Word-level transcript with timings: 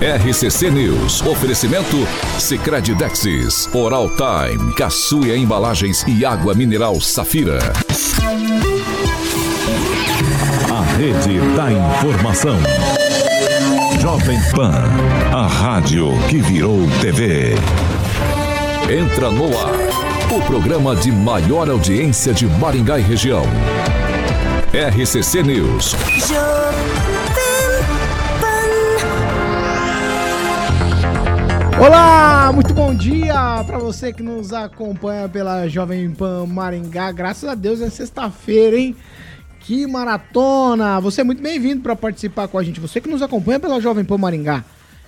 RCC 0.00 0.70
News. 0.70 1.20
Oferecimento 1.20 2.08
Sicredi 2.38 2.94
Dexis, 2.94 3.68
Oral 3.74 4.08
Time, 4.08 4.72
Caçuia 4.72 5.36
Embalagens 5.36 6.06
e 6.08 6.24
Água 6.24 6.54
Mineral 6.54 6.98
Safira. 7.02 7.58
A 10.72 10.96
Rede 10.96 11.38
da 11.54 11.70
Informação. 11.70 12.56
Jovem 14.00 14.40
Pan, 14.54 14.72
a 15.34 15.46
rádio 15.46 16.12
que 16.30 16.38
virou 16.38 16.78
TV. 17.02 17.54
Entra 18.90 19.30
no 19.30 19.48
ar, 19.58 19.74
o 20.34 20.40
programa 20.46 20.96
de 20.96 21.12
maior 21.12 21.68
audiência 21.68 22.32
de 22.32 22.46
Maringá 22.46 22.98
e 22.98 23.02
região. 23.02 23.44
RCC 24.72 25.42
News. 25.42 25.94
Olá, 31.80 32.52
muito 32.52 32.74
bom 32.74 32.94
dia 32.94 33.64
para 33.64 33.78
você 33.78 34.12
que 34.12 34.22
nos 34.22 34.52
acompanha 34.52 35.26
pela 35.30 35.66
Jovem 35.66 36.10
Pan 36.10 36.44
Maringá. 36.44 37.10
Graças 37.10 37.48
a 37.48 37.54
Deus 37.54 37.80
é 37.80 37.88
sexta-feira, 37.88 38.78
hein? 38.78 38.94
Que 39.60 39.86
maratona! 39.86 41.00
Você 41.00 41.22
é 41.22 41.24
muito 41.24 41.42
bem-vindo 41.42 41.80
para 41.80 41.96
participar 41.96 42.48
com 42.48 42.58
a 42.58 42.62
gente. 42.62 42.78
Você 42.78 43.00
que 43.00 43.08
nos 43.08 43.22
acompanha 43.22 43.58
pela 43.58 43.80
Jovem 43.80 44.04
Pan 44.04 44.18
Maringá. 44.18 44.62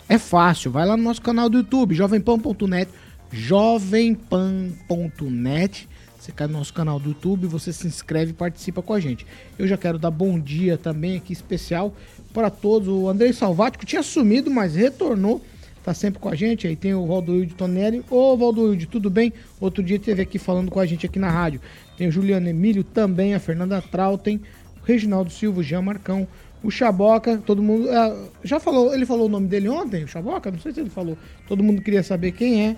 É 0.09 0.17
fácil, 0.17 0.71
vai 0.71 0.87
lá 0.87 0.97
no 0.97 1.03
nosso 1.03 1.21
canal 1.21 1.51
do 1.51 1.59
YouTube, 1.59 1.95
jovempan.net, 1.95 2.91
jovempan.net. 3.31 5.89
Você 6.19 6.33
cai 6.33 6.47
no 6.47 6.55
nosso 6.55 6.73
canal 6.73 6.99
do 6.99 7.11
YouTube, 7.11 7.49
você 7.49 7.71
se 7.71 7.87
inscreve 7.87 8.31
e 8.31 8.35
participa 8.35 8.81
com 8.81 8.95
a 8.95 9.01
gente. 9.01 9.27
Eu 9.59 9.69
já 9.69 9.77
quero 9.77 9.99
dar 9.99 10.11
bom 10.11 10.41
dia 10.41 10.79
também 10.79 11.19
aqui 11.19 11.35
especial 11.35 11.93
para 12.33 12.49
todos. 12.49 12.89
O 12.89 13.11
Andrei 13.11 13.35
Salvático 13.35 13.85
tinha 13.85 14.03
sumido, 14.03 14.51
mas 14.51 14.75
retornou 14.75 15.43
tá 15.83 15.93
sempre 15.93 16.21
com 16.21 16.29
a 16.29 16.35
gente. 16.35 16.67
Aí 16.67 16.77
tem 16.77 16.95
o 16.95 17.07
Valdoilde 17.07 17.55
Tonelli. 17.55 18.05
Ô, 18.11 18.37
Valdoilde, 18.37 18.87
tudo 18.87 19.11
bem? 19.11 19.33
Outro 19.61 19.83
dia 19.83 19.99
teve 19.99 20.23
aqui 20.23 20.39
falando 20.39 20.71
com 20.71 20.81
a 20.81 20.87
gente 20.87 21.07
aqui 21.07 21.19
na 21.19 21.31
rádio. 21.31 21.61
Tem 21.97 22.09
o 22.09 22.13
Juliano 22.13 22.49
Emílio 22.49 22.85
também, 22.85 23.35
a 23.35 23.41
Fernanda 23.41 23.83
Trautem, 23.83 24.41
o 24.83 24.85
Reginaldo 24.85 25.31
Silva, 25.31 25.61
o 25.61 25.63
Jean 25.63 25.83
Marcão, 25.83 26.27
o 26.63 26.71
Chaboca, 26.71 27.39
todo 27.45 27.63
mundo. 27.63 27.89
Uh, 27.89 28.29
já 28.45 28.61
falou, 28.61 28.95
ele 28.95 29.05
falou 29.05 29.27
o 29.27 29.31
nome 29.31 29.49
dele 29.49 29.69
ontem, 29.69 30.05
o 30.05 30.09
Chaboca? 30.09 30.51
Não 30.51 30.59
sei 30.59 30.73
se 30.73 30.81
ele 30.81 30.91
falou. 30.91 31.19
Todo 31.49 31.63
mundo 31.63 31.83
queria 31.83 32.03
saber 32.03 32.33
quem 32.33 32.67
é. 32.67 32.77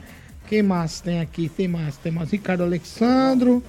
Quem 0.48 0.62
mais 0.62 1.00
tem 1.00 1.20
aqui? 1.20 1.48
Tem 1.48 1.66
mais, 1.66 1.96
tem 1.96 2.12
mais 2.12 2.30
Ricardo 2.30 2.62
Alexandro, 2.62 3.62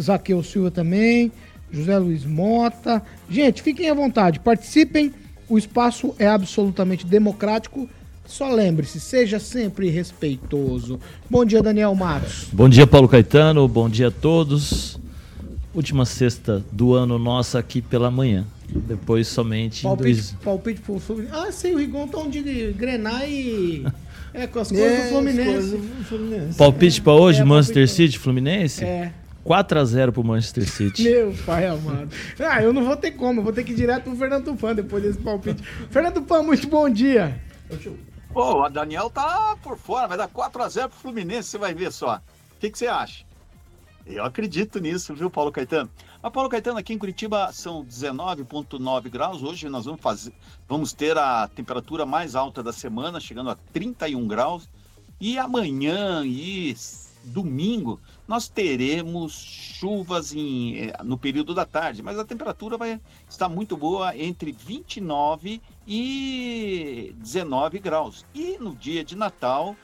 Zaqueu 0.00 0.42
Silva 0.42 0.70
também, 0.70 1.30
José 1.70 1.98
Luiz 1.98 2.24
Mota. 2.24 3.02
Gente, 3.28 3.62
fiquem 3.62 3.90
à 3.90 3.94
vontade, 3.94 4.40
participem. 4.40 5.12
O 5.48 5.58
espaço 5.58 6.14
é 6.18 6.26
absolutamente 6.26 7.06
democrático. 7.06 7.88
Só 8.26 8.52
lembre-se, 8.52 8.98
seja 9.00 9.38
sempre 9.38 9.88
respeitoso. 9.88 10.98
Bom 11.30 11.44
dia, 11.44 11.62
Daniel 11.62 11.94
Matos. 11.94 12.48
Bom 12.52 12.68
dia, 12.68 12.86
Paulo 12.86 13.08
Caetano. 13.08 13.66
Bom 13.68 13.88
dia 13.88 14.08
a 14.08 14.10
todos. 14.10 14.98
Última 15.74 16.04
sexta 16.04 16.64
do 16.72 16.94
ano 16.94 17.18
nossa 17.18 17.58
aqui 17.58 17.80
pela 17.80 18.10
manhã. 18.10 18.44
Depois 18.68 19.28
somente 19.28 19.82
palpite, 19.82 20.12
dois... 20.12 20.36
palpite 20.42 20.80
pro 20.80 20.98
Fluminense. 20.98 21.34
Ah, 21.36 21.52
sei, 21.52 21.74
o 21.74 21.78
Rigon 21.78 22.08
tá 22.08 22.20
de 22.28 22.72
grenar 22.72 23.28
e. 23.28 23.86
É, 24.34 24.46
com 24.46 24.58
as 24.58 24.68
coisas 24.68 24.86
é, 24.86 25.04
do 25.04 25.08
Fluminense. 25.08 25.78
Fluminense. 26.04 26.58
Palpite 26.58 27.00
para 27.00 27.12
hoje, 27.14 27.40
é, 27.40 27.44
Manchester 27.44 27.88
City, 27.88 28.18
Fluminense? 28.18 28.84
É. 28.84 29.10
4x0 29.46 30.12
pro 30.12 30.22
Manchester 30.22 30.64
City. 30.68 31.04
Meu 31.04 31.34
pai 31.46 31.66
amado. 31.66 32.10
Ah, 32.38 32.62
eu 32.62 32.70
não 32.70 32.84
vou 32.84 32.94
ter 32.96 33.12
como, 33.12 33.40
eu 33.40 33.44
vou 33.44 33.52
ter 33.52 33.64
que 33.64 33.72
ir 33.72 33.76
direto 33.76 34.02
pro 34.02 34.14
Fernando 34.14 34.44
Tupan 34.44 34.74
depois 34.74 35.02
desse 35.02 35.18
palpite. 35.18 35.62
Fernando 35.90 36.14
Tupan, 36.14 36.42
muito 36.42 36.68
bom 36.68 36.90
dia. 36.90 37.40
Pô, 38.36 38.62
a 38.64 38.68
Daniel 38.68 39.08
tá 39.08 39.56
por 39.62 39.78
fora, 39.78 40.06
vai 40.06 40.18
dar 40.18 40.28
4x0 40.28 40.90
pro 40.90 40.98
Fluminense, 40.98 41.48
você 41.48 41.56
vai 41.56 41.72
ver 41.72 41.90
só. 41.90 42.16
O 42.16 42.60
que, 42.60 42.68
que 42.68 42.76
você 42.76 42.86
acha? 42.86 43.24
Eu 44.04 44.22
acredito 44.26 44.78
nisso, 44.78 45.14
viu, 45.14 45.30
Paulo 45.30 45.50
Caetano? 45.50 45.88
Mas, 46.22 46.32
Paulo 46.34 46.50
Caetano, 46.50 46.76
aqui 46.76 46.92
em 46.92 46.98
Curitiba 46.98 47.50
são 47.50 47.82
19,9 47.82 49.08
graus. 49.08 49.42
Hoje 49.42 49.70
nós 49.70 49.86
vamos, 49.86 50.02
fazer, 50.02 50.34
vamos 50.68 50.92
ter 50.92 51.16
a 51.16 51.48
temperatura 51.48 52.04
mais 52.04 52.34
alta 52.34 52.62
da 52.62 52.74
semana, 52.74 53.18
chegando 53.20 53.48
a 53.48 53.56
31 53.72 54.28
graus. 54.28 54.68
E 55.18 55.38
amanhã 55.38 56.22
e 56.22 56.76
domingo 57.24 57.98
nós 58.26 58.48
teremos 58.48 59.32
chuvas 59.32 60.34
em, 60.34 60.88
eh, 60.88 60.96
no 61.04 61.16
período 61.16 61.54
da 61.54 61.64
tarde, 61.64 62.02
mas 62.02 62.18
a 62.18 62.24
temperatura 62.24 62.76
vai 62.76 63.00
estar 63.28 63.48
muito 63.48 63.76
boa 63.76 64.16
entre 64.16 64.52
29 64.52 65.60
e 65.86 67.14
19 67.18 67.78
graus. 67.78 68.24
E 68.34 68.58
no 68.58 68.74
dia 68.74 69.04
de 69.04 69.14
Natal 69.14 69.76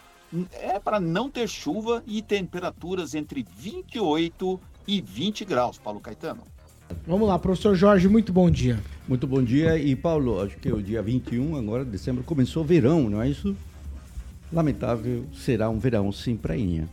é 0.53 0.79
para 0.79 0.99
não 0.99 1.31
ter 1.31 1.49
chuva 1.49 2.03
e 2.07 2.23
temperaturas 2.23 3.15
entre 3.15 3.47
28 3.57 4.61
e 4.89 5.01
20 5.01 5.45
graus, 5.45 5.79
Paulo 5.79 6.01
Caetano. 6.01 6.43
Vamos 7.07 7.29
lá, 7.29 7.39
professor 7.39 7.75
Jorge, 7.75 8.09
muito 8.09 8.33
bom 8.33 8.51
dia. 8.51 8.79
Muito 9.07 9.27
bom 9.27 9.43
dia. 9.43 9.79
E 9.79 9.95
Paulo, 9.95 10.41
acho 10.41 10.57
que 10.59 10.69
é 10.69 10.73
o 10.73 10.83
dia 10.83 11.03
21 11.03 11.57
agora 11.57 11.85
de 11.85 11.91
dezembro 11.91 12.23
começou 12.25 12.63
o 12.63 12.67
verão, 12.67 13.09
não 13.09 13.23
é 13.23 13.29
isso? 13.29 13.57
Lamentável, 14.53 15.25
será 15.33 15.71
um 15.71 15.79
verão 15.79 16.13
sem 16.13 16.37
prainha. 16.37 16.89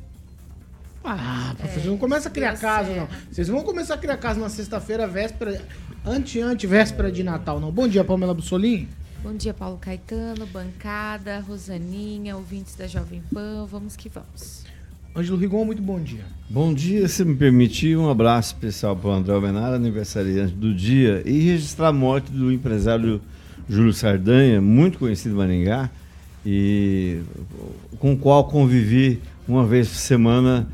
Ah, 1.04 1.56
professor, 1.58 1.88
é, 1.88 1.90
não 1.90 1.98
começa 1.98 2.30
a 2.30 2.32
criar 2.32 2.58
casa, 2.58 2.94
não. 2.94 3.08
Vocês 3.32 3.48
vão 3.48 3.64
começar 3.64 3.96
a 3.96 3.98
criar 3.98 4.18
casa 4.18 4.40
na 4.40 4.50
sexta-feira, 4.50 5.08
véspera, 5.08 5.62
ante-ante, 6.06 6.68
véspera 6.68 7.12
de 7.12 7.24
Natal, 7.24 7.60
não. 7.60 7.72
Bom 7.72 7.88
dia, 7.88 8.04
Pamela 8.04 8.34
Bussolini. 8.34 8.88
Bom 9.24 9.34
dia, 9.34 9.54
Paulo 9.54 9.78
Caetano, 9.78 10.46
bancada, 10.48 11.40
Rosaninha, 11.40 12.36
ouvintes 12.36 12.76
da 12.76 12.88
Jovem 12.88 13.22
Pan. 13.34 13.66
Vamos 13.66 13.96
que 13.96 14.10
vamos. 14.10 14.64
Ângelo 15.16 15.38
Rigon, 15.38 15.66
muito 15.66 15.82
bom 15.82 16.00
dia. 16.00 16.24
Bom 16.50 16.74
dia, 16.74 17.08
se 17.08 17.26
me 17.26 17.36
permitir, 17.36 17.98
um 17.98 18.10
abraço 18.10 18.54
especial 18.54 18.96
para 18.96 19.10
o 19.10 19.14
André 19.14 19.34
Almenara, 19.34 19.76
aniversariante 19.76 20.54
do 20.54 20.74
dia, 20.74 21.24
e 21.26 21.40
registrar 21.40 21.90
a 21.90 21.94
morte 21.94 22.32
do 22.32 22.52
empresário 22.52 23.20
Júlio 23.68 23.92
Sardanha, 23.92 24.62
muito 24.62 25.00
conhecido 25.00 25.36
em 25.36 25.38
Maringá, 25.38 25.90
e 26.46 27.22
com 27.98 28.14
o 28.14 28.18
qual 28.18 28.46
convivi 28.46 29.20
uma 29.48 29.66
vez 29.66 29.90
por 29.90 29.98
semana 29.98 30.68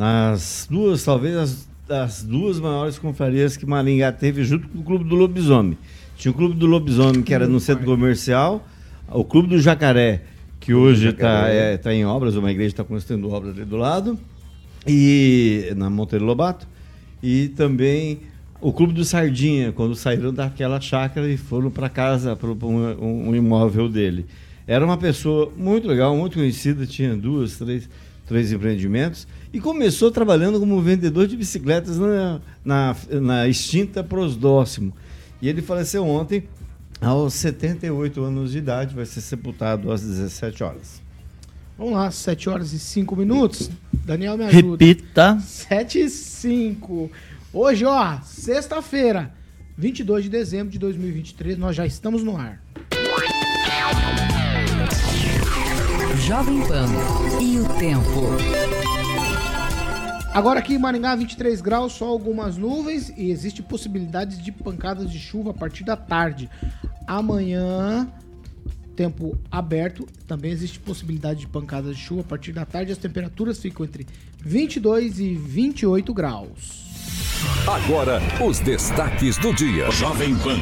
nas 0.00 0.66
duas, 0.70 1.04
talvez 1.04 1.36
as, 1.36 1.68
as 1.90 2.22
duas 2.22 2.58
maiores 2.58 2.98
confrarias 2.98 3.54
que 3.54 3.66
Maringá 3.66 4.10
teve 4.10 4.42
junto 4.44 4.66
com 4.66 4.78
o 4.78 4.82
Clube 4.82 5.04
do 5.04 5.14
Lobisomem. 5.14 5.76
Tinha 6.16 6.32
o 6.32 6.34
Clube 6.34 6.54
do 6.54 6.64
Lobisomem, 6.64 7.20
que 7.22 7.34
era 7.34 7.46
no 7.46 7.60
centro 7.60 7.84
comercial, 7.84 8.66
o 9.10 9.22
Clube 9.22 9.50
do 9.50 9.60
Jacaré, 9.60 10.22
que 10.58 10.72
hoje 10.72 11.08
está 11.08 11.48
é, 11.48 11.76
tá 11.76 11.92
em 11.92 12.06
obras, 12.06 12.34
uma 12.34 12.50
igreja 12.50 12.68
está 12.68 12.82
construindo 12.82 13.30
obras 13.30 13.54
ali 13.54 13.66
do 13.66 13.76
lado, 13.76 14.18
e 14.86 15.70
na 15.76 15.90
Monteiro 15.90 16.24
Lobato, 16.24 16.66
e 17.22 17.48
também 17.48 18.20
o 18.58 18.72
Clube 18.72 18.94
do 18.94 19.04
Sardinha, 19.04 19.70
quando 19.70 19.94
saíram 19.94 20.32
daquela 20.32 20.80
chácara 20.80 21.28
e 21.28 21.36
foram 21.36 21.70
para 21.70 21.90
casa, 21.90 22.34
para 22.34 22.48
um, 22.48 23.28
um, 23.28 23.36
imóvel 23.36 23.86
dele. 23.86 24.24
Era 24.66 24.82
uma 24.82 24.96
pessoa 24.96 25.52
muito 25.54 25.86
legal, 25.86 26.16
muito 26.16 26.38
conhecida, 26.38 26.86
tinha 26.86 27.14
duas, 27.14 27.58
três, 27.58 27.86
três 28.30 28.52
empreendimentos, 28.52 29.26
e 29.52 29.58
começou 29.58 30.08
trabalhando 30.08 30.60
como 30.60 30.80
vendedor 30.80 31.26
de 31.26 31.36
bicicletas 31.36 31.98
na, 31.98 32.40
na, 32.64 32.96
na 33.20 33.48
extinta 33.48 34.04
Prosdóximo. 34.04 34.94
E 35.42 35.48
ele 35.48 35.60
faleceu 35.60 36.06
ontem, 36.06 36.44
aos 37.00 37.34
78 37.34 38.22
anos 38.22 38.52
de 38.52 38.58
idade, 38.58 38.94
vai 38.94 39.04
ser 39.04 39.20
sepultado 39.20 39.90
às 39.90 40.02
17 40.02 40.62
horas. 40.62 41.02
Vamos 41.76 41.94
lá, 41.94 42.08
7 42.08 42.48
horas 42.48 42.72
e 42.72 42.78
5 42.78 43.16
minutos. 43.16 43.68
Daniel 43.92 44.38
me 44.38 44.44
ajuda. 44.44 44.84
Repita. 44.84 45.40
7 45.40 45.98
e 45.98 46.08
5. 46.08 47.10
Hoje, 47.52 47.84
ó, 47.84 48.20
sexta-feira, 48.22 49.34
22 49.76 50.22
de 50.22 50.30
dezembro 50.30 50.70
de 50.70 50.78
2023, 50.78 51.58
nós 51.58 51.74
já 51.74 51.84
estamos 51.84 52.22
no 52.22 52.36
ar. 52.36 52.62
Jovem 56.30 56.60
Pan 56.64 56.86
e 57.42 57.58
o 57.58 57.68
tempo. 57.76 58.20
Agora 60.32 60.60
aqui 60.60 60.74
em 60.74 60.78
Maringá, 60.78 61.16
23 61.16 61.60
graus, 61.60 61.94
só 61.94 62.06
algumas 62.06 62.56
nuvens 62.56 63.12
e 63.16 63.32
existe 63.32 63.64
possibilidade 63.64 64.40
de 64.40 64.52
pancadas 64.52 65.10
de 65.10 65.18
chuva 65.18 65.50
a 65.50 65.54
partir 65.54 65.82
da 65.82 65.96
tarde. 65.96 66.48
Amanhã 67.04 68.08
tempo 68.94 69.36
aberto, 69.50 70.06
também 70.28 70.52
existe 70.52 70.78
possibilidade 70.78 71.40
de 71.40 71.48
pancadas 71.48 71.96
de 71.96 72.02
chuva 72.02 72.20
a 72.20 72.24
partir 72.24 72.52
da 72.52 72.64
tarde. 72.64 72.92
As 72.92 72.98
temperaturas 72.98 73.58
ficam 73.58 73.84
entre 73.84 74.06
22 74.38 75.18
e 75.18 75.34
28 75.34 76.14
graus. 76.14 76.86
Agora, 77.66 78.20
os 78.40 78.60
destaques 78.60 79.36
do 79.36 79.52
dia. 79.52 79.90
Jovem 79.90 80.36
Pan. 80.36 80.60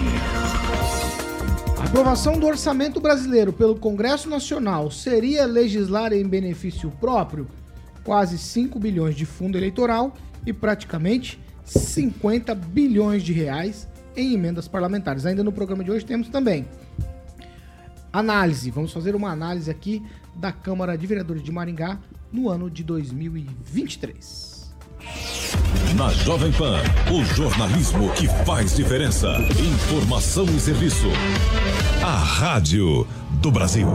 A 1.78 1.84
aprovação 1.84 2.38
do 2.38 2.46
orçamento 2.46 3.00
brasileiro 3.00 3.52
pelo 3.52 3.76
Congresso 3.76 4.28
Nacional 4.28 4.90
seria 4.90 5.46
legislar 5.46 6.12
em 6.12 6.26
benefício 6.26 6.90
próprio? 6.90 7.46
Quase 8.02 8.36
5 8.36 8.78
bilhões 8.78 9.14
de 9.14 9.25
fundo 9.25 9.56
eleitoral 9.56 10.12
e 10.44 10.52
praticamente 10.52 11.40
50 11.64 12.54
bilhões 12.54 13.22
de 13.22 13.32
reais 13.32 13.86
em 14.16 14.34
emendas 14.34 14.66
parlamentares. 14.66 15.25
Ainda 15.25 15.44
no 15.44 15.52
programa 15.52 15.84
de 15.84 15.90
hoje 15.90 16.04
temos 16.04 16.28
também 16.28 16.66
análise. 18.12 18.70
Vamos 18.70 18.92
fazer 18.92 19.14
uma 19.14 19.30
análise 19.30 19.70
aqui 19.70 20.02
da 20.34 20.50
Câmara 20.50 20.96
de 20.98 21.06
Vereadores 21.06 21.42
de 21.42 21.52
Maringá 21.52 22.00
no 22.32 22.48
ano 22.48 22.69
de 22.69 22.82
2023. 22.82 24.57
Na 25.97 26.11
Jovem 26.11 26.53
Pan, 26.53 26.81
o 27.12 27.25
jornalismo 27.35 28.11
que 28.12 28.29
faz 28.45 28.77
diferença. 28.77 29.29
Informação 29.59 30.45
e 30.45 30.61
serviço. 30.61 31.06
A 32.03 32.17
Rádio 32.17 33.06
do 33.31 33.50
Brasil. 33.50 33.89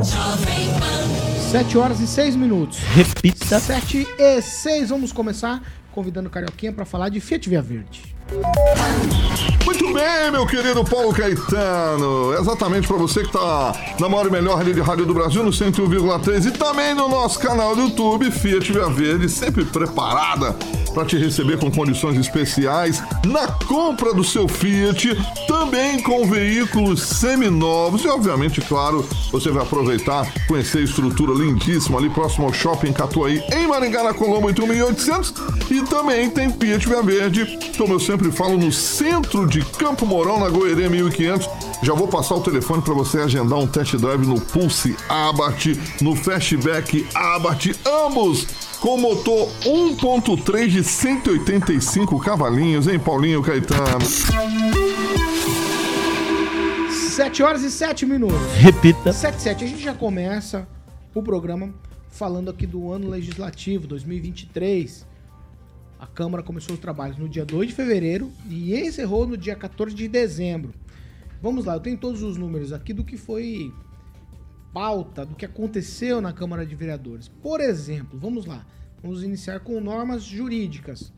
7 1.51 1.77
horas 1.77 1.99
e 1.99 2.07
6 2.07 2.35
minutos. 2.35 2.79
Repita. 2.93 3.59
7 3.59 4.07
e 4.17 4.41
6. 4.41 4.89
Vamos 4.89 5.11
começar 5.11 5.61
convidando 5.91 6.27
o 6.27 6.31
Carioquinha 6.31 6.73
para 6.73 6.85
falar 6.85 7.09
de 7.09 7.19
Fiat 7.19 7.47
Via 7.49 7.61
Verde. 7.61 8.15
Muito 9.63 9.93
bem, 9.93 10.31
meu 10.31 10.47
querido 10.47 10.83
Paulo 10.83 11.13
Caetano. 11.13 12.33
Exatamente 12.33 12.87
para 12.87 12.97
você 12.97 13.21
que 13.21 13.27
está 13.27 13.73
na 13.99 14.09
maior 14.09 14.27
e 14.27 14.31
melhor 14.31 14.57
rede 14.57 14.73
de 14.73 14.81
rádio 14.81 15.05
do 15.05 15.13
Brasil, 15.13 15.43
no 15.43 15.51
101,3 15.51 16.47
e 16.47 16.51
também 16.51 16.93
no 16.93 17.07
nosso 17.07 17.39
canal 17.39 17.75
do 17.75 17.83
YouTube, 17.83 18.31
Fiat 18.31 18.71
Via 18.71 18.89
Verde, 18.89 19.29
sempre 19.29 19.63
preparada 19.63 20.55
para 20.93 21.05
te 21.05 21.17
receber 21.17 21.57
com 21.57 21.71
condições 21.71 22.17
especiais 22.17 23.01
na 23.25 23.47
compra 23.47 24.13
do 24.13 24.23
seu 24.23 24.47
Fiat, 24.47 25.17
também 25.47 26.01
com 26.01 26.25
veículos 26.27 27.01
seminovos. 27.01 28.03
E, 28.03 28.07
obviamente, 28.07 28.61
claro, 28.61 29.07
você 29.31 29.49
vai 29.49 29.63
aproveitar, 29.63 30.31
conhecer 30.47 30.79
a 30.79 30.83
estrutura 30.83 31.33
lindíssima 31.33 31.97
ali 31.97 32.09
próximo 32.09 32.45
ao 32.45 32.53
Shopping 32.53 32.93
Catuaí, 32.93 33.43
em 33.53 33.67
Maringá, 33.67 34.03
na 34.03 34.13
Colombo 34.13 34.47
8800 34.47 35.33
e 35.71 35.81
também 35.83 36.29
tem 36.29 36.51
Fiat 36.51 36.87
Via 36.87 37.01
Verde, 37.01 37.59
como 37.77 37.93
eu 37.93 37.99
sempre 37.99 38.31
falo, 38.31 38.57
no 38.57 38.71
centro 38.71 39.47
de 39.47 39.63
Campo 39.65 40.05
Mourão, 40.05 40.39
na 40.39 40.49
Goerê 40.49 40.87
1500. 40.87 41.72
Já 41.83 41.93
vou 41.93 42.07
passar 42.07 42.35
o 42.35 42.41
telefone 42.41 42.81
para 42.81 42.93
você 42.93 43.19
agendar 43.19 43.59
um 43.59 43.67
test 43.67 43.97
drive 43.97 44.25
no 44.25 44.39
Pulse 44.39 44.95
Abarth, 45.09 45.65
no 46.01 46.15
Fastback 46.15 47.05
Abarth, 47.13 47.77
ambos 47.85 48.45
com 48.79 48.97
motor 48.97 49.49
1.3 49.65 50.67
de 50.69 50.81
185 50.81 52.17
cavalinhos, 52.21 52.87
hein, 52.87 52.97
Paulinho 52.97 53.43
Caetano? 53.43 53.99
7 56.89 57.43
horas 57.43 57.63
e 57.63 57.69
7 57.69 58.05
minutos. 58.05 58.37
Repita. 58.55 59.11
7 59.11 59.41
7. 59.41 59.65
A 59.65 59.67
gente 59.67 59.83
já 59.83 59.93
começa 59.93 60.65
o 61.13 61.21
programa 61.21 61.73
falando 62.07 62.49
aqui 62.49 62.65
do 62.65 62.93
ano 62.93 63.09
legislativo 63.09 63.87
2023. 63.87 65.05
A 65.99 66.07
Câmara 66.07 66.43
começou 66.43 66.75
os 66.75 66.79
trabalhos 66.79 67.17
no 67.17 67.27
dia 67.27 67.43
2 67.43 67.67
de 67.67 67.75
fevereiro 67.75 68.31
e 68.49 68.73
encerrou 68.73 69.27
no 69.27 69.35
dia 69.35 69.55
14 69.55 69.93
de 69.93 70.07
dezembro. 70.07 70.73
Vamos 71.43 71.65
lá, 71.65 71.73
eu 71.73 71.81
tenho 71.81 71.97
todos 71.97 72.23
os 72.23 72.37
números 72.37 72.71
aqui 72.71 72.93
do 72.93 73.03
que 73.03 73.17
foi 73.17 73.73
pauta, 74.73 75.25
do 75.25 75.35
que 75.35 75.43
aconteceu 75.43 76.21
na 76.21 76.31
Câmara 76.31 76.65
de 76.65 76.73
Vereadores. 76.73 77.27
Por 77.27 77.59
exemplo, 77.59 78.17
vamos 78.17 78.45
lá, 78.45 78.65
vamos 79.01 79.25
iniciar 79.25 79.59
com 79.59 79.81
normas 79.81 80.23
jurídicas. 80.23 81.11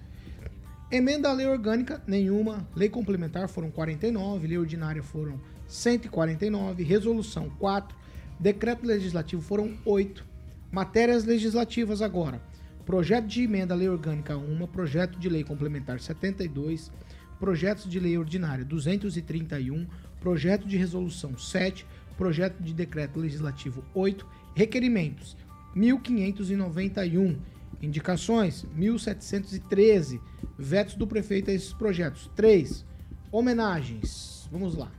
Emenda 0.92 1.30
à 1.30 1.31
lei 1.31 1.45
orgânica, 1.45 2.01
nenhuma. 2.07 2.68
Lei 2.75 2.89
complementar 2.89 3.48
foram 3.48 3.69
49, 3.69 4.48
lei 4.48 4.57
ordinária 4.57 5.04
foram 5.04 5.39
149, 5.68 6.83
resolução 6.83 7.48
4, 7.60 7.95
decreto 8.39 8.83
legislativo 8.83 9.44
foram 9.44 9.77
8. 9.86 10.25
Matérias 10.72 11.24
legislativas 11.24 12.01
agora. 12.01 12.42
Projeto 12.83 13.27
de 13.27 13.44
emenda 13.44 13.75
à 13.75 13.77
lei 13.77 13.89
orgânica 13.89 14.36
1, 14.36 14.66
projeto 14.69 15.19
de 15.19 15.30
lei 15.30 15.44
complementar 15.44 16.00
72, 16.00 16.92
projetos 17.39 17.88
de 17.88 18.00
lei 18.00 18.18
ordinária 18.18 18.66
231, 18.66 19.86
projeto 20.25 20.68
de 20.68 20.75
resolução 20.75 21.38
7, 21.38 21.86
projeto 22.18 22.60
de 22.60 22.74
decreto 22.74 23.19
legislativo 23.19 23.83
8, 23.94 24.25
requerimentos 24.56 25.38
1591, 25.75 27.38
indicações 27.80 28.66
1713, 28.74 30.19
vetos 30.57 30.95
do 30.95 31.06
prefeito 31.06 31.51
a 31.51 31.54
esses 31.54 31.72
projetos 31.74 32.27
3, 32.36 32.83
homenagens. 33.31 34.50
Vamos 34.51 34.75
lá. 34.75 34.92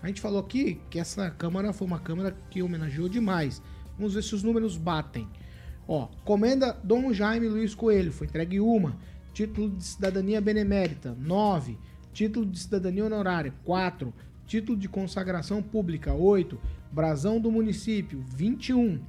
A 0.00 0.06
gente 0.06 0.20
falou 0.20 0.38
aqui 0.38 0.80
que 0.88 1.00
essa 1.00 1.28
Câmara 1.28 1.72
foi 1.72 1.88
uma 1.88 1.98
Câmara 1.98 2.36
que 2.48 2.62
homenageou 2.62 3.08
demais. 3.08 3.60
Vamos 3.98 4.14
ver 4.14 4.22
se 4.22 4.32
os 4.32 4.44
números 4.44 4.76
batem. 4.76 5.28
Ó, 5.88 6.06
comenda 6.24 6.78
Dom 6.84 7.12
Jaime 7.12 7.48
Luiz 7.48 7.74
Coelho, 7.74 8.12
foi 8.12 8.28
entregue 8.28 8.60
uma. 8.60 8.96
Título 9.34 9.70
de 9.70 9.82
cidadania 9.82 10.40
benemérita, 10.40 11.16
9. 11.18 11.76
Título 12.12 12.46
de 12.46 12.60
cidadania 12.60 13.04
honorária, 13.04 13.52
4. 13.64 14.14
Título 14.52 14.76
de 14.76 14.86
consagração 14.86 15.62
pública, 15.62 16.12
8. 16.12 16.60
Brasão 16.92 17.40
do 17.40 17.50
município, 17.50 18.22
21. 18.36 19.00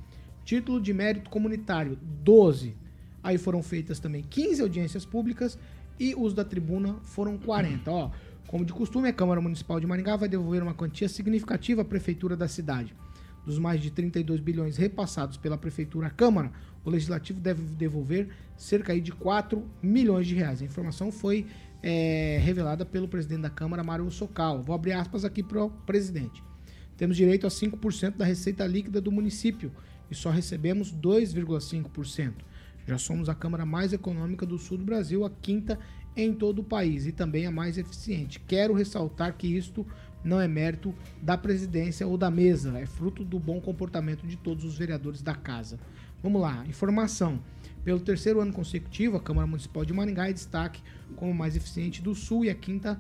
Título 0.46 0.80
de 0.80 0.94
mérito 0.94 1.30
comunitário, 1.30 2.00
12. 2.24 2.74
Aí 3.22 3.38
foram 3.38 3.62
feitas 3.62 4.00
também 4.00 4.24
15 4.24 4.62
audiências 4.62 5.04
públicas 5.04 5.60
e 6.00 6.16
os 6.16 6.34
da 6.34 6.46
tribuna 6.46 6.96
foram 7.04 7.38
40. 7.38 7.92
Ó, 7.92 8.10
como 8.48 8.64
de 8.64 8.72
costume, 8.72 9.10
a 9.10 9.14
Câmara 9.14 9.42
Municipal 9.42 9.82
de 9.82 9.86
Maringá 9.86 10.16
vai 10.16 10.30
devolver 10.30 10.64
uma 10.64 10.74
quantia 10.74 11.10
significativa 11.10 11.82
à 11.82 11.86
prefeitura 11.86 12.38
da 12.38 12.48
cidade. 12.48 12.96
Dos 13.46 13.60
mais 13.60 13.82
de 13.82 13.92
32 13.92 14.40
bilhões 14.40 14.78
repassados 14.78 15.36
pela 15.36 15.58
prefeitura 15.58 16.08
à 16.08 16.10
Câmara, 16.10 16.54
o 16.84 16.90
legislativo 16.90 17.40
deve 17.40 17.62
devolver 17.62 18.30
cerca 18.58 19.00
de 19.00 19.12
4 19.12 19.64
milhões 19.82 20.28
de 20.28 20.36
reais. 20.36 20.62
A 20.62 20.66
informação 20.66 21.12
foi 21.12 21.46
é, 21.82 22.40
revelada 22.42 22.86
pelo 22.86 23.08
presidente 23.08 23.42
da 23.42 23.50
Câmara, 23.50 23.84
Mário 23.84 24.10
Socal. 24.12 24.62
Vou 24.62 24.76
abrir 24.76 24.94
aspas 24.94 25.26
aqui 25.26 25.42
para 25.42 25.64
o 25.64 25.70
presidente. 25.70 26.44
Temos 26.98 27.18
direito 27.18 27.48
a 27.48 27.50
5% 27.50 28.18
da 28.18 28.26
receita 28.26 28.66
líquida 28.66 29.02
do 29.02 29.12
município 29.12 29.72
e 30.10 30.16
só 30.16 30.30
recebemos 30.30 30.94
2,5%. 30.94 32.34
Já 32.86 32.98
somos 32.98 33.30
a 33.30 33.36
Câmara 33.36 33.66
mais 33.66 33.94
econômica 33.94 34.46
do 34.46 34.58
sul 34.58 34.78
do 34.78 34.84
Brasil, 34.84 35.26
a 35.26 35.30
quinta 35.30 35.80
em 36.16 36.34
todo 36.34 36.60
o 36.60 36.64
país 36.64 37.08
e 37.08 37.12
também 37.12 37.46
a 37.46 37.52
mais 37.52 37.78
eficiente. 37.78 38.40
Quero 38.40 38.74
ressaltar 38.74 39.34
que 39.36 39.48
isto 39.48 39.86
não 40.24 40.40
é 40.40 40.48
mérito 40.48 40.94
da 41.22 41.38
presidência 41.38 42.08
ou 42.08 42.18
da 42.18 42.30
mesa, 42.32 42.78
é 42.78 42.86
fruto 42.86 43.24
do 43.24 43.40
bom 43.40 43.60
comportamento 43.60 44.26
de 44.26 44.38
todos 44.38 44.64
os 44.64 44.78
vereadores 44.78 45.22
da 45.22 45.36
casa. 45.36 45.80
Vamos 46.24 46.42
lá, 46.42 46.66
informação. 46.66 47.38
Pelo 47.84 48.00
terceiro 48.00 48.40
ano 48.40 48.54
consecutivo, 48.54 49.18
a 49.18 49.20
Câmara 49.20 49.46
Municipal 49.46 49.84
de 49.84 49.92
Maringá 49.92 50.30
é 50.30 50.34
destaque 50.34 50.82
como 51.18 51.34
mais 51.34 51.54
eficiente 51.54 52.02
do 52.02 52.16
Sul 52.16 52.46
e 52.46 52.50
a 52.50 52.56
quinta 52.56 52.98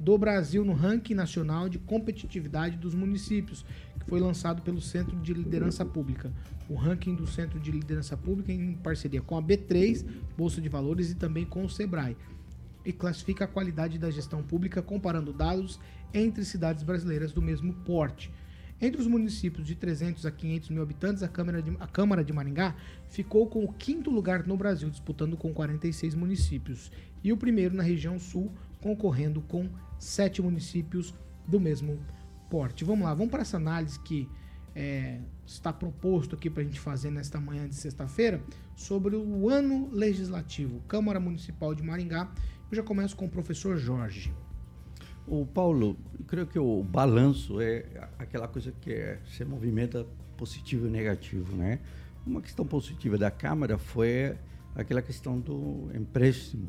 do 0.00 0.16
Brasil 0.16 0.64
no 0.64 0.72
ranking 0.72 1.12
nacional 1.12 1.68
de 1.68 1.78
competitividade 1.78 2.78
dos 2.78 2.94
municípios, 2.94 3.62
que 4.00 4.06
foi 4.08 4.18
lançado 4.18 4.62
pelo 4.62 4.80
Centro 4.80 5.14
de 5.18 5.34
Liderança 5.34 5.84
Pública. 5.84 6.32
O 6.66 6.74
ranking 6.74 7.14
do 7.14 7.26
Centro 7.26 7.60
de 7.60 7.70
Liderança 7.70 8.16
Pública 8.16 8.50
em 8.50 8.72
parceria 8.72 9.20
com 9.20 9.36
a 9.36 9.42
B3, 9.42 10.06
Bolsa 10.34 10.58
de 10.58 10.70
Valores 10.70 11.10
e 11.10 11.14
também 11.14 11.44
com 11.44 11.66
o 11.66 11.68
Sebrae. 11.68 12.16
E 12.86 12.92
classifica 12.92 13.44
a 13.44 13.48
qualidade 13.48 13.98
da 13.98 14.10
gestão 14.10 14.42
pública 14.42 14.80
comparando 14.80 15.30
dados 15.30 15.78
entre 16.14 16.42
cidades 16.42 16.82
brasileiras 16.82 17.34
do 17.34 17.42
mesmo 17.42 17.74
porte. 17.84 18.32
Entre 18.82 19.00
os 19.00 19.06
municípios 19.06 19.64
de 19.64 19.76
300 19.76 20.26
a 20.26 20.30
500 20.32 20.70
mil 20.70 20.82
habitantes, 20.82 21.22
a 21.22 21.28
Câmara, 21.28 21.62
de, 21.62 21.70
a 21.78 21.86
Câmara 21.86 22.24
de 22.24 22.32
Maringá 22.32 22.74
ficou 23.08 23.46
com 23.46 23.64
o 23.64 23.72
quinto 23.72 24.10
lugar 24.10 24.44
no 24.44 24.56
Brasil, 24.56 24.90
disputando 24.90 25.36
com 25.36 25.54
46 25.54 26.16
municípios, 26.16 26.90
e 27.22 27.32
o 27.32 27.36
primeiro 27.36 27.76
na 27.76 27.82
região 27.84 28.18
sul, 28.18 28.50
concorrendo 28.80 29.40
com 29.40 29.70
sete 30.00 30.42
municípios 30.42 31.14
do 31.46 31.60
mesmo 31.60 32.00
porte. 32.50 32.84
Vamos 32.84 33.04
lá, 33.04 33.14
vamos 33.14 33.30
para 33.30 33.42
essa 33.42 33.56
análise 33.56 34.00
que 34.00 34.28
é, 34.74 35.20
está 35.46 35.72
proposto 35.72 36.34
aqui 36.34 36.50
para 36.50 36.62
a 36.62 36.66
gente 36.66 36.80
fazer 36.80 37.12
nesta 37.12 37.40
manhã 37.40 37.68
de 37.68 37.76
sexta-feira 37.76 38.42
sobre 38.74 39.14
o 39.14 39.48
ano 39.48 39.90
legislativo, 39.92 40.80
Câmara 40.88 41.20
Municipal 41.20 41.72
de 41.72 41.84
Maringá. 41.84 42.32
Eu 42.68 42.76
já 42.76 42.82
começo 42.82 43.14
com 43.14 43.26
o 43.26 43.30
professor 43.30 43.76
Jorge. 43.76 44.34
O 45.26 45.46
Paulo, 45.46 45.96
creio 46.26 46.46
que 46.46 46.58
o 46.58 46.82
balanço 46.82 47.60
é 47.60 47.84
aquela 48.18 48.48
coisa 48.48 48.72
que 48.80 48.92
é, 48.92 49.18
se 49.24 49.44
movimenta 49.44 50.06
positivo 50.36 50.86
e 50.86 50.90
negativo, 50.90 51.56
né? 51.56 51.78
Uma 52.26 52.40
questão 52.40 52.66
positiva 52.66 53.16
da 53.16 53.30
Câmara 53.30 53.78
foi 53.78 54.34
aquela 54.74 55.02
questão 55.02 55.38
do 55.38 55.90
empréstimo 55.94 56.68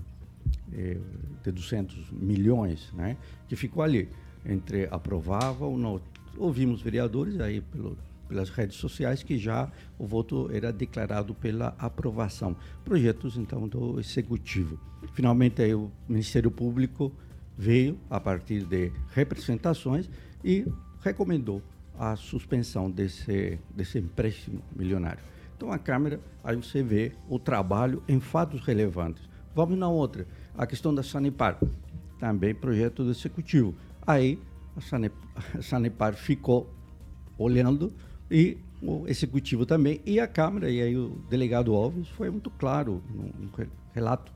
eh, 0.72 0.98
de 1.44 1.52
200 1.52 2.12
milhões, 2.12 2.92
né? 2.94 3.18
Que 3.48 3.56
ficou 3.56 3.82
ali 3.84 4.10
entre 4.46 4.88
aprovava 4.92 5.66
ou 5.66 5.78
não. 5.78 6.02
Ouvimos 6.38 6.82
vereadores 6.82 7.40
aí 7.40 7.62
pelo 7.62 7.98
pelas 8.28 8.50
redes 8.50 8.78
sociais 8.78 9.22
que 9.22 9.38
já 9.38 9.72
o 9.98 10.08
voto 10.08 10.50
era 10.52 10.74
declarado 10.74 11.36
pela 11.36 11.76
aprovação. 11.78 12.56
Projetos, 12.84 13.38
então, 13.38 13.68
do 13.68 14.00
Executivo. 14.00 14.80
Finalmente, 15.14 15.62
aí, 15.62 15.76
o 15.76 15.92
Ministério 16.08 16.50
Público 16.50 17.12
veio, 17.58 17.98
a 18.10 18.20
partir 18.20 18.66
de 18.66 18.92
representações, 19.14 20.10
e 20.44 20.66
recomendou 21.02 21.62
a 21.98 22.16
suspensão 22.16 22.90
desse, 22.90 23.60
desse 23.76 24.00
empréstimo 24.00 24.62
milionário. 24.76 25.24
Então, 25.56 25.72
a 25.72 25.78
Câmara, 25.78 26.20
aí 26.44 26.56
você 26.56 26.82
vê 26.82 27.14
o 27.30 27.38
trabalho 27.38 28.04
em 28.08 28.20
fatos 28.20 28.62
relevantes. 28.62 29.24
Vamos 29.56 29.78
na 29.78 29.88
outra, 29.88 30.28
a 30.58 30.66
questão 30.66 30.94
da 30.94 31.04
Sanepar, 31.04 31.60
também 32.20 32.56
projeto 32.56 33.04
do 33.04 33.12
Executivo. 33.12 33.76
Aí, 34.06 34.40
a 34.76 35.62
Sanepar 35.62 36.16
ficou 36.16 36.74
olhando 37.38 37.94
e 38.30 38.58
o 38.82 39.08
Executivo 39.08 39.66
também, 39.66 40.02
e 40.06 40.20
a 40.20 40.28
Câmara, 40.28 40.70
e 40.70 40.82
aí 40.82 40.98
o 40.98 41.10
delegado 41.30 41.74
Alves 41.74 42.10
foi 42.10 42.30
muito 42.30 42.50
claro 42.50 43.02
no, 43.10 43.46
no 43.46 43.52
relato 43.94 44.34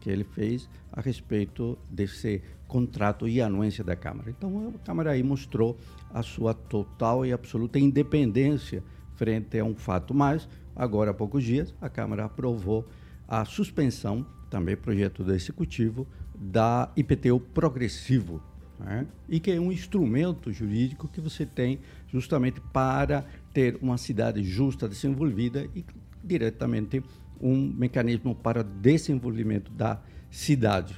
que 0.00 0.08
ele 0.08 0.24
fez 0.24 0.68
a 0.90 1.00
respeito 1.00 1.78
desse 1.90 2.42
contrato 2.70 3.26
e 3.26 3.42
anuência 3.42 3.82
da 3.82 3.96
Câmara. 3.96 4.30
Então, 4.30 4.72
a 4.76 4.86
Câmara 4.86 5.10
aí 5.10 5.24
mostrou 5.24 5.76
a 6.14 6.22
sua 6.22 6.54
total 6.54 7.26
e 7.26 7.32
absoluta 7.32 7.80
independência 7.80 8.80
frente 9.16 9.58
a 9.58 9.64
um 9.64 9.74
fato, 9.74 10.14
mas 10.14 10.48
agora 10.74 11.10
há 11.10 11.14
poucos 11.14 11.42
dias 11.42 11.74
a 11.80 11.88
Câmara 11.88 12.26
aprovou 12.26 12.88
a 13.26 13.44
suspensão, 13.44 14.24
também 14.48 14.76
projeto 14.76 15.24
do 15.24 15.34
Executivo, 15.34 16.06
da 16.34 16.88
IPTU 16.96 17.40
progressivo, 17.40 18.40
né? 18.78 19.04
e 19.28 19.40
que 19.40 19.50
é 19.50 19.60
um 19.60 19.72
instrumento 19.72 20.52
jurídico 20.52 21.08
que 21.08 21.20
você 21.20 21.44
tem 21.44 21.80
justamente 22.06 22.60
para 22.72 23.24
ter 23.52 23.76
uma 23.82 23.98
cidade 23.98 24.44
justa, 24.44 24.88
desenvolvida 24.88 25.68
e 25.74 25.84
diretamente 26.22 27.02
um 27.40 27.72
mecanismo 27.76 28.32
para 28.32 28.62
desenvolvimento 28.62 29.72
da 29.72 29.96
cidade, 29.96 30.19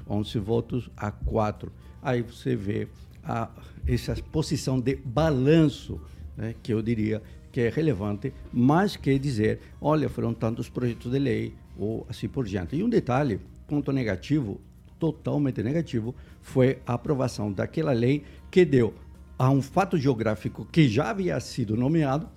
11 0.09 0.39
votos 0.39 0.91
a 0.97 1.11
4. 1.11 1.73
Aí 2.03 2.23
você 2.23 2.57
vê 2.57 2.89
a, 3.23 3.49
essa 3.87 4.15
posição 4.31 4.81
de 4.81 4.97
balanço, 4.97 6.01
né, 6.37 6.55
que 6.63 6.73
eu 6.73 6.83
diria 6.83 7.23
que 7.51 7.61
é 7.61 7.69
relevante, 7.69 8.33
mas 8.53 8.97
quer 8.97 9.19
dizer, 9.19 9.61
olha, 9.81 10.09
foram 10.09 10.33
tantos 10.33 10.69
projetos 10.69 11.13
de 11.13 11.19
lei 11.19 11.55
ou 11.79 12.07
assim 12.09 12.29
por 12.29 12.47
diante. 12.47 12.77
E 12.77 12.83
um 12.83 12.89
detalhe, 12.89 13.41
ponto 13.69 13.93
negativo, 13.93 14.61
totalmente 14.99 15.63
negativo, 15.63 16.15
foi 16.41 16.79
a 16.87 16.95
aprovação 16.95 17.53
daquela 17.53 17.93
lei 17.93 18.25
que 18.51 18.65
deu 18.65 18.95
a 19.39 19.51
um 19.51 19.61
fato 19.61 19.99
geográfico 19.99 20.65
que 20.71 20.89
já 20.89 21.11
havia 21.11 21.39
sido 21.41 21.77
nomeado 21.77 22.29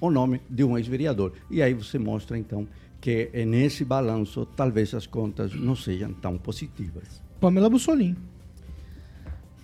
o 0.00 0.10
nome 0.10 0.40
de 0.50 0.64
um 0.64 0.76
ex-vereador. 0.76 1.32
E 1.50 1.62
aí 1.62 1.72
você 1.72 1.98
mostra, 1.98 2.36
então, 2.36 2.68
que 3.06 3.30
nesse 3.46 3.84
balanço 3.84 4.44
talvez 4.44 4.92
as 4.92 5.06
contas 5.06 5.54
não 5.54 5.76
sejam 5.76 6.12
tão 6.12 6.36
positivas. 6.36 7.22
Pamela 7.38 7.70
Bussolini. 7.70 8.16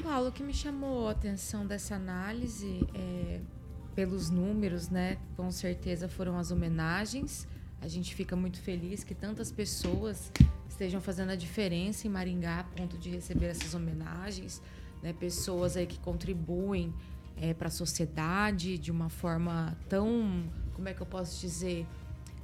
Paulo, 0.01 0.29
o 0.29 0.33
que 0.33 0.45
me 0.45 0.55
chamou 0.55 1.09
a 1.09 1.11
atenção 1.11 1.67
dessa 1.67 1.97
análise 1.97 2.87
é, 2.95 3.41
pelos 3.97 4.31
números, 4.31 4.91
né? 4.91 5.19
Com 5.37 5.51
certeza 5.51 6.07
foram 6.07 6.39
as 6.39 6.53
homenagens. 6.53 7.49
A 7.81 7.89
gente 7.89 8.15
fica 8.15 8.37
muito 8.37 8.61
feliz 8.61 9.03
que 9.03 9.13
tantas 9.13 9.51
pessoas 9.51 10.31
estejam 10.69 11.01
fazendo 11.01 11.31
a 11.31 11.37
diferença 11.37 12.07
em 12.07 12.11
Maringá 12.11 12.61
a 12.61 12.63
ponto 12.63 12.97
de 12.97 13.11
receber 13.11 13.47
essas 13.47 13.75
homenagens, 13.75 14.63
né? 15.03 15.13
Pessoas 15.13 15.77
aí 15.77 15.89
que 15.89 15.99
contribuem 15.99 16.95
é, 17.37 17.53
para 17.53 17.67
a 17.67 17.73
sociedade 17.73 18.79
de 18.79 18.93
uma 18.93 19.09
forma 19.09 19.77
tão, 19.89 20.45
como 20.75 20.89
é 20.89 20.95
que 20.95 21.01
eu 21.01 21.07
posso 21.07 21.41
dizer, 21.41 21.89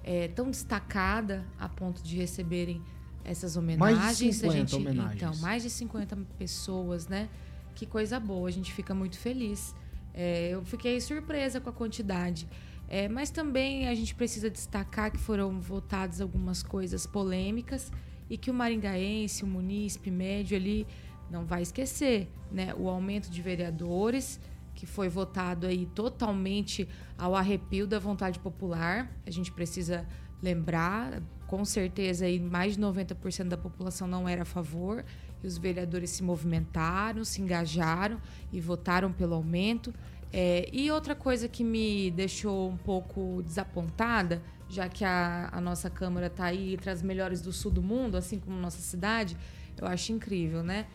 é, 0.05 0.29
tão 0.29 0.51
destacada 0.51 1.45
a 1.59 1.69
ponto 1.69 2.03
de 2.03 2.17
receberem 2.17 2.83
essas 3.25 3.57
homenagens. 3.57 3.99
Mais 3.99 4.19
de 4.19 4.33
50 4.33 4.53
a 4.53 4.59
gente, 4.59 4.75
homenagens. 4.75 5.17
Então, 5.17 5.37
mais 5.37 5.63
de 5.63 5.71
50 5.71 6.17
pessoas, 6.39 7.09
né? 7.09 7.29
Que 7.75 7.87
coisa 7.87 8.19
boa, 8.19 8.49
a 8.49 8.53
gente 8.53 8.73
fica 8.73 8.95
muito 8.95 9.19
feliz. 9.19 9.75
É, 10.15 10.51
eu 10.51 10.65
fiquei 10.65 11.01
surpresa 11.01 11.61
com 11.61 11.71
a 11.71 11.73
quantidade. 11.73 12.49
É, 12.89 13.07
mas 13.07 13.31
também 13.31 13.87
a 13.87 13.95
gente 13.95 14.15
precisa 14.15 14.49
destacar 14.49 15.13
que 15.13 15.19
foram 15.19 15.61
votadas 15.61 16.21
algumas 16.21 16.63
coisas 16.63 17.07
polêmicas 17.07 17.93
e 18.31 18.39
que 18.39 18.51
o 18.51 18.55
maringaense, 18.55 19.45
o 19.45 19.47
munícipe 19.47 20.11
médio 20.11 20.57
ali, 20.57 20.87
não 21.31 21.45
vai 21.45 21.61
esquecer, 21.63 22.29
né? 22.51 22.75
O 22.75 22.89
aumento 22.89 23.31
de 23.31 23.43
vereadores, 23.43 24.41
que 24.79 24.87
foi 24.87 25.09
votado 25.09 25.67
aí 25.67 25.87
totalmente 25.87 26.89
ao 27.19 27.35
arrepio 27.35 27.85
da 27.85 27.99
vontade 27.99 28.39
popular. 28.39 29.11
A 29.27 29.31
gente 29.31 29.51
precisa 29.51 30.07
lembrar, 30.41 31.21
com 31.49 31.65
certeza 31.65 32.27
aí 32.27 32.39
mais 32.39 32.77
de 32.77 32.81
90% 32.81 33.49
da 33.49 33.57
população 33.57 34.07
não 34.07 34.29
era 34.29 34.43
a 34.43 34.45
favor, 34.45 35.05
e 35.43 35.47
os 35.49 35.59
vereadores 35.59 36.11
se 36.11 36.23
movimentaram, 36.23 37.25
se 37.25 37.43
engajaram 37.43 38.21
e 38.53 38.61
votaram 38.61 39.13
pelo 39.13 39.35
aumento. 39.35 39.93
É, 40.33 40.69
e 40.73 40.89
outra 40.93 41.17
coisa 41.17 41.49
que 41.49 41.65
me 41.65 42.13
deixou 42.13 42.71
um 42.71 42.77
pouco 42.77 43.43
desapontada, 43.43 44.41
já 44.69 44.89
que 44.89 45.05
a, 45.05 45.49
a 45.51 45.61
nossa 45.61 45.91
Câmara 45.91 46.29
está 46.29 46.45
aí 46.45 46.75
entre 46.75 46.89
as 46.89 47.03
melhores 47.03 47.41
do 47.41 47.53
sul 47.53 47.73
do 47.73 47.83
mundo, 47.83 48.17
assim 48.17 48.39
como 48.39 48.57
nossa 48.57 48.81
cidade, 48.81 49.37
eu 49.77 49.89
acho 49.89 50.13
incrível, 50.13 50.63
né? 50.63 50.87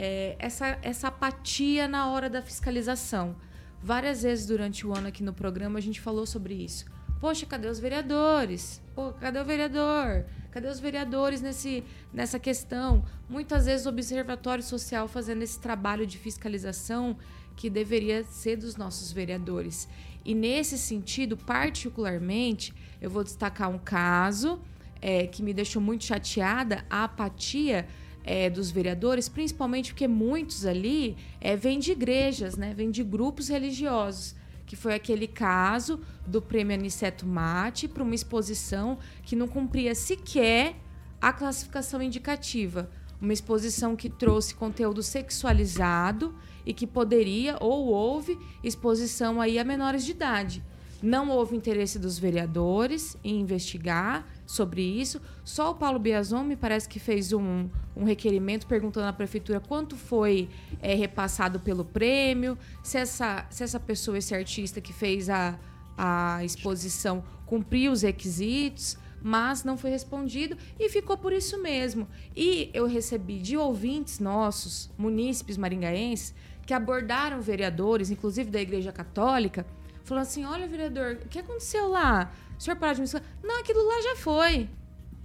É, 0.00 0.36
essa, 0.38 0.78
essa 0.80 1.08
apatia 1.08 1.88
na 1.88 2.08
hora 2.08 2.30
da 2.30 2.40
fiscalização. 2.40 3.34
Várias 3.82 4.22
vezes 4.22 4.46
durante 4.46 4.86
o 4.86 4.96
ano 4.96 5.08
aqui 5.08 5.24
no 5.24 5.32
programa 5.32 5.80
a 5.80 5.82
gente 5.82 6.00
falou 6.00 6.24
sobre 6.24 6.54
isso. 6.54 6.86
Poxa, 7.20 7.44
cadê 7.44 7.66
os 7.66 7.80
vereadores? 7.80 8.80
Pô, 8.94 9.12
cadê 9.14 9.40
o 9.40 9.44
vereador? 9.44 10.24
Cadê 10.52 10.68
os 10.68 10.78
vereadores 10.78 11.40
nesse, 11.40 11.82
nessa 12.12 12.38
questão? 12.38 13.04
Muitas 13.28 13.66
vezes 13.66 13.86
o 13.86 13.88
Observatório 13.88 14.62
Social 14.62 15.08
fazendo 15.08 15.42
esse 15.42 15.58
trabalho 15.58 16.06
de 16.06 16.16
fiscalização 16.16 17.16
que 17.56 17.68
deveria 17.68 18.22
ser 18.22 18.54
dos 18.54 18.76
nossos 18.76 19.10
vereadores. 19.10 19.88
E 20.24 20.32
nesse 20.32 20.78
sentido, 20.78 21.36
particularmente, 21.36 22.72
eu 23.00 23.10
vou 23.10 23.24
destacar 23.24 23.68
um 23.68 23.78
caso 23.78 24.60
é, 25.02 25.26
que 25.26 25.42
me 25.42 25.52
deixou 25.52 25.82
muito 25.82 26.04
chateada, 26.04 26.84
a 26.88 27.02
apatia 27.02 27.84
é, 28.28 28.50
dos 28.50 28.70
vereadores, 28.70 29.26
principalmente 29.26 29.94
porque 29.94 30.06
muitos 30.06 30.66
ali 30.66 31.16
é, 31.40 31.56
vêm 31.56 31.78
de 31.78 31.92
igrejas, 31.92 32.58
né? 32.58 32.74
vêm 32.74 32.90
de 32.90 33.02
grupos 33.02 33.48
religiosos 33.48 34.36
que 34.66 34.76
foi 34.76 34.92
aquele 34.92 35.26
caso 35.26 35.98
do 36.26 36.42
prêmio 36.42 36.74
Aniceto 36.74 37.26
Mate 37.26 37.88
para 37.88 38.02
uma 38.02 38.14
exposição 38.14 38.98
que 39.22 39.34
não 39.34 39.48
cumpria 39.48 39.94
sequer 39.94 40.76
a 41.18 41.32
classificação 41.32 42.02
indicativa. 42.02 42.90
Uma 43.18 43.32
exposição 43.32 43.96
que 43.96 44.10
trouxe 44.10 44.54
conteúdo 44.54 45.02
sexualizado 45.02 46.34
e 46.66 46.74
que 46.74 46.86
poderia 46.86 47.56
ou 47.60 47.86
houve 47.86 48.38
exposição 48.62 49.40
aí 49.40 49.58
a 49.58 49.64
menores 49.64 50.04
de 50.04 50.10
idade. 50.10 50.62
Não 51.02 51.30
houve 51.30 51.56
interesse 51.56 51.98
dos 51.98 52.18
vereadores 52.18 53.16
em 53.24 53.40
investigar 53.40 54.26
sobre 54.48 54.80
isso. 54.80 55.20
Só 55.44 55.72
o 55.72 55.74
Paulo 55.74 55.98
Biazon 55.98 56.42
me 56.42 56.56
parece 56.56 56.88
que 56.88 56.98
fez 56.98 57.34
um, 57.34 57.68
um 57.94 58.04
requerimento 58.04 58.66
perguntando 58.66 59.06
à 59.06 59.12
prefeitura 59.12 59.60
quanto 59.60 59.94
foi 59.94 60.48
é, 60.80 60.94
repassado 60.94 61.60
pelo 61.60 61.84
prêmio, 61.84 62.56
se 62.82 62.96
essa, 62.96 63.46
se 63.50 63.62
essa 63.62 63.78
pessoa, 63.78 64.16
esse 64.16 64.34
artista 64.34 64.80
que 64.80 64.92
fez 64.92 65.28
a, 65.28 65.58
a 65.98 66.42
exposição 66.42 67.22
cumpriu 67.44 67.92
os 67.92 68.00
requisitos, 68.00 68.96
mas 69.20 69.64
não 69.64 69.76
foi 69.76 69.90
respondido 69.90 70.56
e 70.80 70.88
ficou 70.88 71.18
por 71.18 71.32
isso 71.32 71.60
mesmo. 71.60 72.08
E 72.34 72.70
eu 72.72 72.86
recebi 72.86 73.40
de 73.40 73.54
ouvintes 73.54 74.18
nossos, 74.18 74.90
munícipes 74.96 75.58
maringaenses, 75.58 76.34
que 76.64 76.72
abordaram 76.72 77.40
vereadores, 77.42 78.10
inclusive 78.10 78.50
da 78.50 78.60
Igreja 78.60 78.92
Católica, 78.92 79.66
falando 80.04 80.22
assim: 80.22 80.44
olha, 80.46 80.66
vereador, 80.66 81.18
o 81.22 81.28
que 81.28 81.38
aconteceu 81.38 81.88
lá? 81.88 82.32
O 82.58 82.62
senhor 82.62 82.76
parou 82.76 82.94
de 82.94 83.02
me 83.02 83.22
Não, 83.42 83.60
aquilo 83.60 83.86
lá 83.86 84.02
já 84.02 84.16
foi. 84.16 84.68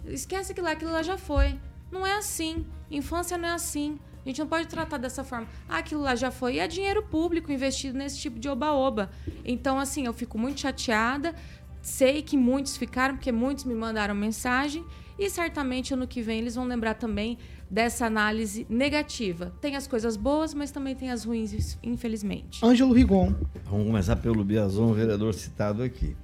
Esquece 0.06 0.52
aquilo 0.52 0.68
lá, 0.68 0.74
aquilo 0.74 0.92
lá 0.92 1.02
já 1.02 1.18
foi. 1.18 1.60
Não 1.92 2.06
é 2.06 2.16
assim. 2.16 2.66
Infância 2.92 3.38
não 3.38 3.50
é 3.50 3.54
assim. 3.54 3.98
A 4.24 4.30
gente 4.30 4.40
não 4.40 4.48
pode 4.48 4.68
tratar 4.68 4.98
dessa 4.98 5.24
forma. 5.24 5.48
Ah, 5.68 5.80
aquilo 5.80 6.02
lá 6.02 6.16
já 6.16 6.32
foi. 6.32 6.56
E 6.56 6.60
é 6.60 6.68
dinheiro 6.68 7.04
público 7.04 7.52
investido 7.52 7.98
nesse 7.98 8.20
tipo 8.20 8.40
de 8.40 8.48
oba-oba. 8.48 9.10
Então, 9.44 9.80
assim, 9.80 10.06
eu 10.06 10.14
fico 10.14 10.38
muito 10.38 10.62
chateada. 10.62 11.36
Sei 11.82 12.22
que 12.22 12.38
muitos 12.38 12.78
ficaram, 12.78 13.16
porque 13.16 13.32
muitos 13.32 13.66
me 13.66 13.74
mandaram 13.74 14.16
mensagem. 14.16 14.86
E 15.20 15.30
certamente 15.30 15.94
ano 15.94 16.08
que 16.08 16.22
vem 16.22 16.40
eles 16.40 16.56
vão 16.56 16.66
lembrar 16.66 16.94
também 16.94 17.38
dessa 17.70 18.06
análise 18.06 18.66
negativa. 18.70 19.54
Tem 19.60 19.76
as 19.76 19.88
coisas 19.88 20.16
boas, 20.16 20.54
mas 20.54 20.72
também 20.72 20.96
tem 20.96 21.12
as 21.12 21.26
ruins, 21.26 21.78
infelizmente. 21.84 22.64
Ângelo 22.64 22.94
Rigon. 22.94 23.34
Vamos 23.66 23.88
começar 23.88 24.16
pelo 24.16 24.44
Biazon, 24.44 24.94
vereador 24.94 25.34
citado 25.34 25.84
aqui. 25.84 26.16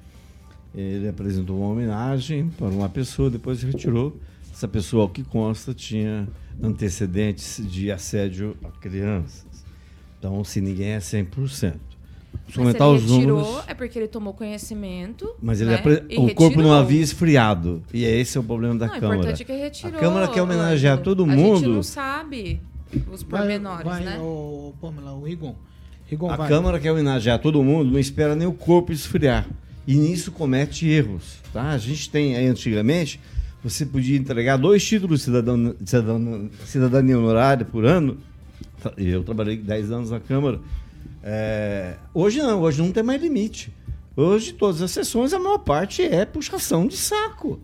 Ele 0.75 1.07
apresentou 1.07 1.57
uma 1.57 1.67
homenagem 1.69 2.49
para 2.57 2.67
uma 2.67 2.89
pessoa, 2.89 3.29
depois 3.29 3.61
retirou. 3.63 4.15
Essa 4.53 4.67
pessoa, 4.67 5.03
ao 5.03 5.09
que 5.09 5.23
consta, 5.23 5.73
tinha 5.73 6.27
antecedentes 6.61 7.61
de 7.65 7.91
assédio 7.91 8.55
a 8.63 8.69
crianças. 8.69 9.45
Então, 10.17 10.43
se 10.43 10.61
ninguém 10.61 10.89
é 10.91 10.99
100%. 10.99 11.75
Mas 12.31 12.53
se 12.53 12.59
aumentar 12.59 12.85
ele 12.87 12.97
os 12.97 13.01
retirou, 13.11 13.37
números. 13.41 13.63
é 13.67 13.73
porque 13.73 13.97
ele 13.97 14.07
tomou 14.07 14.33
conhecimento. 14.33 15.33
Mas 15.41 15.61
ele 15.61 15.71
né? 15.71 15.77
apre- 15.77 16.03
o 16.17 16.33
corpo 16.35 16.61
não 16.61 16.71
havia 16.73 17.01
esfriado. 17.01 17.81
E 17.93 18.03
esse 18.05 18.37
é 18.37 18.41
o 18.41 18.43
problema 18.43 18.75
da 18.75 18.87
Não, 18.87 18.97
o 18.97 18.99
Câmara. 18.99 19.19
importante 19.19 19.41
é 19.41 19.45
que 19.45 19.53
retirou. 19.53 19.97
A 19.97 19.99
Câmara 19.99 20.27
quer 20.27 20.41
homenagear 20.41 20.99
todo 20.99 21.23
A 21.23 21.27
gente 21.27 21.37
mundo. 21.39 21.69
não 21.75 21.83
sabe 21.83 22.61
os 23.11 23.23
Vai, 23.23 23.39
pormenores, 23.41 23.85
vai, 23.85 24.03
né? 24.03 24.17
o 24.19 24.73
Pamela, 24.79 25.13
o 25.13 25.23
Rigon. 25.23 25.55
Rigon, 26.05 26.29
A 26.29 26.35
vai. 26.35 26.47
Câmara 26.49 26.79
quer 26.79 26.91
homenagear 26.91 27.39
todo 27.39 27.63
mundo, 27.63 27.91
não 27.91 27.99
espera 27.99 28.35
nem 28.35 28.47
o 28.47 28.53
corpo 28.53 28.91
esfriar. 28.91 29.47
E 29.89 29.95
nisso 29.95 30.31
comete 30.31 30.87
erros. 30.87 31.39
Tá? 31.51 31.71
A 31.71 31.77
gente 31.79 32.11
tem 32.11 32.35
aí 32.35 32.45
antigamente, 32.45 33.19
você 33.63 33.83
podia 33.87 34.15
entregar 34.15 34.55
dois 34.55 34.85
títulos 34.85 35.21
de 35.21 35.25
cidadão- 35.25 35.73
cidadão- 35.83 36.49
cidadania 36.63 37.17
honorária 37.17 37.65
por 37.65 37.83
ano. 37.85 38.15
Eu 38.95 39.23
trabalhei 39.23 39.57
10 39.57 39.91
anos 39.91 40.11
na 40.11 40.19
Câmara. 40.19 40.59
É, 41.23 41.95
hoje 42.13 42.37
não, 42.37 42.61
hoje 42.61 42.79
não 42.83 42.91
tem 42.91 43.01
mais 43.01 43.19
limite. 43.19 43.73
Hoje, 44.15 44.53
todas 44.53 44.79
as 44.83 44.91
sessões, 44.91 45.33
a 45.33 45.39
maior 45.39 45.57
parte 45.57 46.03
é 46.03 46.23
puxação 46.23 46.85
de 46.85 46.95
saco. 46.95 47.59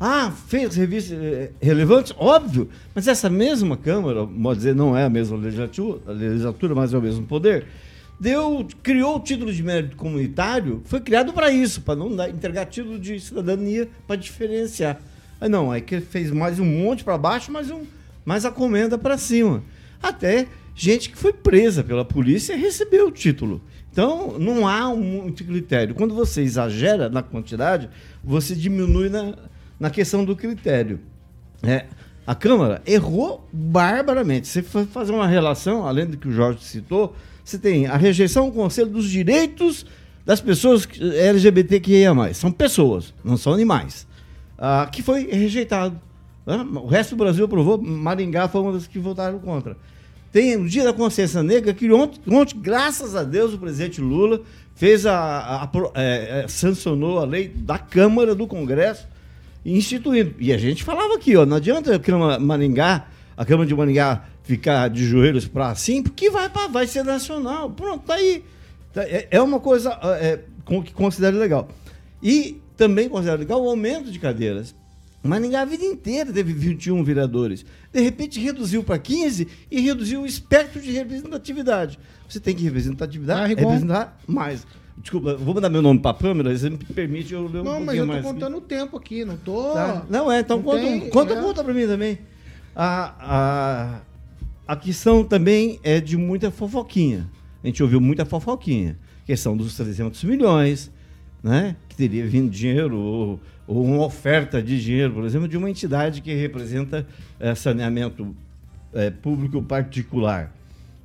Ah, 0.00 0.32
fez 0.48 0.74
revistas 0.74 1.16
eh, 1.16 1.52
relevantes? 1.60 2.12
Óbvio. 2.18 2.68
Mas 2.92 3.06
essa 3.06 3.30
mesma 3.30 3.76
Câmara, 3.76 4.26
pode 4.26 4.58
dizer, 4.58 4.74
não 4.74 4.96
é 4.96 5.04
a 5.04 5.08
mesma 5.10 5.36
legislatura, 5.36 6.00
a 6.08 6.10
legislatura, 6.10 6.74
mas 6.74 6.92
é 6.92 6.98
o 6.98 7.02
mesmo 7.02 7.24
poder, 7.24 7.66
deu, 8.18 8.66
criou 8.82 9.16
o 9.16 9.20
título 9.20 9.52
de 9.52 9.62
mérito 9.62 9.96
comunitário, 9.96 10.82
foi 10.84 11.00
criado 11.00 11.32
para 11.32 11.50
isso, 11.50 11.80
para 11.82 11.96
não 11.96 12.14
dar, 12.14 12.30
entregar 12.30 12.66
título 12.66 12.98
de 12.98 13.18
cidadania 13.18 13.88
para 14.06 14.16
diferenciar. 14.16 15.00
Ah, 15.40 15.48
não, 15.48 15.70
aí 15.72 15.80
que 15.80 16.00
fez 16.00 16.30
mais 16.30 16.58
um 16.60 16.64
monte 16.64 17.02
para 17.02 17.18
baixo, 17.18 17.50
mais, 17.50 17.70
um, 17.70 17.84
mais 18.24 18.44
a 18.44 18.50
comenda 18.50 18.96
para 18.96 19.18
cima. 19.18 19.62
Até 20.00 20.46
gente 20.74 21.10
que 21.10 21.18
foi 21.18 21.32
presa 21.32 21.82
pela 21.82 22.04
polícia 22.04 22.56
recebeu 22.56 23.08
o 23.08 23.10
título. 23.10 23.60
Então, 23.90 24.38
não 24.38 24.66
há 24.66 24.88
muito 24.94 25.44
critério. 25.44 25.94
Quando 25.94 26.14
você 26.14 26.42
exagera 26.42 27.10
na 27.10 27.22
quantidade, 27.22 27.90
você 28.24 28.54
diminui 28.54 29.10
na, 29.10 29.34
na 29.78 29.90
questão 29.90 30.24
do 30.24 30.34
critério. 30.34 30.98
É, 31.62 31.86
a 32.26 32.34
Câmara 32.34 32.80
errou 32.86 33.46
barbaramente. 33.52 34.48
Se 34.48 34.62
for 34.62 34.86
fazer 34.86 35.12
uma 35.12 35.26
relação, 35.26 35.86
além 35.86 36.06
do 36.06 36.16
que 36.16 36.28
o 36.28 36.32
Jorge 36.32 36.64
citou, 36.64 37.14
você 37.44 37.58
tem 37.58 37.86
a 37.86 37.96
rejeição 37.96 38.44
ao 38.44 38.52
Conselho 38.52 38.90
dos 38.90 39.08
Direitos 39.08 39.84
das 40.24 40.40
pessoas 40.40 40.86
LGBTQIA+. 41.00 42.12
São 42.34 42.52
pessoas, 42.52 43.12
não 43.24 43.36
são 43.36 43.52
animais. 43.52 44.06
Ah, 44.58 44.88
que 44.90 45.02
foi 45.02 45.28
rejeitado. 45.30 46.00
né? 46.46 46.64
O 46.74 46.86
resto 46.86 47.10
do 47.10 47.16
Brasil 47.24 47.44
aprovou, 47.44 47.80
Maringá 47.82 48.46
foi 48.48 48.60
uma 48.60 48.72
das 48.72 48.86
que 48.86 48.98
votaram 48.98 49.38
contra. 49.40 49.76
Tem 50.30 50.56
o 50.56 50.66
Dia 50.68 50.84
da 50.84 50.92
Consciência 50.92 51.42
Negra, 51.42 51.74
que 51.74 51.90
ontem, 51.92 52.20
ontem, 52.32 52.58
graças 52.58 53.14
a 53.16 53.22
Deus, 53.24 53.52
o 53.52 53.58
presidente 53.58 54.00
Lula 54.00 54.40
fez 54.74 55.04
a, 55.04 55.14
a- 55.14 55.64
a 55.64 55.70
é, 55.94 56.42
é, 56.44 56.48
sancionou 56.48 57.18
a 57.18 57.24
lei 57.26 57.48
da 57.48 57.76
Câmara 57.78 58.34
do 58.34 58.46
Congresso 58.46 59.06
instituindo. 59.64 60.34
E 60.38 60.52
a 60.52 60.58
gente 60.58 60.82
falava 60.84 61.14
aqui, 61.14 61.36
ó, 61.36 61.44
não 61.44 61.56
adianta 61.56 61.94
a 61.94 61.98
Câmara 61.98 62.38
Maringá, 62.38 63.06
a 63.36 63.44
Câmara 63.44 63.66
de 63.68 63.74
Maringá 63.74 64.24
ficar 64.44 64.88
de 64.88 65.04
joelhos 65.04 65.46
para 65.46 65.68
assim, 65.70 66.02
porque 66.02 66.30
vai, 66.30 66.48
pra- 66.48 66.66
vai 66.68 66.86
ser 66.86 67.04
nacional. 67.04 67.70
Pronto, 67.70 68.04
tá 68.06 68.14
aí. 68.14 68.44
Tá- 68.92 69.02
É, 69.04 69.28
é 69.30 69.40
uma 69.42 69.60
coisa 69.60 69.90
é, 70.20 70.40
com- 70.64 70.82
que 70.82 70.92
considero 70.92 71.38
legal. 71.38 71.68
E 72.22 72.60
também 72.76 73.08
considero 73.08 73.38
legal 73.38 73.62
o 73.62 73.68
aumento 73.68 74.10
de 74.10 74.18
cadeiras. 74.18 74.74
Maringá 75.24 75.60
a 75.62 75.64
vida 75.64 75.84
inteira 75.84 76.32
teve 76.32 76.52
21 76.52 77.04
vereadores. 77.04 77.64
De 77.92 78.00
repente 78.00 78.40
reduziu 78.40 78.82
para 78.82 78.98
15 78.98 79.46
e 79.70 79.80
reduziu 79.80 80.22
o 80.22 80.26
espectro 80.26 80.80
de 80.80 80.90
representatividade. 80.90 81.96
Você 82.28 82.40
tem 82.40 82.54
que 82.56 82.64
representatividade, 82.64 83.48
Rigon. 83.54 83.60
representar 83.68 84.18
mais. 84.26 84.66
Desculpa, 84.98 85.36
vou 85.36 85.54
mandar 85.54 85.70
meu 85.70 85.80
nome 85.80 86.00
para 86.00 86.10
a 86.10 86.14
Pâmela, 86.14 86.54
você 86.56 86.68
me 86.68 86.76
permite 86.78 87.32
eu 87.32 87.46
ler 87.46 87.60
um 87.60 87.64
Não, 87.64 87.80
mas 87.84 87.96
eu 87.96 88.10
aqui. 88.12 88.22
contando 88.22 88.56
o 88.56 88.60
tempo 88.60 88.96
aqui, 88.96 89.24
não 89.24 89.36
tô. 89.36 89.72
Tá. 89.74 90.04
Não, 90.10 90.30
é, 90.30 90.40
então 90.40 90.56
Não 90.56 90.64
conta, 90.64 90.78
tem- 90.80 91.08
conta, 91.08 91.32
é. 91.34 91.40
conta 91.40 91.64
pra 91.64 91.72
mim 91.72 91.86
também. 91.86 92.18
A, 92.74 93.14
a, 93.20 94.00
a 94.66 94.76
questão 94.76 95.24
também 95.24 95.78
é 95.82 96.00
de 96.00 96.16
muita 96.16 96.50
fofoquinha. 96.50 97.28
A 97.62 97.66
gente 97.66 97.82
ouviu 97.82 98.00
muita 98.00 98.24
fofoquinha. 98.24 98.98
Questão 99.24 99.56
dos 99.56 99.76
300 99.76 100.22
milhões, 100.24 100.90
né? 101.42 101.76
Que 101.88 101.96
teria 101.96 102.26
vindo 102.26 102.50
dinheiro, 102.50 102.96
ou, 102.96 103.40
ou 103.66 103.84
uma 103.84 104.04
oferta 104.04 104.62
de 104.62 104.82
dinheiro, 104.82 105.12
por 105.14 105.24
exemplo, 105.24 105.48
de 105.48 105.56
uma 105.56 105.70
entidade 105.70 106.20
que 106.20 106.34
representa 106.34 107.06
eh, 107.38 107.54
saneamento 107.54 108.34
eh, 108.92 109.10
público 109.10 109.62
particular. 109.62 110.52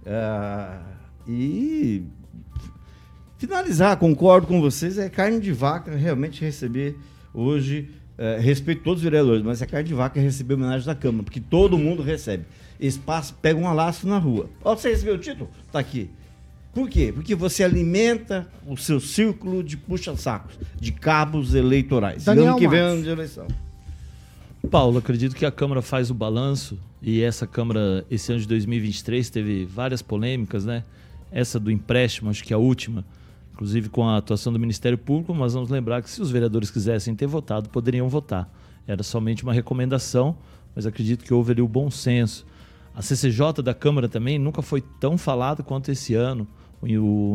Ah, 0.06 0.82
e 1.28 2.04
finalizar, 3.38 3.98
concordo 3.98 4.48
com 4.48 4.62
vocês, 4.62 4.98
é 4.98 5.10
carne 5.10 5.40
de 5.40 5.52
vaca 5.52 5.96
realmente 5.96 6.42
receber 6.42 6.96
hoje, 7.34 7.90
é, 8.18 8.40
respeito 8.40 8.82
todos 8.82 9.00
os 9.00 9.04
vereadores, 9.04 9.44
mas 9.44 9.62
é 9.62 9.66
carne 9.66 9.88
de 9.90 9.94
vaca 9.94 10.20
receber 10.20 10.56
homenagem 10.56 10.88
da 10.88 10.96
Câmara, 10.96 11.24
porque 11.24 11.40
todo 11.40 11.78
mundo 11.78 12.02
recebe. 12.02 12.46
Espaço 12.80 13.36
pega 13.42 13.60
um 13.60 13.68
alaço 13.68 14.08
na 14.08 14.18
rua. 14.18 14.50
Ó, 14.64 14.76
você 14.76 14.90
recebeu 14.90 15.16
o 15.16 15.18
título? 15.18 15.50
Tá 15.72 15.80
aqui. 15.80 16.10
Por 16.74 16.90
quê? 16.90 17.12
Porque 17.12 17.34
você 17.34 17.64
alimenta 17.64 18.48
o 18.68 18.78
seu 18.78 19.00
círculo 19.00 19.64
de 19.64 19.76
puxa-sacos, 19.76 20.60
de 20.80 20.92
cabos 20.92 21.56
eleitorais. 21.56 22.26
Daniel 22.26 22.50
ano 22.50 22.58
que 22.60 22.68
vem 22.68 22.80
é 22.80 22.84
ano 22.84 23.02
de 23.02 23.10
eleição. 23.10 23.48
Paulo, 24.70 25.00
acredito 25.00 25.36
que 25.36 25.46
a 25.46 25.52
Câmara 25.52 25.82
faz 25.82 26.12
o 26.12 26.14
balanço 26.14 26.78
e 27.02 27.22
essa 27.22 27.48
Câmara, 27.48 28.06
esse 28.12 28.32
ano 28.32 28.42
de 28.42 28.48
2023, 28.48 29.30
teve 29.30 29.66
várias 29.66 30.02
polêmicas, 30.02 30.66
né? 30.66 30.84
Essa 31.32 31.60
do 31.60 31.72
empréstimo, 31.72 32.30
acho 32.30 32.44
que 32.44 32.54
é 32.54 32.56
a 32.56 32.60
última, 32.60 33.04
inclusive 33.54 33.90
com 33.90 34.08
a 34.08 34.18
atuação 34.18 34.54
do 34.54 34.60
Ministério 34.60 34.98
Público, 34.98 35.34
mas 35.34 35.54
vamos 35.54 35.70
lembrar 35.70 36.02
que 36.02 36.10
se 36.10 36.22
os 36.22 36.30
vereadores 36.30 36.70
quisessem 36.70 37.16
ter 37.16 37.28
votado, 37.28 37.70
poderiam 37.70 38.08
votar. 38.08 38.52
Era 38.86 39.04
somente 39.04 39.44
uma 39.44 39.54
recomendação, 39.54 40.38
mas 40.76 40.86
acredito 40.86 41.24
que 41.24 41.34
houve 41.34 41.54
ali 41.54 41.62
o 41.62 41.68
bom 41.68 41.90
senso. 41.90 42.46
A 42.98 43.02
CCJ 43.04 43.62
da 43.62 43.76
Câmara 43.76 44.10
também 44.10 44.40
nunca 44.40 44.64
foi 44.64 44.82
tão 44.82 45.20
falada 45.20 45.62
quanto 45.62 45.92
esse 45.92 46.16
ano, 46.16 46.48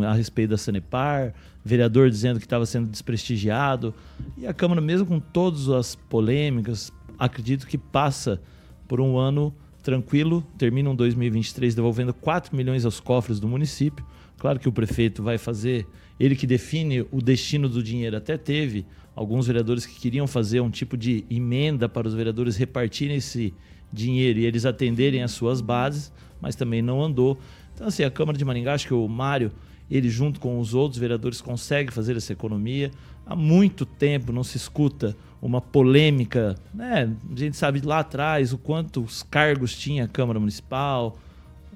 a 0.05 0.13
respeito 0.13 0.51
da 0.51 0.59
Sanepar, 0.59 1.33
vereador 1.65 2.11
dizendo 2.11 2.41
que 2.41 2.47
estava 2.47 2.67
sendo 2.67 2.89
desprestigiado. 2.89 3.95
E 4.37 4.45
a 4.45 4.53
Câmara, 4.53 4.81
mesmo 4.81 5.07
com 5.07 5.21
todas 5.21 5.69
as 5.69 5.95
polêmicas, 5.95 6.91
acredito 7.17 7.65
que 7.65 7.79
passa 7.79 8.43
por 8.89 9.01
um 9.01 9.17
ano 9.17 9.55
tranquilo, 9.85 10.45
termina 10.59 10.91
um 10.91 10.97
2023 10.97 11.77
devolvendo 11.77 12.13
4 12.13 12.57
milhões 12.57 12.85
aos 12.85 12.99
cofres 12.99 13.39
do 13.39 13.47
município. 13.47 14.05
Claro 14.39 14.59
que 14.59 14.69
o 14.69 14.73
prefeito 14.73 15.23
vai 15.23 15.39
fazer, 15.39 15.87
ele 16.19 16.35
que 16.35 16.45
define 16.45 17.07
o 17.13 17.23
destino 17.23 17.69
do 17.69 17.81
dinheiro, 17.85 18.17
até 18.17 18.37
teve 18.37 18.85
alguns 19.15 19.47
vereadores 19.47 19.87
que 19.87 19.95
queriam 19.95 20.27
fazer 20.27 20.61
um 20.61 20.71
tipo 20.71 20.97
de 20.97 21.25
emenda 21.31 21.89
para 21.89 22.09
os 22.09 22.15
vereadores 22.15 22.57
repartirem 22.57 23.19
esse 23.19 23.55
dinheiro 23.93 24.39
e 24.39 24.47
eles 24.47 24.65
atenderem 24.65 25.23
às 25.23 25.33
suas 25.33 25.61
bases, 25.61 26.13
mas 26.41 26.57
também 26.57 26.83
não 26.83 27.03
andou. 27.03 27.39
Então, 27.75 27.87
assim, 27.87 28.05
a 28.05 28.11
Câmara 28.11 28.37
de 28.37 28.45
Maringá, 28.45 28.75
acho 28.75 28.87
que 28.87 28.95
o 28.95 29.07
Mário, 29.09 29.53
ele 29.91 30.09
junto 30.09 30.41
com 30.41 30.59
os 30.59 30.75
outros 30.75 30.99
vereadores 30.99 31.41
consegue 31.41 31.93
fazer 31.93 32.17
essa 32.17 32.33
economia. 32.33 32.91
Há 33.27 33.37
muito 33.37 33.85
tempo 33.85 34.33
não 34.33 34.43
se 34.43 34.57
escuta 34.57 35.17
uma 35.41 35.61
polêmica, 35.61 36.57
né? 36.73 37.13
A 37.31 37.39
gente 37.39 37.57
sabe 37.57 37.81
lá 37.81 37.99
atrás 38.01 38.53
o 38.53 38.59
quantos 38.59 39.23
cargos 39.25 39.77
tinha 39.77 40.05
a 40.05 40.09
Câmara 40.09 40.39
Municipal, 40.39 41.19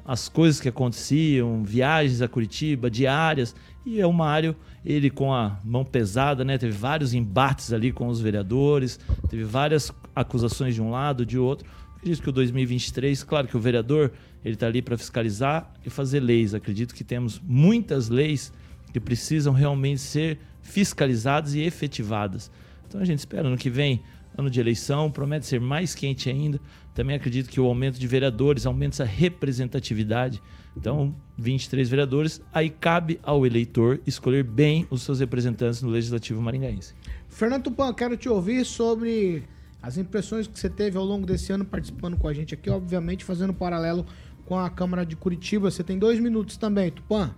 as 0.04 0.28
coisas 0.28 0.60
que 0.60 0.68
aconteciam, 0.68 1.64
viagens 1.64 2.22
a 2.22 2.28
Curitiba, 2.28 2.88
diárias, 2.88 3.54
e 3.84 4.00
é 4.00 4.06
o 4.06 4.12
Mário, 4.12 4.54
ele 4.84 5.10
com 5.10 5.34
a 5.34 5.58
mão 5.64 5.84
pesada, 5.84 6.44
né? 6.44 6.56
Teve 6.58 6.76
vários 6.76 7.12
embates 7.12 7.72
ali 7.72 7.90
com 7.90 8.06
os 8.06 8.20
vereadores, 8.20 9.00
teve 9.28 9.42
várias 9.42 9.92
acusações 10.14 10.74
de 10.74 10.80
um 10.80 10.90
lado, 10.90 11.26
de 11.26 11.38
outro. 11.38 11.68
Acredito 11.96 12.22
que 12.22 12.28
o 12.28 12.32
2023, 12.32 13.24
claro 13.24 13.48
que 13.48 13.56
o 13.56 13.60
vereador, 13.60 14.12
ele 14.44 14.54
está 14.54 14.66
ali 14.66 14.80
para 14.80 14.96
fiscalizar 14.96 15.72
e 15.84 15.90
fazer 15.90 16.20
leis. 16.20 16.54
Acredito 16.54 16.94
que 16.94 17.02
temos 17.02 17.40
muitas 17.44 18.08
leis 18.08 18.52
que 18.92 19.00
precisam 19.00 19.52
realmente 19.52 20.00
ser 20.00 20.38
fiscalizadas 20.62 21.54
e 21.54 21.60
efetivadas. 21.60 22.50
Então 22.86 23.00
a 23.00 23.04
gente 23.04 23.18
espera 23.18 23.48
no 23.48 23.56
que 23.56 23.70
vem, 23.70 24.02
ano 24.36 24.50
de 24.50 24.60
eleição, 24.60 25.10
promete 25.10 25.46
ser 25.46 25.60
mais 25.60 25.94
quente 25.94 26.28
ainda. 26.28 26.60
Também 26.94 27.16
acredito 27.16 27.50
que 27.50 27.60
o 27.60 27.66
aumento 27.66 27.98
de 27.98 28.06
vereadores 28.06 28.66
aumenta 28.66 28.96
essa 28.96 29.04
representatividade. 29.04 30.42
Então, 30.76 31.14
23 31.38 31.88
vereadores, 31.88 32.40
aí 32.52 32.68
cabe 32.68 33.18
ao 33.22 33.46
eleitor 33.46 34.00
escolher 34.06 34.44
bem 34.44 34.86
os 34.90 35.02
seus 35.02 35.20
representantes 35.20 35.82
no 35.82 35.88
Legislativo 35.88 36.40
Maringaense. 36.40 36.94
Fernando 37.28 37.64
Tupan, 37.64 37.92
quero 37.94 38.16
te 38.16 38.28
ouvir 38.28 38.64
sobre 38.64 39.42
as 39.86 39.96
impressões 39.96 40.48
que 40.48 40.58
você 40.58 40.68
teve 40.68 40.98
ao 40.98 41.04
longo 41.04 41.24
desse 41.24 41.52
ano 41.52 41.64
participando 41.64 42.16
com 42.16 42.26
a 42.26 42.34
gente 42.34 42.52
aqui, 42.52 42.68
obviamente 42.68 43.24
fazendo 43.24 43.54
paralelo 43.54 44.04
com 44.44 44.58
a 44.58 44.68
Câmara 44.68 45.06
de 45.06 45.14
Curitiba. 45.14 45.70
Você 45.70 45.84
tem 45.84 45.96
dois 45.96 46.18
minutos 46.18 46.56
também, 46.56 46.90
Tupan. 46.90 47.32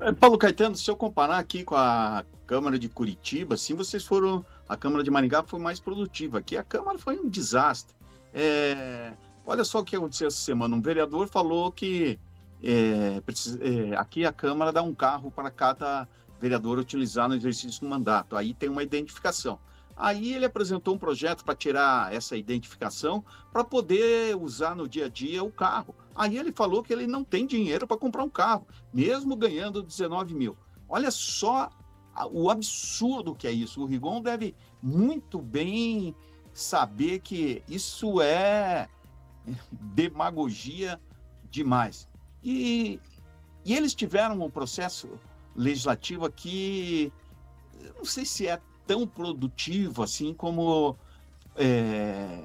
É, 0.00 0.12
Paulo 0.12 0.38
Caetano, 0.38 0.76
se 0.76 0.88
eu 0.88 0.94
comparar 0.94 1.38
aqui 1.38 1.64
com 1.64 1.74
a 1.74 2.24
Câmara 2.46 2.78
de 2.78 2.88
Curitiba, 2.88 3.56
sim, 3.56 3.74
vocês 3.74 4.04
foram. 4.04 4.44
A 4.68 4.76
Câmara 4.76 5.02
de 5.02 5.10
Maringá 5.10 5.42
foi 5.42 5.58
mais 5.58 5.80
produtiva. 5.80 6.38
Aqui 6.38 6.56
a 6.56 6.62
Câmara 6.62 6.96
foi 6.96 7.18
um 7.18 7.28
desastre. 7.28 7.94
É, 8.32 9.12
olha 9.44 9.64
só 9.64 9.80
o 9.80 9.84
que 9.84 9.96
aconteceu 9.96 10.28
essa 10.28 10.36
semana. 10.36 10.76
Um 10.76 10.80
vereador 10.80 11.26
falou 11.26 11.72
que 11.72 12.20
é, 12.62 13.20
precisa- 13.22 13.58
é, 13.62 13.96
aqui 13.96 14.24
a 14.24 14.32
Câmara 14.32 14.72
dá 14.72 14.80
um 14.80 14.94
carro 14.94 15.28
para 15.28 15.50
cada 15.50 16.06
vereador 16.40 16.78
utilizar 16.78 17.28
no 17.28 17.34
exercício 17.34 17.80
do 17.80 17.88
mandato. 17.88 18.36
Aí 18.36 18.54
tem 18.54 18.68
uma 18.68 18.82
identificação. 18.84 19.58
Aí 19.96 20.34
ele 20.34 20.44
apresentou 20.44 20.94
um 20.94 20.98
projeto 20.98 21.44
para 21.44 21.54
tirar 21.54 22.12
essa 22.12 22.36
identificação 22.36 23.24
para 23.52 23.62
poder 23.62 24.36
usar 24.36 24.74
no 24.74 24.88
dia 24.88 25.06
a 25.06 25.08
dia 25.08 25.44
o 25.44 25.50
carro. 25.50 25.94
Aí 26.14 26.38
ele 26.38 26.52
falou 26.52 26.82
que 26.82 26.92
ele 26.92 27.06
não 27.06 27.22
tem 27.22 27.46
dinheiro 27.46 27.86
para 27.86 27.96
comprar 27.96 28.24
um 28.24 28.30
carro, 28.30 28.66
mesmo 28.92 29.36
ganhando 29.36 29.82
19 29.82 30.34
mil. 30.34 30.56
Olha 30.88 31.10
só 31.10 31.70
o 32.30 32.50
absurdo 32.50 33.34
que 33.34 33.46
é 33.46 33.52
isso. 33.52 33.82
O 33.82 33.86
Rigon 33.86 34.20
deve 34.20 34.54
muito 34.82 35.40
bem 35.40 36.14
saber 36.52 37.20
que 37.20 37.62
isso 37.68 38.20
é 38.20 38.88
demagogia 39.70 41.00
demais. 41.50 42.08
E, 42.42 43.00
e 43.64 43.74
eles 43.74 43.94
tiveram 43.94 44.42
um 44.42 44.50
processo 44.50 45.08
legislativo 45.54 46.24
aqui, 46.24 47.12
não 47.96 48.04
sei 48.04 48.24
se 48.24 48.46
é 48.46 48.60
tão 48.92 49.06
produtivo 49.06 50.02
assim 50.02 50.34
como 50.34 50.94
é, 51.56 52.42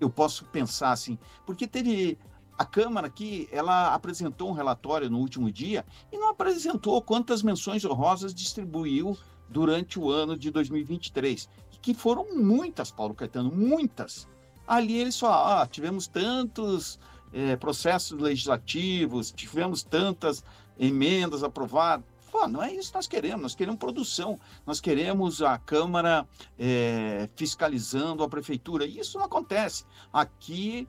eu 0.00 0.10
posso 0.10 0.44
pensar 0.46 0.90
assim, 0.90 1.16
porque 1.46 1.64
teve 1.64 2.18
a 2.58 2.64
Câmara 2.64 3.06
aqui, 3.06 3.48
ela 3.52 3.94
apresentou 3.94 4.50
um 4.50 4.52
relatório 4.52 5.08
no 5.08 5.18
último 5.18 5.48
dia 5.52 5.84
e 6.10 6.18
não 6.18 6.30
apresentou 6.30 7.00
quantas 7.00 7.40
menções 7.40 7.84
honrosas 7.84 8.34
distribuiu 8.34 9.16
durante 9.48 9.96
o 9.96 10.10
ano 10.10 10.36
de 10.36 10.50
2023, 10.50 11.48
que 11.80 11.94
foram 11.94 12.34
muitas, 12.34 12.90
Paulo 12.90 13.14
Caetano, 13.14 13.52
muitas. 13.52 14.26
Ali 14.66 14.98
eles 14.98 15.14
só, 15.14 15.32
ah, 15.32 15.68
tivemos 15.70 16.08
tantos 16.08 16.98
eh, 17.32 17.54
processos 17.54 18.18
legislativos, 18.18 19.30
tivemos 19.30 19.84
tantas 19.84 20.42
emendas 20.76 21.44
aprovadas. 21.44 22.04
Pô, 22.36 22.46
não 22.46 22.62
é 22.62 22.70
isso 22.70 22.90
que 22.90 22.96
nós 22.96 23.06
queremos, 23.06 23.40
nós 23.40 23.54
queremos 23.54 23.80
produção, 23.80 24.38
nós 24.66 24.78
queremos 24.78 25.40
a 25.40 25.56
Câmara 25.56 26.28
eh, 26.58 27.30
fiscalizando 27.34 28.22
a 28.22 28.28
Prefeitura. 28.28 28.84
E 28.84 28.98
isso 28.98 29.16
não 29.16 29.24
acontece. 29.24 29.86
Aqui 30.12 30.86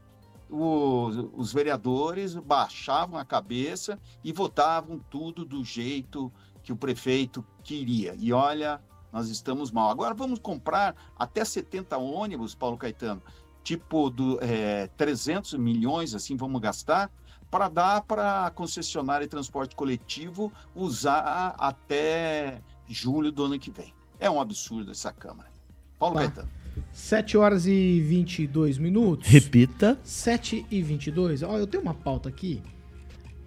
os, 0.50 1.16
os 1.34 1.54
vereadores 1.54 2.36
baixavam 2.36 3.18
a 3.18 3.24
cabeça 3.24 3.98
e 4.22 4.34
votavam 4.34 5.00
tudo 5.10 5.46
do 5.46 5.64
jeito 5.64 6.30
que 6.62 6.74
o 6.74 6.76
prefeito 6.76 7.46
queria. 7.64 8.14
E 8.20 8.34
olha, 8.34 8.82
nós 9.10 9.30
estamos 9.30 9.72
mal. 9.72 9.90
Agora 9.90 10.14
vamos 10.14 10.40
comprar 10.40 10.98
até 11.18 11.46
70 11.46 11.98
ônibus, 11.98 12.56
Paulo 12.56 12.78
Caetano, 12.78 13.24
tipo 13.64 14.10
do, 14.10 14.38
é, 14.44 14.88
300 14.98 15.54
milhões, 15.54 16.14
assim, 16.14 16.36
vamos 16.36 16.60
gastar, 16.60 17.10
para 17.50 17.70
dar 17.70 18.02
para 18.02 18.46
a 18.46 18.52
concessionária 18.52 19.26
de 19.26 19.32
transporte 19.32 19.76
coletivo 19.76 20.52
usar 20.76 21.56
até 21.58 22.62
julho 22.88 23.32
do 23.32 23.46
ano 23.46 23.58
que 23.60 23.72
vem. 23.72 23.94
É 24.20 24.30
um 24.30 24.40
absurdo 24.42 24.92
essa 24.92 25.12
Câmara. 25.12 25.50
Paulo 25.98 26.16
Tá. 26.16 26.22
Caetano. 26.22 26.50
7 26.92 27.38
horas 27.38 27.66
e 27.66 28.02
22 28.02 28.78
minutos. 28.78 29.28
Repita. 29.28 29.98
7 30.04 30.66
e 30.70 30.82
22. 30.82 31.44
Ó, 31.44 31.58
eu 31.58 31.66
tenho 31.68 31.82
uma 31.84 31.94
pauta 31.94 32.30
aqui. 32.30 32.62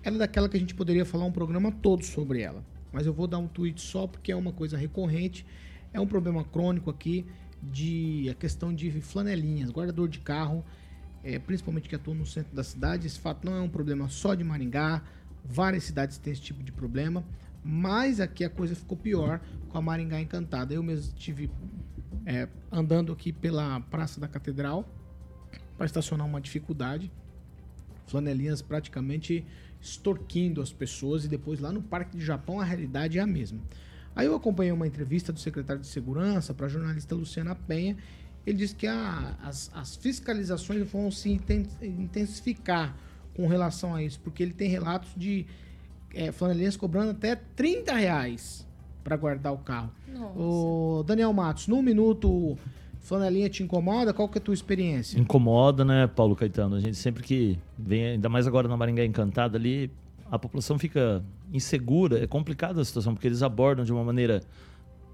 Ela 0.03 0.17
é 0.17 0.19
daquela 0.21 0.49
que 0.49 0.57
a 0.57 0.61
gente 0.61 0.75
poderia 0.75 1.05
falar 1.05 1.25
um 1.25 1.33
programa 1.33 1.71
todo 1.71 2.05
sobre 2.05 2.41
ela. 2.41 2.65
Mas 2.93 3.07
eu 3.07 3.13
vou 3.13 3.27
dar 3.27 3.39
um 3.39 3.47
tweet 3.47 3.81
só 3.81 4.07
porque 4.07 4.33
é 4.33 4.37
uma 4.37 4.53
coisa 4.53 4.77
recorrente. 4.77 5.47
É 5.93 6.01
um 6.01 6.07
problema 6.07 6.43
crônico 6.45 6.91
aqui 6.91 7.25
de 7.63 8.29
a 8.31 8.35
questão 8.35 8.75
de 8.75 8.91
flanelinhas, 9.01 9.71
guardador 9.71 10.09
de 10.09 10.19
carro, 10.21 10.65
é, 11.23 11.39
principalmente 11.39 11.89
que 11.89 11.95
atua 11.95 12.15
no 12.15 12.27
centro 12.27 12.55
da 12.55 12.65
cidade. 12.65 13.07
Esse 13.07 13.19
fato 13.19 13.45
não 13.45 13.57
é 13.57 13.61
um 13.61 13.69
problema 13.69 14.09
só 14.09 14.35
de 14.35 14.45
Maringá. 14.45 15.03
Várias 15.45 15.85
cidades 15.85 16.19
têm 16.19 16.33
esse 16.33 16.43
tipo 16.43 16.63
de 16.63 16.73
problema. 16.73 17.25
Mas 17.63 18.21
aqui 18.21 18.45
a 18.45 18.51
coisa 18.51 18.75
ficou 18.75 18.97
pior 18.97 19.41
com 19.69 19.79
a 19.79 19.83
Maringá 19.83 20.21
Encantada. 20.21 20.73
Eu 20.73 20.83
mesmo 20.83 21.13
estive 21.15 21.51
é, 22.25 22.49
andando 22.71 23.13
aqui 23.13 23.33
pela 23.33 23.81
Praça 23.81 24.21
da 24.21 24.29
Catedral 24.29 24.89
para 25.77 25.87
estacionar 25.87 26.27
uma 26.27 26.41
dificuldade. 26.41 27.11
Flanelinhas 28.07 28.61
praticamente 28.61 29.45
extorquindo 29.81 30.61
as 30.61 30.73
pessoas 30.73 31.25
e 31.25 31.29
depois 31.29 31.61
lá 31.61 31.73
no 31.73 31.83
Parque 31.83 32.17
de 32.17 32.25
Japão 32.25 32.61
a 32.61 32.65
realidade 32.65 33.19
é 33.19 33.23
a 33.23 33.27
mesma. 33.27 33.61
Aí 34.15 34.27
eu 34.27 34.35
acompanhei 34.35 34.73
uma 34.73 34.87
entrevista 34.87 35.33
do 35.33 35.39
secretário 35.39 35.81
de 35.81 35.87
Segurança 35.87 36.53
para 36.53 36.67
a 36.67 36.69
jornalista 36.69 37.15
Luciana 37.15 37.55
Penha. 37.55 37.97
Ele 38.47 38.57
disse 38.59 38.75
que 38.75 38.87
a- 38.87 39.35
as, 39.43 39.71
as 39.75 39.97
fiscalizações 39.97 40.91
vão 40.91 41.11
se 41.11 41.31
inten- 41.31 41.67
intensificar 41.83 42.97
com 43.35 43.47
relação 43.47 43.95
a 43.95 44.03
isso, 44.03 44.19
porque 44.21 44.43
ele 44.43 44.53
tem 44.53 44.69
relatos 44.69 45.11
de 45.17 45.47
é, 46.15 46.33
flanelinhas 46.33 46.77
cobrando 46.77 47.13
até 47.13 47.37
30 47.37 47.95
reais 47.95 48.67
para 49.05 49.17
guardar 49.17 49.53
o 49.53 49.59
carro. 49.59 49.91
Nossa. 50.13 50.39
Ô, 50.39 51.03
Daniel 51.07 51.33
Matos, 51.33 51.69
num 51.69 51.81
minuto, 51.81 52.59
flanelinha 53.01 53.49
te 53.49 53.63
incomoda? 53.63 54.13
Qual 54.13 54.29
que 54.29 54.39
é 54.39 54.41
a 54.41 54.45
tua 54.45 54.55
experiência? 54.55 55.19
Incomoda, 55.19 55.85
né, 55.85 56.07
Paulo 56.09 56.35
Caetano? 56.35 56.77
A 56.77 56.81
gente 56.81 56.97
sempre 56.97 57.23
que 57.23 57.59
vem, 57.79 58.05
ainda 58.07 58.29
mais 58.29 58.47
agora 58.47 58.67
na 58.69 58.77
Maringá 58.77 59.05
Encantada 59.05 59.57
ali, 59.57 59.91
a 60.31 60.39
população 60.39 60.79
fica 60.79 61.23
insegura. 61.53 62.23
É 62.23 62.27
complicada 62.27 62.81
a 62.81 62.85
situação, 62.85 63.15
porque 63.15 63.29
eles 63.29 63.43
abordam 63.43 63.85
de 63.85 63.93
uma 63.93 64.03
maneira 64.05 64.43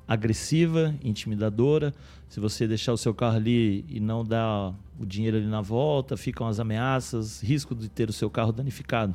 agressiva, 0.07 0.95
intimidadora. 1.03 1.95
Se 2.29 2.41
você 2.41 2.67
deixar 2.67 2.93
o 2.93 2.97
seu 2.97 3.15
carro 3.15 3.37
ali 3.37 3.85
e 3.89 4.01
não 4.01 4.25
dar 4.25 4.75
o 4.99 5.05
dinheiro 5.07 5.37
ali 5.37 5.47
na 5.47 5.61
volta, 5.61 6.17
ficam 6.17 6.47
as 6.47 6.61
ameaças, 6.61 7.41
risco 7.41 7.75
de 7.75 7.89
ter 7.89 8.09
o 8.09 8.13
seu 8.13 8.31
carro 8.31 8.53
danificado. 8.53 9.15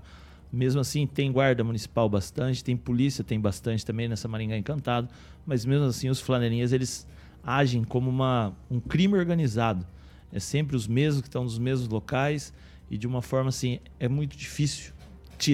Mesmo 0.51 0.81
assim, 0.81 1.07
tem 1.07 1.31
guarda 1.31 1.63
municipal 1.63 2.09
bastante, 2.09 2.63
tem 2.63 2.75
polícia, 2.75 3.23
tem 3.23 3.39
bastante 3.39 3.85
também 3.85 4.09
nessa 4.09 4.27
Maringá 4.27 4.57
Encantado, 4.57 5.07
mas 5.45 5.65
mesmo 5.65 5.85
assim 5.85 6.09
os 6.09 6.19
flanelinhas 6.19 6.73
eles 6.73 7.07
agem 7.41 7.83
como 7.83 8.09
uma, 8.09 8.53
um 8.69 8.79
crime 8.79 9.17
organizado. 9.17 9.85
É 10.31 10.39
sempre 10.39 10.75
os 10.75 10.87
mesmos 10.87 11.21
que 11.21 11.27
estão 11.27 11.43
nos 11.43 11.57
mesmos 11.57 11.87
locais 11.87 12.53
e 12.89 12.97
de 12.97 13.07
uma 13.07 13.21
forma 13.21 13.49
assim, 13.49 13.79
é 13.99 14.07
muito 14.07 14.35
difícil. 14.37 14.93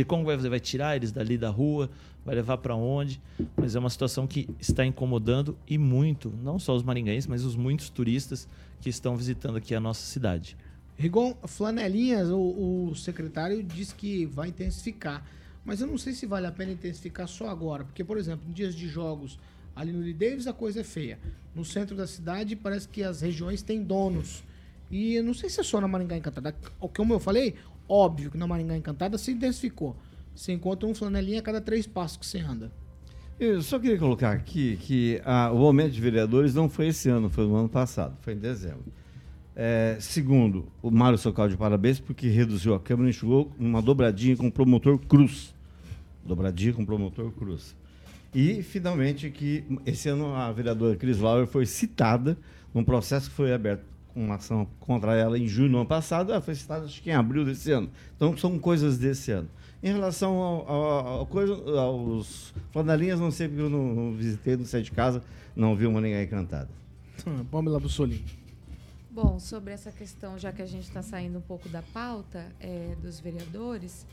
Como 0.08 0.26
vai? 0.26 0.36
Vai 0.36 0.60
tirar 0.60 0.96
eles 0.96 1.12
dali 1.12 1.38
da 1.38 1.50
rua? 1.50 1.90
Vai 2.28 2.36
levar 2.36 2.58
para 2.58 2.76
onde? 2.76 3.22
Mas 3.56 3.74
é 3.74 3.80
uma 3.80 3.90
situação 3.90 4.28
que 4.28 4.50
está 4.60 4.86
incomodando 4.86 5.58
e 5.66 5.78
muito, 5.78 6.30
não 6.44 6.60
só 6.60 6.76
os 6.76 6.84
maringaenses, 6.84 7.26
mas 7.26 7.46
os 7.46 7.56
muitos 7.56 7.90
turistas 7.90 8.50
que 8.82 8.90
estão 8.90 9.16
visitando 9.16 9.56
aqui 9.56 9.74
a 9.74 9.80
nossa 9.80 10.06
cidade. 10.06 10.58
Rigon, 10.98 11.38
flanelinhas, 11.46 12.30
o, 12.30 12.90
o 12.90 12.96
secretário 12.96 13.64
disse 13.64 13.96
que 13.96 14.26
vai 14.26 14.50
intensificar. 14.50 15.26
Mas 15.64 15.80
eu 15.80 15.88
não 15.88 15.98
sei 15.98 16.12
se 16.12 16.26
vale 16.26 16.46
a 16.46 16.52
pena 16.52 16.74
intensificar 16.74 17.30
só 17.30 17.48
agora. 17.48 17.86
Porque, 17.86 18.04
por 18.04 18.18
exemplo, 18.18 18.46
em 18.50 18.52
dias 18.52 18.76
de 18.76 18.90
jogos 18.90 19.40
ali 19.74 19.94
no 19.94 20.02
Lee 20.02 20.14
Davis 20.14 20.48
a 20.48 20.54
coisa 20.54 20.82
é 20.82 20.84
feia. 20.84 21.18
No 21.56 21.64
centro 21.64 21.96
da 21.96 22.06
cidade 22.06 22.58
parece 22.58 22.90
que 22.90 23.04
as 23.04 23.22
regiões 23.22 23.62
têm 23.62 23.82
donos. 23.82 24.44
E 24.92 25.22
não 25.22 25.34
sei 25.34 25.50
se 25.50 25.62
é 25.62 25.64
só 25.64 25.80
na 25.80 25.88
Maringá 25.88 26.18
Encantada. 26.18 26.54
O 26.78 26.90
que 26.90 27.00
eu 27.00 27.20
falei, 27.22 27.56
óbvio 27.88 28.30
que 28.30 28.38
na 28.38 28.46
Maringá 28.46 28.76
Encantada 28.76 29.18
se 29.18 29.32
intensificou. 29.32 29.96
Você 30.38 30.54
encontra 30.54 30.88
um 30.88 30.94
flanelinha 30.94 31.40
a 31.40 31.42
cada 31.42 31.60
três 31.60 31.88
passos 31.88 32.16
que 32.16 32.26
você 32.26 32.38
anda. 32.38 32.72
Eu 33.40 33.60
só 33.64 33.80
queria 33.80 33.98
colocar 33.98 34.32
aqui 34.32 34.78
que 34.78 35.20
ah, 35.26 35.52
o 35.52 35.66
aumento 35.66 35.94
de 35.94 36.00
vereadores 36.00 36.54
não 36.54 36.70
foi 36.70 36.90
esse 36.90 37.10
ano, 37.10 37.28
foi 37.28 37.48
no 37.48 37.56
ano 37.56 37.68
passado, 37.68 38.16
foi 38.22 38.34
em 38.34 38.38
dezembro. 38.38 38.86
É, 39.56 39.98
segundo, 40.00 40.72
o 40.80 40.92
Mário 40.92 41.18
Socal 41.18 41.50
de 41.50 41.58
parabéns 41.58 42.00
porque 42.00 42.28
reduziu 42.28 42.76
a 42.76 42.80
Câmara 42.80 43.08
e 43.08 43.10
enxugou 43.10 43.52
uma 43.58 43.82
dobradinha 43.82 44.38
com 44.38 44.46
o 44.46 44.52
promotor 44.52 45.00
Cruz. 45.00 45.56
Dobradinha 46.24 46.72
com 46.72 46.84
o 46.84 46.86
promotor 46.86 47.32
Cruz. 47.32 47.76
E, 48.32 48.62
finalmente, 48.62 49.32
que 49.32 49.64
esse 49.88 50.08
ano 50.08 50.36
a 50.36 50.52
vereadora 50.52 50.96
Cris 50.96 51.18
Lauer 51.18 51.48
foi 51.48 51.66
citada 51.66 52.38
num 52.76 52.84
processo 52.84 53.28
que 53.28 53.36
foi 53.36 53.52
aberto 53.52 53.84
uma 54.18 54.36
ação 54.36 54.68
contra 54.80 55.16
ela 55.16 55.38
em 55.38 55.48
junho 55.48 55.70
do 55.70 55.78
ano 55.78 55.86
passado, 55.86 56.32
ela 56.32 56.42
foi 56.42 56.56
citada 56.56 56.86
acho 56.86 57.02
que 57.02 57.10
em 57.10 57.14
abril 57.14 57.46
desse 57.46 57.72
ano. 57.72 57.90
Então, 58.16 58.36
são 58.38 58.58
coisas 58.60 58.98
desse 58.98 59.32
ano. 59.32 59.48
Em 59.84 59.92
relação 59.94 60.34
ao, 60.36 60.68
ao- 60.72 61.08
ao 61.20 61.26
coisa, 61.28 61.54
aos 61.80 62.54
flanelinhas, 62.72 63.20
não 63.20 63.30
sei 63.32 63.48
porque 63.48 63.62
eu 63.62 63.70
não, 63.70 63.94
não 63.94 64.14
visitei, 64.14 64.58
não 64.58 64.66
saí 64.66 64.82
de 64.82 64.92
casa, 64.92 65.22
não 65.56 65.76
vi 65.76 65.86
uma 65.86 66.02
ninguém 66.02 66.24
encantada. 66.24 66.70
Pamela 67.52 67.80
Bussolini. 67.80 68.26
Bom, 69.12 69.40
sobre 69.40 69.74
essa 69.74 69.92
questão, 69.92 70.38
já 70.38 70.52
que 70.52 70.62
a 70.62 70.66
gente 70.66 70.84
está 70.84 71.02
saindo 71.02 71.38
um 71.40 71.42
pouco 71.42 71.68
da 71.70 71.82
pauta 71.82 72.46
é, 72.60 72.96
dos 73.02 73.20
vereadores, 73.20 74.06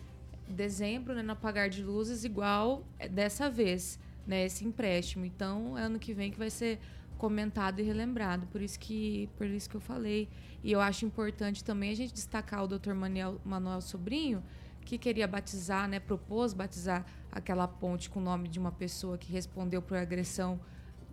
dezembro, 0.48 1.14
né, 1.14 1.22
no 1.22 1.32
apagar 1.32 1.68
de 1.68 1.82
luzes, 1.82 2.24
igual 2.24 2.82
é, 2.98 3.08
dessa 3.08 3.50
vez, 3.50 3.98
né, 4.26 4.44
esse 4.46 4.64
empréstimo. 4.64 5.24
Então, 5.24 5.76
é 5.76 5.82
ano 5.82 5.98
que 5.98 6.12
vem 6.14 6.30
que 6.30 6.38
vai 6.38 6.50
ser 6.50 6.78
comentado 7.18 7.80
e 7.80 7.82
relembrado. 7.82 8.46
Por 8.48 8.60
isso 8.60 8.78
que, 8.78 9.28
por 9.36 9.46
isso 9.46 9.68
que 9.68 9.76
eu 9.76 9.80
falei. 9.80 10.28
E 10.62 10.72
eu 10.72 10.80
acho 10.80 11.04
importante 11.04 11.62
também 11.62 11.90
a 11.90 11.94
gente 11.96 12.12
destacar 12.12 12.64
o 12.64 12.68
Dr. 12.68 12.94
Manuel, 12.94 13.40
Manuel 13.44 13.80
Sobrinho, 13.80 14.42
que 14.84 14.98
queria 14.98 15.26
batizar, 15.26 15.88
né, 15.88 15.98
propôs 15.98 16.52
batizar 16.52 17.06
aquela 17.32 17.66
ponte 17.66 18.10
com 18.10 18.20
o 18.20 18.22
nome 18.22 18.48
de 18.48 18.58
uma 18.58 18.72
pessoa 18.72 19.16
que 19.16 19.32
respondeu 19.32 19.80
por 19.80 19.96
agressão 19.96 20.60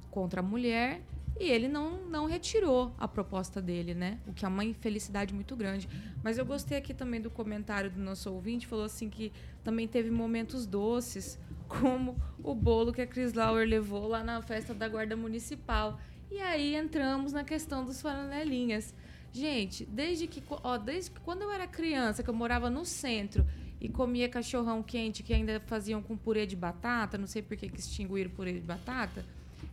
contra 0.10 0.42
a 0.42 0.44
mulher 0.44 1.02
E 1.40 1.50
ele 1.50 1.68
não, 1.68 2.04
não 2.06 2.26
retirou 2.26 2.94
a 3.00 3.08
proposta 3.08 3.62
dele, 3.62 3.96
né? 3.96 4.20
O 4.28 4.34
que 4.34 4.46
é 4.46 4.48
uma 4.48 4.64
infelicidade 4.64 5.34
muito 5.34 5.56
grande. 5.56 5.88
Mas 6.22 6.38
eu 6.38 6.46
gostei 6.46 6.78
aqui 6.78 6.94
também 6.94 7.22
do 7.22 7.32
comentário 7.32 7.90
do 7.90 8.00
nosso 8.00 8.32
ouvinte, 8.32 8.68
falou 8.68 8.86
assim 8.86 9.10
que 9.10 9.32
também 9.64 9.88
teve 9.88 10.12
momentos 10.12 10.66
doces, 10.66 11.40
como 11.80 12.18
o 12.44 12.54
bolo 12.54 12.92
que 12.92 13.02
a 13.02 13.08
Chris 13.08 13.34
Lauer 13.34 13.68
levou 13.68 14.08
lá 14.08 14.24
na 14.24 14.42
festa 14.42 14.74
da 14.74 14.90
Guarda 14.90 15.16
Municipal. 15.16 16.00
E 16.30 16.40
aí 16.40 16.76
entramos 16.76 17.32
na 17.32 17.44
questão 17.44 17.86
dos 17.86 18.02
flanelinhas. 18.02 18.94
Gente, 19.32 19.86
desde 19.86 20.28
que, 20.28 20.44
ó, 20.50 20.78
desde 20.78 21.12
que 21.12 21.20
quando 21.22 21.44
eu 21.44 21.52
era 21.52 21.66
criança, 21.66 22.22
que 22.22 22.30
eu 22.30 22.34
morava 22.34 22.70
no 22.70 22.84
centro 22.84 23.46
e 23.80 23.88
comia 23.88 24.28
cachorrão 24.28 24.84
quente 24.84 25.24
que 25.24 25.34
ainda 25.34 25.62
faziam 25.66 26.02
com 26.02 26.18
purê 26.18 26.46
de 26.46 26.56
batata, 26.56 27.18
não 27.18 27.28
sei 27.28 27.42
por 27.42 27.56
que, 27.56 27.68
extinguiram 27.68 28.30
purê 28.30 28.54
de 28.54 28.60
batata, 28.60 29.26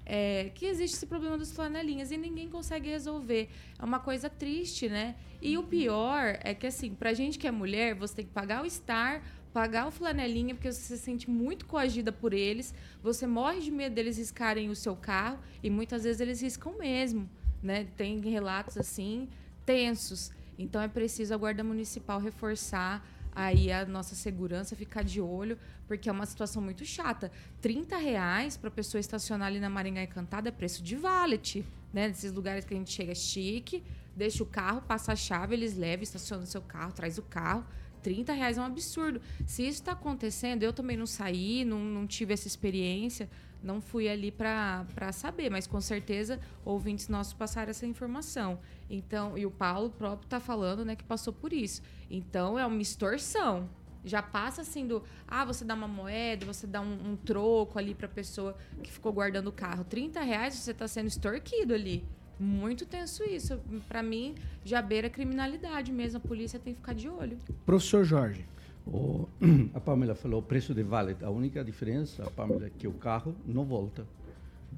é, 0.06 0.50
que 0.54 0.66
existe 0.66 0.96
esse 0.96 1.06
problema 1.06 1.37
dos 1.37 1.52
flanelinhas 1.52 2.11
e 2.11 2.16
ninguém 2.16 2.48
consegue 2.48 2.88
resolver. 2.88 3.50
É 3.78 3.84
uma 3.84 3.98
coisa 3.98 4.30
triste, 4.30 4.88
né? 4.88 5.16
E 5.42 5.58
o 5.58 5.62
pior 5.62 6.38
é 6.42 6.54
que, 6.54 6.66
assim, 6.66 6.94
pra 6.94 7.12
gente 7.12 7.38
que 7.38 7.46
é 7.46 7.50
mulher, 7.50 7.94
você 7.94 8.16
tem 8.16 8.24
que 8.24 8.32
pagar 8.32 8.64
o 8.64 8.70
Star, 8.70 9.22
pagar 9.58 9.88
o 9.88 9.90
flanelinha, 9.90 10.54
porque 10.54 10.70
você 10.70 10.80
se 10.80 10.98
sente 10.98 11.28
muito 11.28 11.66
coagida 11.66 12.12
por 12.12 12.32
eles, 12.32 12.72
você 13.02 13.26
morre 13.26 13.58
de 13.58 13.72
medo 13.72 13.92
deles 13.92 14.16
riscarem 14.16 14.70
o 14.70 14.76
seu 14.76 14.94
carro 14.94 15.36
e 15.60 15.68
muitas 15.68 16.04
vezes 16.04 16.20
eles 16.20 16.40
riscam 16.40 16.78
mesmo, 16.78 17.28
né? 17.60 17.88
Tem 17.96 18.20
relatos 18.20 18.78
assim 18.78 19.28
tensos. 19.66 20.30
Então 20.56 20.80
é 20.80 20.86
preciso 20.86 21.34
a 21.34 21.36
Guarda 21.36 21.64
Municipal 21.64 22.20
reforçar 22.20 23.04
aí 23.34 23.72
a 23.72 23.84
nossa 23.84 24.14
segurança, 24.14 24.76
ficar 24.76 25.02
de 25.02 25.20
olho, 25.20 25.58
porque 25.88 26.08
é 26.08 26.12
uma 26.12 26.26
situação 26.26 26.62
muito 26.62 26.84
chata. 26.84 27.32
30 27.60 27.96
reais 27.96 28.56
para 28.56 28.70
pessoa 28.70 29.00
estacionar 29.00 29.48
ali 29.48 29.58
na 29.58 29.68
Maringá 29.68 30.04
Encantada 30.04 30.50
é 30.50 30.52
preço 30.52 30.84
de 30.84 30.94
valet, 30.94 31.64
né? 31.92 32.06
Nesses 32.06 32.32
lugares 32.32 32.64
que 32.64 32.74
a 32.74 32.76
gente 32.76 32.92
chega 32.92 33.12
chique, 33.12 33.82
deixa 34.14 34.40
o 34.40 34.46
carro, 34.46 34.82
passa 34.82 35.14
a 35.14 35.16
chave, 35.16 35.56
eles 35.56 35.76
levam, 35.76 36.04
estaciona 36.04 36.44
o 36.44 36.46
seu 36.46 36.62
carro, 36.62 36.92
traz 36.92 37.18
o 37.18 37.22
carro. 37.22 37.66
30 38.02 38.32
reais 38.32 38.58
é 38.58 38.61
um 38.61 38.64
absurdo. 38.64 39.20
Se 39.46 39.62
isso 39.62 39.80
está 39.80 39.92
acontecendo, 39.92 40.62
eu 40.62 40.72
também 40.72 40.96
não 40.96 41.06
saí, 41.06 41.64
não, 41.64 41.78
não 41.78 42.06
tive 42.06 42.32
essa 42.32 42.46
experiência, 42.46 43.28
não 43.62 43.80
fui 43.80 44.08
ali 44.08 44.30
para 44.30 44.87
saber, 45.12 45.50
mas 45.50 45.66
com 45.66 45.80
certeza 45.80 46.40
ouvintes 46.64 47.08
nossos 47.08 47.32
passaram 47.32 47.70
essa 47.70 47.87
informação. 47.87 48.58
Então, 48.88 49.37
e 49.37 49.44
o 49.44 49.50
Paulo 49.50 49.90
próprio 49.90 50.26
está 50.26 50.40
falando, 50.40 50.84
né, 50.84 50.94
que 50.94 51.04
passou 51.04 51.32
por 51.32 51.52
isso. 51.52 51.82
Então, 52.11 52.58
é 52.58 52.64
uma 52.64 52.80
extorsão. 52.80 53.68
Já 54.04 54.22
passa 54.22 54.62
assim 54.62 54.87
do, 54.87 55.02
ah, 55.26 55.44
você 55.44 55.64
dá 55.64 55.74
uma 55.74 55.88
moeda, 55.88 56.46
você 56.46 56.66
dá 56.66 56.80
um, 56.80 57.12
um 57.12 57.16
troco 57.16 57.78
ali 57.78 57.94
para 57.94 58.08
pessoa 58.08 58.56
que 58.82 58.90
ficou 58.90 59.12
guardando 59.12 59.48
o 59.48 59.52
carro. 59.52 59.84
30 59.84 60.20
reais 60.22 60.54
você 60.54 60.70
está 60.70 60.87
sendo 60.87 61.08
extorquido 61.08 61.74
ali. 61.74 62.06
Muito 62.38 62.87
tenso 62.87 63.24
isso. 63.24 63.61
Para 63.88 64.03
mim, 64.03 64.35
já 64.64 64.81
beira 64.81 65.11
criminalidade 65.11 65.92
mesmo. 65.92 66.18
A 66.18 66.20
polícia 66.20 66.59
tem 66.59 66.72
que 66.72 66.81
ficar 66.81 66.94
de 66.94 67.09
olho. 67.09 67.37
Professor 67.66 68.05
Jorge. 68.05 68.44
O, 68.87 69.29
a 69.74 69.81
Pamela 69.81 70.14
falou 70.14 70.40
o 70.40 70.42
preço 70.42 70.74
de 70.74 70.83
vale. 70.83 71.16
A 71.22 71.31
única 71.31 71.64
diferença, 71.64 72.22
a 72.24 72.31
Pamela, 72.31 72.66
é 72.66 72.70
que 72.70 72.87
o 72.87 72.92
carro 72.92 73.35
não 73.46 73.64
volta. 73.64 74.07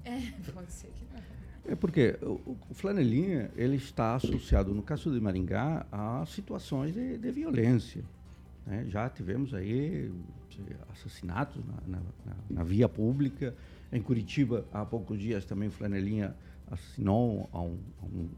É, 0.05 0.33
pode 0.53 0.73
ser 0.73 0.89
que 0.89 1.05
não. 1.13 1.21
É 1.73 1.77
porque 1.77 2.19
o, 2.23 2.57
o 2.71 2.75
flanelinha 2.75 3.51
ele 3.55 3.77
está 3.77 4.15
associado, 4.15 4.75
no 4.75 4.83
caso 4.83 5.13
de 5.13 5.21
Maringá, 5.21 5.87
a 5.93 6.25
situações 6.27 6.95
de, 6.95 7.19
de 7.19 7.31
violência. 7.31 8.03
Né? 8.67 8.87
Já 8.89 9.09
tivemos 9.09 9.55
aí 9.55 10.11
assassinatos 10.93 11.63
na, 11.65 11.75
na, 11.87 11.99
na, 11.99 12.37
na, 12.51 12.65
via 12.65 12.89
pública. 12.89 13.55
Em 13.93 14.01
Curitiba, 14.01 14.65
há 14.73 14.85
poucos 14.85 15.19
dias 15.19 15.45
também 15.45 15.69
o 15.69 15.73
flanelinha 15.73 16.35
assinou 16.71 17.49
a, 17.53 17.61
um, 17.61 17.79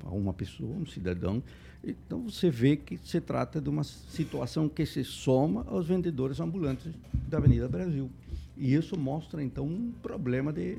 a, 0.04 0.08
um, 0.08 0.18
uma 0.18 0.32
pessoa, 0.32 0.74
um 0.74 0.86
cidadão. 0.86 1.42
Então 1.84 2.22
você 2.22 2.50
vê 2.50 2.76
que 2.76 2.96
se 2.98 3.20
trata 3.20 3.60
de 3.60 3.68
uma 3.68 3.84
situação 3.84 4.68
que 4.68 4.86
se 4.86 5.04
soma 5.04 5.64
aos 5.68 5.86
vendedores 5.86 6.40
ambulantes 6.40 6.92
da 7.28 7.38
Avenida 7.38 7.68
Brasil. 7.68 8.10
E 8.56 8.74
isso 8.74 8.98
mostra 8.98 9.42
então 9.42 9.66
um 9.66 9.92
problema 10.02 10.52
de, 10.52 10.78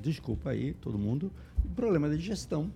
desculpa 0.00 0.50
aí 0.50 0.74
todo 0.74 0.98
mundo, 0.98 1.30
um 1.64 1.74
problema 1.74 2.08
de 2.08 2.18
gestão 2.18 2.70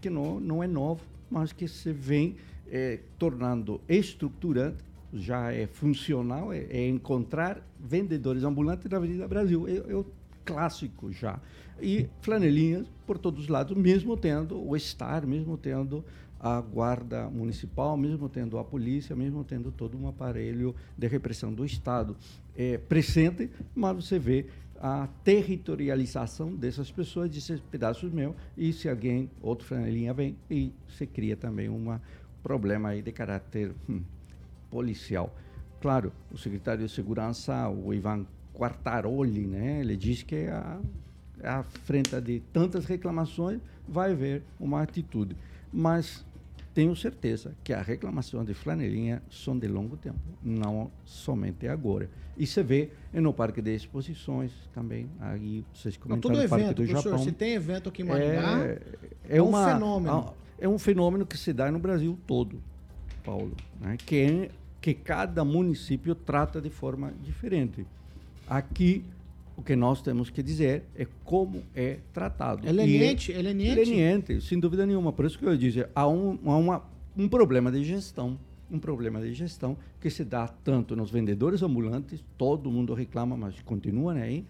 que 0.00 0.10
não, 0.10 0.38
não 0.38 0.62
é 0.62 0.66
novo, 0.66 1.02
mas 1.30 1.52
que 1.52 1.66
se 1.66 1.92
vem 1.92 2.36
é, 2.70 3.00
tornando 3.18 3.80
estruturante, 3.88 4.82
já 5.12 5.52
é 5.52 5.66
funcional, 5.66 6.52
é, 6.52 6.66
é, 6.70 6.88
encontrar 6.88 7.62
vendedores 7.78 8.42
ambulantes 8.44 8.90
na 8.90 8.96
Avenida 8.96 9.28
Brasil. 9.28 9.68
É, 9.68 9.92
é 9.92 9.94
o 9.94 10.06
clássico 10.44 11.12
já. 11.12 11.38
E 11.80 12.08
flanelinhas 12.20 12.86
por 13.06 13.18
todos 13.18 13.44
os 13.44 13.48
lados, 13.48 13.76
mesmo 13.76 14.16
tendo 14.16 14.60
o 14.60 14.76
estar, 14.76 15.26
mesmo 15.26 15.56
tendo 15.56 16.04
a 16.42 16.60
guarda 16.60 17.30
municipal, 17.30 17.96
mesmo 17.96 18.28
tendo 18.28 18.58
a 18.58 18.64
polícia, 18.64 19.14
mesmo 19.14 19.44
tendo 19.44 19.70
todo 19.70 19.96
um 19.96 20.08
aparelho 20.08 20.74
de 20.98 21.06
repressão 21.06 21.54
do 21.54 21.64
Estado 21.64 22.16
é, 22.56 22.78
presente, 22.78 23.48
mas 23.74 23.94
você 23.94 24.18
vê 24.18 24.46
a 24.80 25.06
territorialização 25.22 26.52
dessas 26.56 26.90
pessoas, 26.90 27.30
desses 27.30 27.60
pedaços 27.60 28.12
meus, 28.12 28.34
e 28.56 28.72
se 28.72 28.88
alguém, 28.88 29.30
outro 29.40 29.64
flanelinha 29.64 30.12
vem, 30.12 30.36
e 30.50 30.72
se 30.88 31.06
cria 31.06 31.36
também 31.36 31.68
um 31.68 31.96
problema 32.42 32.88
aí 32.88 33.00
de 33.00 33.12
caráter 33.12 33.72
hum, 33.88 34.02
policial. 34.68 35.32
Claro, 35.80 36.12
o 36.32 36.36
secretário 36.36 36.84
de 36.84 36.92
Segurança, 36.92 37.68
o 37.68 37.94
Ivan 37.94 38.26
Quartaroli, 38.52 39.46
né, 39.46 39.80
ele 39.80 39.96
diz 39.96 40.24
que 40.24 40.48
a, 40.48 40.80
à 41.44 41.62
frente 41.62 42.18
de 42.20 42.40
tantas 42.52 42.84
reclamações 42.84 43.60
vai 43.88 44.12
haver 44.12 44.42
uma 44.58 44.82
atitude. 44.82 45.36
Mas 45.72 46.24
tenho 46.74 46.96
certeza 46.96 47.54
que 47.62 47.72
a 47.72 47.82
reclamação 47.82 48.44
de 48.44 48.54
flanelinha 48.54 49.22
são 49.30 49.58
de 49.58 49.68
longo 49.68 49.96
tempo, 49.96 50.18
não 50.42 50.90
somente 51.04 51.68
agora. 51.68 52.08
E 52.36 52.46
você 52.46 52.62
vê 52.62 52.90
no 53.12 53.32
Parque 53.32 53.60
de 53.60 53.74
Exposições 53.74 54.52
também, 54.72 55.06
aí 55.20 55.64
vocês 55.74 55.96
comentaram 55.98 56.34
no 56.34 56.48
Parque 56.48 56.64
evento, 56.64 56.76
do 56.76 56.86
Japão. 56.86 57.18
Se 57.18 57.32
tem 57.32 57.52
evento 57.52 57.90
aqui 57.90 58.02
em 58.02 58.06
Maringá, 58.06 58.64
é, 58.64 58.80
é, 59.28 59.36
é 59.36 59.42
um 59.42 59.48
uma, 59.50 59.72
fenômeno. 59.74 60.34
É 60.58 60.68
um 60.68 60.78
fenômeno 60.78 61.26
que 61.26 61.36
se 61.36 61.52
dá 61.52 61.70
no 61.70 61.78
Brasil 61.78 62.18
todo, 62.26 62.62
Paulo, 63.22 63.54
né? 63.80 63.96
que, 63.98 64.16
é, 64.16 64.50
que 64.80 64.94
cada 64.94 65.44
município 65.44 66.14
trata 66.14 66.60
de 66.60 66.70
forma 66.70 67.12
diferente. 67.22 67.86
Aqui 68.48 69.04
o 69.56 69.62
que 69.62 69.76
nós 69.76 70.00
temos 70.02 70.30
que 70.30 70.42
dizer 70.42 70.84
é 70.94 71.06
como 71.24 71.62
é 71.74 71.98
tratado. 72.12 72.66
É 72.66 72.72
leniente, 72.72 73.32
E 73.32 73.34
é 73.34 73.42
leniente. 73.42 73.74
leniente, 73.84 74.40
sem 74.40 74.58
dúvida 74.58 74.86
nenhuma. 74.86 75.12
Por 75.12 75.24
isso 75.24 75.38
que 75.38 75.44
eu 75.44 75.56
disse, 75.56 75.86
há 75.94 76.08
um, 76.08 76.38
há 76.44 76.56
uma, 76.56 76.82
um 77.16 77.28
problema 77.28 77.70
de 77.70 77.84
gestão, 77.84 78.38
um 78.70 78.78
problema 78.78 79.20
de 79.20 79.32
gestão 79.34 79.76
que 80.00 80.08
se 80.08 80.24
dá 80.24 80.48
tanto 80.48 80.96
nos 80.96 81.10
vendedores 81.10 81.62
ambulantes, 81.62 82.24
todo 82.38 82.70
mundo 82.70 82.94
reclama, 82.94 83.36
mas 83.36 83.60
continua 83.62 84.14
aí, 84.14 84.44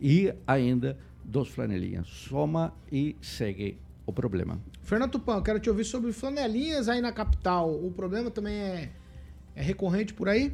e 0.00 0.32
ainda 0.46 0.96
dos 1.24 1.48
flanelinhas. 1.48 2.06
Soma 2.08 2.72
e 2.90 3.16
segue 3.20 3.76
o 4.06 4.12
problema. 4.12 4.60
Fernando 4.82 5.12
Tupan, 5.12 5.36
eu 5.36 5.42
quero 5.42 5.60
te 5.60 5.68
ouvir 5.68 5.84
sobre 5.84 6.12
flanelinhas 6.12 6.88
aí 6.88 7.00
na 7.00 7.12
capital. 7.12 7.70
O 7.70 7.90
problema 7.90 8.30
também 8.30 8.54
é, 8.54 8.90
é 9.54 9.62
recorrente 9.62 10.14
por 10.14 10.28
aí? 10.28 10.52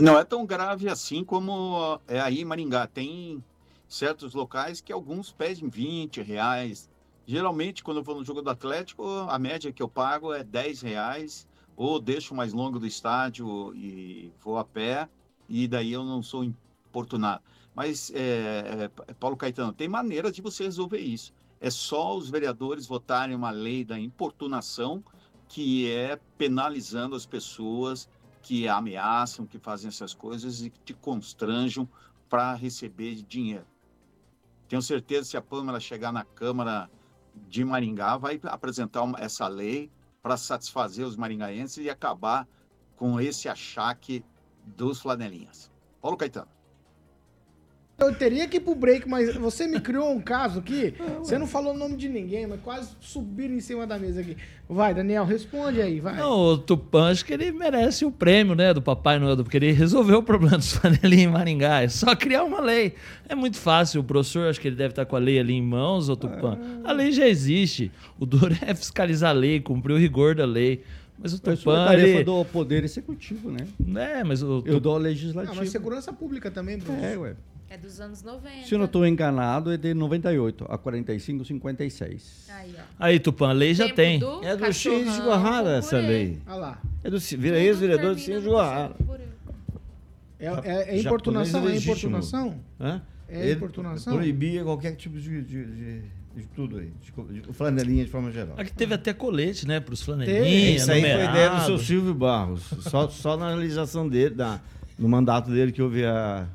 Não 0.00 0.18
é 0.18 0.24
tão 0.24 0.46
grave 0.46 0.88
assim 0.88 1.24
como 1.24 2.00
é 2.06 2.20
aí 2.20 2.40
em 2.40 2.44
Maringá. 2.44 2.86
Tem 2.86 3.42
certos 3.88 4.32
locais 4.32 4.80
que 4.80 4.92
alguns 4.92 5.32
pedem 5.32 5.68
20 5.68 6.22
reais. 6.22 6.88
Geralmente, 7.26 7.82
quando 7.82 7.98
eu 7.98 8.02
vou 8.02 8.16
no 8.16 8.24
jogo 8.24 8.42
do 8.42 8.50
Atlético, 8.50 9.04
a 9.28 9.38
média 9.38 9.72
que 9.72 9.82
eu 9.82 9.88
pago 9.88 10.32
é 10.32 10.42
10 10.42 10.82
reais, 10.82 11.46
ou 11.76 12.00
deixo 12.00 12.34
mais 12.34 12.52
longo 12.52 12.78
do 12.78 12.86
estádio 12.86 13.74
e 13.74 14.32
vou 14.40 14.58
a 14.58 14.64
pé, 14.64 15.08
e 15.48 15.66
daí 15.66 15.92
eu 15.92 16.04
não 16.04 16.22
sou 16.22 16.44
importunado. 16.44 17.42
Mas, 17.74 18.12
é, 18.14 18.90
é, 19.06 19.14
Paulo 19.14 19.36
Caetano, 19.36 19.72
tem 19.72 19.88
maneiras 19.88 20.32
de 20.32 20.42
você 20.42 20.64
resolver 20.64 20.98
isso. 20.98 21.32
É 21.60 21.70
só 21.70 22.16
os 22.16 22.28
vereadores 22.28 22.86
votarem 22.86 23.34
uma 23.34 23.50
lei 23.50 23.84
da 23.84 23.98
importunação, 23.98 25.02
que 25.48 25.90
é 25.90 26.18
penalizando 26.36 27.14
as 27.14 27.26
pessoas 27.26 28.08
que 28.42 28.68
ameaçam, 28.68 29.46
que 29.46 29.58
fazem 29.58 29.88
essas 29.88 30.12
coisas 30.12 30.62
e 30.62 30.70
que 30.70 30.80
te 30.80 30.92
constranjam 30.92 31.88
para 32.28 32.54
receber 32.54 33.22
dinheiro. 33.22 33.66
Tenho 34.68 34.82
certeza 34.82 35.30
se 35.30 35.36
a 35.36 35.42
Pâmela 35.42 35.78
chegar 35.78 36.12
na 36.12 36.24
Câmara 36.24 36.90
de 37.48 37.64
Maringá, 37.64 38.16
vai 38.16 38.40
apresentar 38.44 39.02
uma, 39.02 39.18
essa 39.18 39.48
lei 39.48 39.90
para 40.22 40.36
satisfazer 40.36 41.06
os 41.06 41.16
maringaenses 41.16 41.84
e 41.84 41.90
acabar 41.90 42.46
com 42.96 43.20
esse 43.20 43.48
achaque 43.48 44.24
dos 44.64 45.00
flanelinhas. 45.00 45.70
Paulo 46.00 46.16
Caetano. 46.16 46.48
Eu 47.98 48.12
teria 48.12 48.48
que 48.48 48.56
ir 48.56 48.60
pro 48.60 48.74
break, 48.74 49.08
mas 49.08 49.32
você 49.36 49.66
me 49.66 49.78
criou 49.78 50.10
um 50.10 50.20
caso 50.20 50.58
aqui. 50.58 50.92
Você 51.18 51.38
não 51.38 51.46
falou 51.46 51.72
o 51.72 51.76
nome 51.76 51.96
de 51.96 52.08
ninguém, 52.08 52.46
mas 52.48 52.60
quase 52.60 52.90
subiram 53.00 53.54
em 53.54 53.60
cima 53.60 53.86
da 53.86 53.96
mesa 53.96 54.20
aqui. 54.20 54.36
Vai, 54.68 54.92
Daniel, 54.92 55.24
responde 55.24 55.80
aí, 55.80 56.00
vai. 56.00 56.16
Não, 56.16 56.32
o 56.32 56.58
Tupã, 56.58 57.10
acho 57.10 57.24
que 57.24 57.32
ele 57.32 57.52
merece 57.52 58.04
o 58.04 58.10
prêmio, 58.10 58.56
né, 58.56 58.74
do 58.74 58.82
Papai 58.82 59.18
Noel, 59.20 59.36
porque 59.36 59.56
ele 59.56 59.70
resolveu 59.70 60.18
o 60.18 60.22
problema 60.22 60.58
dos 60.58 60.72
panelinhos 60.78 61.24
em 61.24 61.28
Maringá. 61.28 61.82
É 61.82 61.88
só 61.88 62.16
criar 62.16 62.42
uma 62.42 62.60
lei. 62.60 62.94
É 63.28 63.36
muito 63.36 63.56
fácil. 63.58 64.00
O 64.00 64.04
professor, 64.04 64.48
acho 64.48 64.60
que 64.60 64.66
ele 64.66 64.76
deve 64.76 64.90
estar 64.90 65.04
com 65.04 65.14
a 65.14 65.20
lei 65.20 65.38
ali 65.38 65.52
em 65.52 65.62
mãos, 65.62 66.08
ô 66.08 66.16
Tupã. 66.16 66.58
A 66.82 66.92
lei 66.92 67.12
já 67.12 67.28
existe. 67.28 67.92
O 68.18 68.26
duro 68.26 68.56
é 68.66 68.74
fiscalizar 68.74 69.30
a 69.30 69.34
lei, 69.34 69.60
cumprir 69.60 69.92
o 69.92 69.98
rigor 69.98 70.34
da 70.34 70.44
lei. 70.44 70.82
Mas 71.18 71.34
o 71.34 71.36
é 71.36 71.54
Tupã, 71.54 71.86
tarefa 71.86 72.08
ele... 72.08 72.24
do 72.24 72.44
Poder 72.46 72.82
Executivo, 72.82 73.48
né? 73.50 73.68
É, 73.94 74.24
mas 74.24 74.42
o 74.42 74.62
Eu 74.66 74.80
dou 74.80 74.94
Não, 74.94 75.02
legislativo. 75.02 75.54
mas 75.54 75.70
segurança 75.70 76.12
pública 76.12 76.50
também, 76.50 76.78
Bruno. 76.78 77.04
É, 77.04 77.16
ué. 77.16 77.36
É 77.72 77.78
dos 77.78 77.98
anos 78.02 78.22
90. 78.22 78.66
Se 78.66 78.74
eu 78.74 78.78
não 78.78 78.84
estou 78.84 79.06
enganado, 79.06 79.72
é 79.72 79.78
de 79.78 79.94
98 79.94 80.66
a 80.68 80.76
45, 80.76 81.42
56. 81.42 82.46
Aí, 82.50 82.74
ó. 82.76 82.82
Aí, 82.98 83.18
Tupã, 83.18 83.48
a 83.48 83.52
lei 83.52 83.72
já 83.72 83.84
Tempo 83.84 83.96
tem. 83.96 84.18
do 84.18 84.44
É 84.44 84.50
do 84.50 84.56
de 84.58 84.62
cachorrão 84.62 85.24
Guarrara 85.24 85.70
essa 85.76 85.96
lei. 85.96 86.38
Olha 86.46 86.56
lá. 86.56 86.82
É 87.02 87.08
do 87.08 87.18
vira 87.18 87.58
ex-vereador 87.58 88.14
de 88.14 88.26
termina 88.26 88.46
no 88.46 88.56
Guarrara. 88.56 88.94
É, 90.38 90.46
é, 90.46 90.96
é 90.96 91.00
importunação? 91.00 91.60
É 91.60 91.64
legítimo. 91.64 91.92
importunação? 91.92 92.60
Hã? 92.78 93.00
É 93.26 93.52
importunação? 93.52 94.12
Proibia 94.16 94.62
qualquer 94.64 94.94
tipo 94.94 95.18
de, 95.18 95.40
de, 95.42 95.64
de, 95.64 96.00
de 96.36 96.46
tudo 96.54 96.76
aí. 96.76 96.92
De, 97.00 97.40
de 97.40 97.52
flanelinha 97.54 98.04
de 98.04 98.10
forma 98.10 98.30
geral. 98.30 98.54
Aqui 98.58 98.70
teve 98.74 98.92
até 98.92 99.14
colete, 99.14 99.66
né, 99.66 99.80
pros 99.80 100.00
Teve. 100.04 100.18
flanelinhas, 100.18 100.82
Isso 100.82 100.92
aí 100.92 101.00
foi 101.00 101.24
ideia 101.24 101.48
do 101.48 101.64
seu 101.64 101.78
Silvio 101.78 102.12
Barros. 102.12 102.64
Só, 102.80 103.08
só 103.08 103.34
na 103.38 103.54
legislação 103.54 104.06
dele, 104.06 104.34
da, 104.34 104.60
no 104.98 105.08
mandato 105.08 105.50
dele 105.50 105.72
que 105.72 105.80
houve 105.80 106.04
a, 106.04 106.46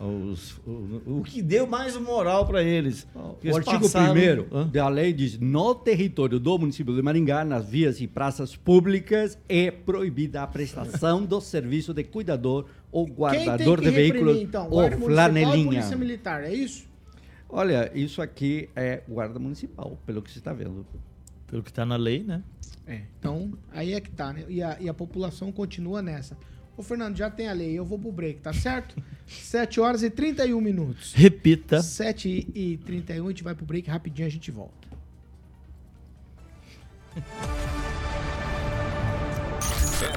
os, 0.00 0.58
o, 0.66 1.02
o 1.18 1.22
que 1.24 1.40
deu 1.42 1.66
mais 1.66 1.96
moral 1.96 2.46
para 2.46 2.62
eles. 2.62 3.06
O 3.14 3.36
Eles 3.42 3.56
artigo 3.56 3.80
passaram- 3.82 4.14
1 4.14 4.46
Hã? 4.56 4.68
da 4.68 4.88
lei 4.88 5.12
diz: 5.12 5.38
no 5.38 5.74
território 5.74 6.40
do 6.40 6.58
município 6.58 6.94
de 6.94 7.02
Maringá, 7.02 7.44
nas 7.44 7.68
vias 7.68 8.00
e 8.00 8.06
praças 8.06 8.56
públicas, 8.56 9.38
é 9.48 9.70
proibida 9.70 10.42
a 10.42 10.46
prestação 10.46 11.24
do 11.24 11.40
serviço 11.40 11.92
de 11.94 12.02
cuidador 12.04 12.66
ou 12.90 13.04
Quem 13.06 13.14
tem 13.14 13.20
guardador 13.22 13.78
que 13.78 13.84
de 13.84 13.90
reprimir, 13.90 14.12
veículos 14.12 14.42
então? 14.42 14.68
ou 14.70 14.90
flanelinha. 14.90 15.64
polícia 15.66 15.96
militar, 15.96 16.42
é 16.44 16.52
isso? 16.54 16.86
Olha, 17.48 17.90
isso 17.94 18.22
aqui 18.22 18.68
é 18.74 19.02
guarda 19.08 19.38
municipal, 19.38 19.98
pelo 20.06 20.22
que 20.22 20.30
você 20.30 20.38
está 20.38 20.52
vendo. 20.52 20.86
Pelo 21.46 21.62
que 21.62 21.72
tá 21.72 21.84
na 21.84 21.96
lei, 21.96 22.22
né? 22.24 22.42
É. 22.86 23.02
Então, 23.18 23.52
aí 23.70 23.92
é 23.92 24.00
que 24.00 24.10
tá, 24.10 24.32
né? 24.32 24.44
E 24.48 24.62
a, 24.62 24.76
e 24.80 24.88
a 24.88 24.94
população 24.94 25.52
continua 25.52 26.00
nessa. 26.02 26.36
Ô, 26.76 26.82
Fernando, 26.82 27.16
já 27.16 27.30
tem 27.30 27.48
a 27.48 27.52
lei, 27.52 27.78
eu 27.78 27.84
vou 27.84 27.98
pro 27.98 28.10
break, 28.10 28.40
tá 28.40 28.52
certo? 28.52 28.96
7 29.26 29.80
horas 29.80 30.02
e 30.02 30.10
31 30.10 30.60
minutos. 30.60 31.12
Repita. 31.14 31.82
7 31.82 32.48
e 32.54 32.76
31, 32.78 33.26
a 33.26 33.30
gente 33.30 33.42
vai 33.44 33.54
pro 33.54 33.64
break, 33.64 33.88
rapidinho 33.88 34.26
a 34.26 34.30
gente 34.30 34.50
volta. 34.50 34.82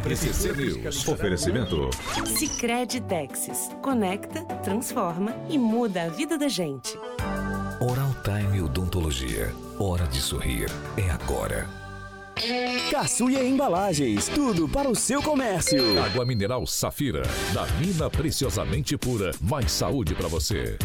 RCC 0.05 0.53
News. 0.53 1.07
Oferecimento. 1.07 1.89
Sicredi 2.25 3.01
Texas. 3.01 3.69
Conecta, 3.81 4.43
transforma 4.63 5.35
e 5.49 5.57
muda 5.57 6.03
a 6.03 6.09
vida 6.09 6.37
da 6.37 6.47
gente. 6.47 6.97
Oral 7.79 8.15
Time 8.23 8.61
Odontologia. 8.61 9.51
Hora 9.77 10.07
de 10.07 10.21
sorrir. 10.21 10.69
É 10.97 11.09
agora. 11.09 11.84
Caçuia 12.91 13.47
Embalagens, 13.47 14.27
tudo 14.27 14.67
para 14.67 14.89
o 14.89 14.95
seu 14.95 15.23
comércio. 15.23 15.97
Água 16.03 16.25
mineral 16.25 16.67
Safira. 16.67 17.23
Da 17.53 17.65
mina 17.79 18.09
preciosamente 18.09 18.97
pura. 18.97 19.31
Mais 19.39 19.71
saúde 19.71 20.13
para 20.13 20.27
você. 20.27 20.77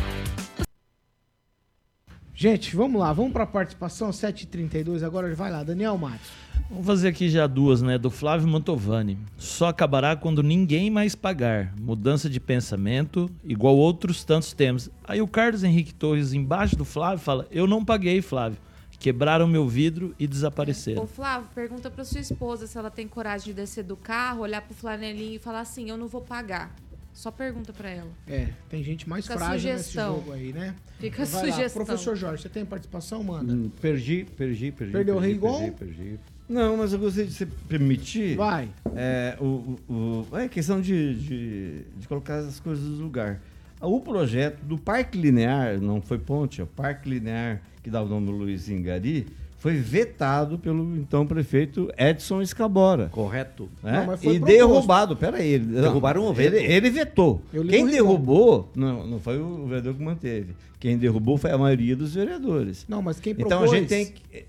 Gente, 2.32 2.76
vamos 2.76 3.00
lá, 3.00 3.12
vamos 3.12 3.32
pra 3.32 3.44
participação, 3.44 4.10
7h32, 4.10 5.02
agora 5.02 5.34
vai 5.34 5.50
lá, 5.50 5.62
Daniel 5.64 5.98
Matos. 5.98 6.30
Vamos 6.70 6.86
fazer 6.86 7.08
aqui 7.08 7.28
já 7.28 7.48
duas, 7.48 7.82
né? 7.82 7.98
Do 7.98 8.10
Flávio 8.10 8.46
Mantovani. 8.46 9.18
Só 9.36 9.66
acabará 9.66 10.14
quando 10.14 10.44
ninguém 10.44 10.88
mais 10.88 11.16
pagar. 11.16 11.74
Mudança 11.78 12.30
de 12.30 12.38
pensamento, 12.38 13.28
igual 13.44 13.76
outros 13.76 14.22
tantos 14.22 14.52
temas. 14.52 14.88
Aí 15.02 15.20
o 15.20 15.26
Carlos 15.26 15.64
Henrique 15.64 15.92
Torres, 15.92 16.32
embaixo 16.32 16.76
do 16.76 16.84
Flávio, 16.84 17.18
fala: 17.18 17.46
Eu 17.50 17.66
não 17.66 17.84
paguei, 17.84 18.22
Flávio. 18.22 18.56
Quebraram 19.00 19.48
meu 19.48 19.66
vidro 19.66 20.14
e 20.18 20.24
Ô, 20.26 20.28
desapareceram. 20.28 21.06
Flávio, 21.06 21.48
pergunta 21.54 21.90
pra 21.90 22.04
sua 22.04 22.20
esposa 22.20 22.66
se 22.68 22.78
ela 22.78 22.90
tem 22.90 23.08
coragem 23.08 23.46
de 23.46 23.54
descer 23.54 23.82
do 23.82 23.96
carro, 23.96 24.42
olhar 24.42 24.60
pro 24.62 24.74
flanelinho 24.74 25.34
e 25.34 25.38
falar 25.38 25.60
assim: 25.60 25.90
eu 25.90 25.96
não 25.96 26.06
vou 26.06 26.20
pagar. 26.20 26.72
Só 27.12 27.30
pergunta 27.30 27.72
pra 27.72 27.90
ela. 27.90 28.10
É, 28.28 28.48
tem 28.68 28.84
gente 28.84 29.08
mais 29.08 29.24
Fica 29.26 29.36
frágil 29.36 29.72
nesse 29.72 29.84
sugestão. 29.84 30.14
jogo 30.16 30.32
aí, 30.32 30.52
né? 30.52 30.76
Fica 31.00 31.22
a 31.22 31.26
Vai 31.26 31.46
lá, 31.46 31.52
sugestão. 31.52 31.84
Professor 31.84 32.14
Jorge, 32.16 32.42
você 32.42 32.48
tem 32.48 32.64
participação, 32.64 33.24
manda? 33.24 33.52
Hum, 33.52 33.68
perdi, 33.80 34.24
perdi, 34.36 34.70
perdi. 34.70 34.92
Perdeu 34.92 35.16
o 35.16 35.18
perdi, 35.20 35.32
Rigon? 35.34 35.58
Perdi, 35.72 35.94
perdi. 35.96 36.20
Não, 36.48 36.76
mas 36.76 36.92
eu 36.92 36.98
gostaria 36.98 37.26
de 37.28 37.34
se 37.34 37.46
permitir. 37.46 38.36
Vai. 38.36 38.68
É, 38.94 39.36
o, 39.40 39.44
o, 39.88 40.26
o- 40.32 40.36
é 40.36 40.48
questão 40.48 40.80
de, 40.80 41.14
de, 41.14 41.82
de 41.96 42.06
colocar 42.08 42.36
as 42.38 42.60
coisas 42.60 42.84
no 42.84 43.02
lugar. 43.04 43.40
O 43.80 44.00
projeto 44.00 44.60
do 44.62 44.76
Parque 44.78 45.16
Linear, 45.18 45.80
não 45.80 46.00
foi 46.02 46.18
ponte, 46.18 46.60
é 46.60 46.64
o 46.64 46.66
Parque 46.66 47.08
Linear, 47.08 47.60
que 47.82 47.90
dá 47.90 48.02
o 48.02 48.06
nome 48.08 48.26
do 48.26 48.32
Luiz 48.32 48.68
Ingari, 48.68 49.26
foi 49.58 49.74
vetado 49.76 50.58
pelo 50.58 50.96
então 50.96 51.26
prefeito 51.26 51.90
Edson 51.98 52.40
Escabora. 52.40 53.08
Correto. 53.10 53.68
né? 53.82 54.00
Não, 54.00 54.06
mas 54.06 54.22
foi 54.22 54.36
e 54.36 54.38
proposto. 54.38 54.56
derrubado, 54.58 55.16
peraí. 55.16 55.48
Ele, 55.48 55.64
Derrubaram 55.80 56.24
o 56.24 56.32
veto. 56.32 56.54
ele, 56.54 56.72
ele 56.72 56.90
vetou. 56.90 57.42
Quem 57.68 57.86
derrubou, 57.86 58.70
não, 58.74 59.06
não 59.06 59.18
foi 59.20 59.38
o 59.38 59.66
vereador 59.66 59.94
que 59.94 60.02
manteve. 60.02 60.54
Quem 60.78 60.96
derrubou 60.96 61.36
foi 61.36 61.50
a 61.50 61.58
maioria 61.58 61.94
dos 61.94 62.14
vereadores. 62.14 62.86
Não, 62.88 63.02
mas 63.02 63.20
quem 63.20 63.34
propôs... 63.34 63.54
Então 63.54 63.70
a 63.70 63.76
gente 63.76 63.88
tem 63.88 64.06
que. 64.06 64.46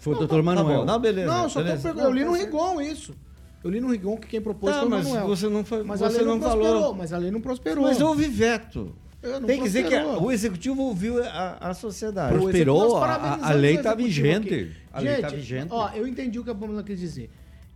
Foi 0.00 0.14
o 0.14 0.14
Não, 0.14 0.20
doutor 0.26 0.36
tá 0.36 0.42
bom, 0.42 0.64
Manuel. 0.64 0.84
Não, 0.86 0.98
beleza. 0.98 1.26
Não, 1.30 1.48
só 1.48 1.58
tô 1.60 1.64
beleza. 1.66 1.82
perguntando. 1.82 2.08
Eu 2.08 2.14
li 2.14 2.24
no 2.24 2.32
tá. 2.32 2.38
Rigon 2.38 2.80
isso. 2.80 3.14
Eu 3.62 3.70
li 3.70 3.80
no 3.80 3.90
Rigon 3.90 4.16
que 4.16 4.28
quem 4.28 4.40
propôs 4.40 4.72
Tá, 4.72 4.78
foi 4.80 4.88
o 4.88 4.90
mas 4.90 5.06
Manuel. 5.06 5.26
você 5.26 5.48
não, 5.48 5.64
foi, 5.64 5.82
Mas 5.82 6.00
a 6.02 6.08
você 6.08 6.18
lei 6.18 6.26
não, 6.26 6.34
não, 6.34 6.40
prosperou, 6.40 6.80
falou. 6.80 6.94
mas 6.94 7.12
a 7.12 7.18
lei 7.18 7.30
não 7.30 7.40
prosperou. 7.40 7.84
Mas 7.84 8.00
houve 8.00 8.26
veto. 8.28 8.94
Não 9.22 9.42
Tem 9.42 9.58
que 9.58 9.64
dizer 9.64 9.88
que 9.88 9.94
a- 9.94 10.06
o 10.18 10.30
executivo 10.30 10.80
ouviu 10.82 11.22
a, 11.24 11.56
a 11.70 11.74
sociedade. 11.74 12.32
Pro 12.34 12.42
Prosperou, 12.42 12.96
a- 12.98 13.38
a- 13.42 13.52
lei 13.52 13.74
tá 13.78 13.90
executivo 13.90 14.06
vigente. 14.06 14.76
A 14.92 15.00
lei 15.00 15.16
tá 15.20 15.28
Gente, 15.28 15.38
vigente. 15.38 15.66
Ó, 15.70 15.90
eu 15.90 16.06
entendi 16.06 16.38
o 16.38 16.44
que 16.44 16.50
a 16.50 16.54
Pamela 16.54 16.82
quis 16.84 16.98
dizer. 17.00 17.28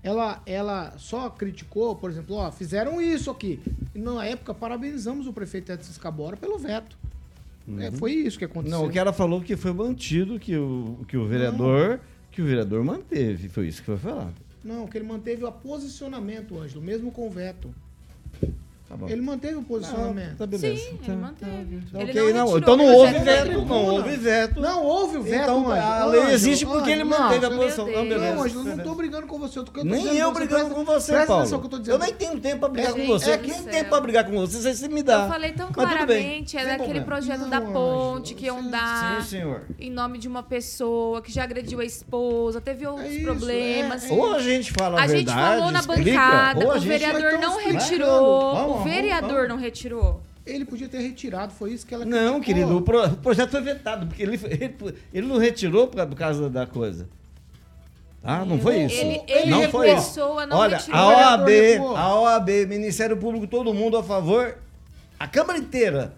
Ela, 0.04 0.40
ela 0.46 0.94
só 0.98 1.28
criticou, 1.30 1.94
por 1.96 2.10
exemplo, 2.10 2.36
ó, 2.36 2.50
fizeram 2.50 3.00
isso 3.00 3.30
aqui. 3.30 3.60
E 3.94 3.98
na 3.98 4.24
época, 4.24 4.54
parabenizamos 4.54 5.26
o 5.26 5.32
prefeito 5.32 5.70
Edson 5.72 5.90
Escabora 5.90 6.36
pelo 6.36 6.58
veto. 6.58 6.96
É, 7.78 7.90
foi 7.92 8.12
isso 8.12 8.38
que 8.38 8.44
aconteceu. 8.44 8.78
Não, 8.78 8.86
o 8.86 8.90
que 8.90 8.98
ela 8.98 9.12
falou 9.12 9.40
que 9.40 9.56
foi 9.56 9.72
mantido, 9.72 10.38
que 10.38 10.56
o, 10.56 10.98
que 11.06 11.16
o 11.16 11.26
vereador, 11.28 12.00
que 12.32 12.42
o 12.42 12.44
vereador 12.44 12.84
manteve. 12.84 13.48
Foi 13.48 13.68
isso 13.68 13.80
que 13.80 13.86
foi 13.86 13.96
falado. 13.96 14.34
Não, 14.64 14.86
que 14.86 14.98
ele 14.98 15.06
manteve 15.06 15.44
o 15.44 15.52
posicionamento, 15.52 16.58
Ângelo, 16.58 16.82
mesmo 16.82 17.10
com 17.12 17.26
o 17.26 17.30
veto. 17.30 17.72
Tá 18.92 18.98
bom. 18.98 19.08
Ele 19.08 19.22
manteve 19.22 19.54
o 19.54 19.62
posicionamento. 19.62 20.36
Tá 20.36 20.46
beleza. 20.46 20.76
Sim, 20.82 20.96
Tá, 20.98 21.12
ele 21.12 21.16
manteve. 21.22 21.80
tá 21.90 22.00
Ele 22.02 22.10
ok, 22.10 22.20
não 22.20 22.28
não, 22.32 22.38
retirou 22.52 22.58
então 22.58 22.76
não 22.76 22.94
houve 22.94 23.12
veto, 23.20 23.26
não 23.46 23.54
tribuna. 23.54 23.74
houve 23.74 24.16
veto. 24.18 24.60
Não 24.60 24.84
houve 24.84 25.16
o 25.16 25.22
veto, 25.22 25.42
Então, 25.44 25.58
Ângelo. 25.70 25.72
a 25.72 26.04
lei 26.04 26.20
Ângelo, 26.20 26.34
existe 26.34 26.66
porque 26.66 26.90
ele 26.90 27.02
Ângelo, 27.02 27.20
manteve 27.22 27.46
a 27.46 27.48
não, 27.48 27.56
posição. 27.56 27.86
Não, 27.86 27.92
Deus. 27.94 28.08
beleza. 28.08 28.34
Não, 28.34 28.42
Ângelo, 28.42 28.68
eu 28.68 28.76
não 28.76 28.84
tô 28.84 28.94
brigando 28.94 29.26
com 29.26 29.38
você. 29.38 29.58
eu 29.58 29.64
tô 29.64 29.82
Nem 29.82 30.02
dizendo 30.02 30.14
eu 30.18 30.30
pra 30.30 30.40
brigando 30.40 30.64
presta- 30.66 30.74
com 30.74 30.84
você, 30.84 31.12
presta 31.12 31.26
Paulo. 31.26 31.40
atenção 31.40 31.58
no 31.58 31.62
que 31.62 31.66
eu 31.66 31.70
tô 31.70 31.78
dizendo. 31.78 31.94
Eu 31.94 31.98
nem 32.00 32.12
tenho 32.14 32.38
tempo 32.40 32.58
pra 32.58 32.68
brigar 32.68 32.90
É, 32.90 32.92
com 32.92 32.98
gente 32.98 33.08
você. 33.08 33.36
do 33.38 33.42
Quem 33.44 33.54
céu. 33.54 33.72
tem 33.72 33.84
pra 33.84 34.00
brigar 34.02 34.24
com 34.26 34.32
você? 34.32 34.74
Você 34.74 34.88
me 34.88 35.02
dá. 35.02 35.22
Eu 35.24 35.28
falei 35.30 35.52
tão 35.52 35.66
Mas 35.68 35.74
tudo 35.74 35.86
bem, 35.86 35.96
claramente, 35.96 36.56
é 36.58 36.60
sem 36.60 36.68
daquele 36.68 37.00
problema. 37.00 37.06
projeto 37.06 37.40
Não, 37.40 37.48
da 37.48 37.56
Ângelo, 37.60 37.72
ponte 37.72 38.34
que 38.34 38.44
iam 38.44 38.70
dar 38.70 39.22
Sim, 39.22 39.28
senhor. 39.38 39.62
em 39.80 39.90
nome 39.90 40.18
de 40.18 40.28
uma 40.28 40.42
pessoa 40.42 41.22
que 41.22 41.32
já 41.32 41.44
agrediu 41.44 41.80
a 41.80 41.84
esposa, 41.86 42.60
teve 42.60 42.86
outros 42.86 43.10
isso, 43.10 43.24
problemas. 43.24 44.04
é, 44.04 44.08
é. 44.10 44.12
Ou 44.12 44.34
a 44.34 44.38
gente 44.38 44.70
fala 44.70 45.00
a, 45.00 45.04
A 45.04 45.06
gente 45.06 45.24
verdade, 45.24 45.56
falou 45.56 45.70
na 45.72 45.78
explica, 45.80 46.10
bancada, 46.10 46.64
ou 46.66 46.72
a 46.72 46.74
o 46.74 46.78
gente... 46.78 46.88
vereador 46.88 47.40
não 47.40 47.56
retirou. 47.58 48.54
Vamos, 48.54 48.80
o 48.80 48.81
vamos, 48.82 48.94
vereador 48.96 49.48
não 49.48 49.56
retirou. 49.56 50.22
Ele 50.44 50.64
podia 50.64 50.88
ter 50.88 50.98
retirado, 50.98 51.52
foi 51.52 51.72
isso 51.72 51.86
que 51.86 51.94
ela 51.94 52.04
Não, 52.04 52.40
criticou. 52.40 52.40
querido, 52.42 52.76
o, 52.78 52.82
pro- 52.82 53.04
o 53.06 53.16
projeto 53.16 53.50
foi 53.50 53.60
vetado, 53.60 54.06
porque 54.06 54.22
ele, 54.22 54.38
ele, 54.44 54.94
ele 55.14 55.26
não 55.26 55.38
retirou 55.38 55.86
por 55.86 56.04
por 56.06 56.16
causa 56.16 56.50
da 56.50 56.66
coisa. 56.66 57.08
Ah, 58.24 58.44
não 58.44 58.58
foi 58.58 58.82
isso? 58.84 59.00
Ele, 59.00 59.20
ele 59.26 59.50
não 59.50 59.68
foi 59.70 59.88
isso. 59.92 60.06
pessoa 60.06 60.46
não 60.46 60.56
Olha, 60.56 60.78
a 60.92 61.06
O 61.06 61.10
OAB, 61.10 61.48
a 61.96 62.14
OAB, 62.20 62.48
Ministério 62.68 63.16
Público, 63.16 63.46
todo 63.48 63.74
mundo 63.74 63.96
a 63.96 64.02
favor, 64.02 64.58
a 65.18 65.26
Câmara 65.26 65.58
inteira. 65.58 66.14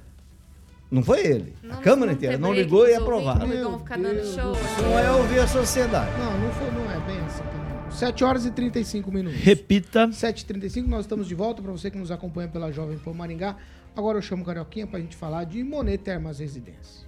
Não 0.90 1.02
foi 1.02 1.20
ele. 1.26 1.54
a 1.70 1.76
Câmara 1.76 2.12
inteira 2.12 2.36
não 2.38 2.52
ligou 2.52 2.86
e 2.86 2.94
aprovaram. 2.94 3.46
Não 3.46 3.70
vão 3.70 3.78
ficar 3.78 3.96
dando 3.96 4.14
Deus 4.16 4.34
show. 4.34 4.52
do 4.52 4.58
aqui. 4.58 4.82
Não 4.82 4.98
é 4.98 5.10
ouvir 5.12 5.38
a 5.40 5.46
sociedade. 5.48 6.10
Não, 6.18 6.38
não, 6.38 6.50
foi, 6.52 6.70
não 6.70 6.83
7 7.94 8.24
horas 8.24 8.44
e 8.44 8.50
35 8.50 9.10
minutos. 9.10 9.40
Repita. 9.40 10.08
7h35, 10.08 10.86
nós 10.86 11.00
estamos 11.04 11.28
de 11.28 11.34
volta 11.34 11.62
para 11.62 11.72
você 11.72 11.90
que 11.90 11.98
nos 11.98 12.10
acompanha 12.10 12.48
pela 12.48 12.72
Jovem 12.72 12.98
Pan 12.98 13.12
Maringá. 13.12 13.56
Agora 13.96 14.18
eu 14.18 14.22
chamo 14.22 14.42
o 14.42 14.46
Carioquinha 14.46 14.86
para 14.86 14.98
a 14.98 15.02
gente 15.02 15.16
falar 15.16 15.44
de 15.44 15.62
Monet 15.62 15.98
Termas 15.98 16.40
Residência. 16.40 17.04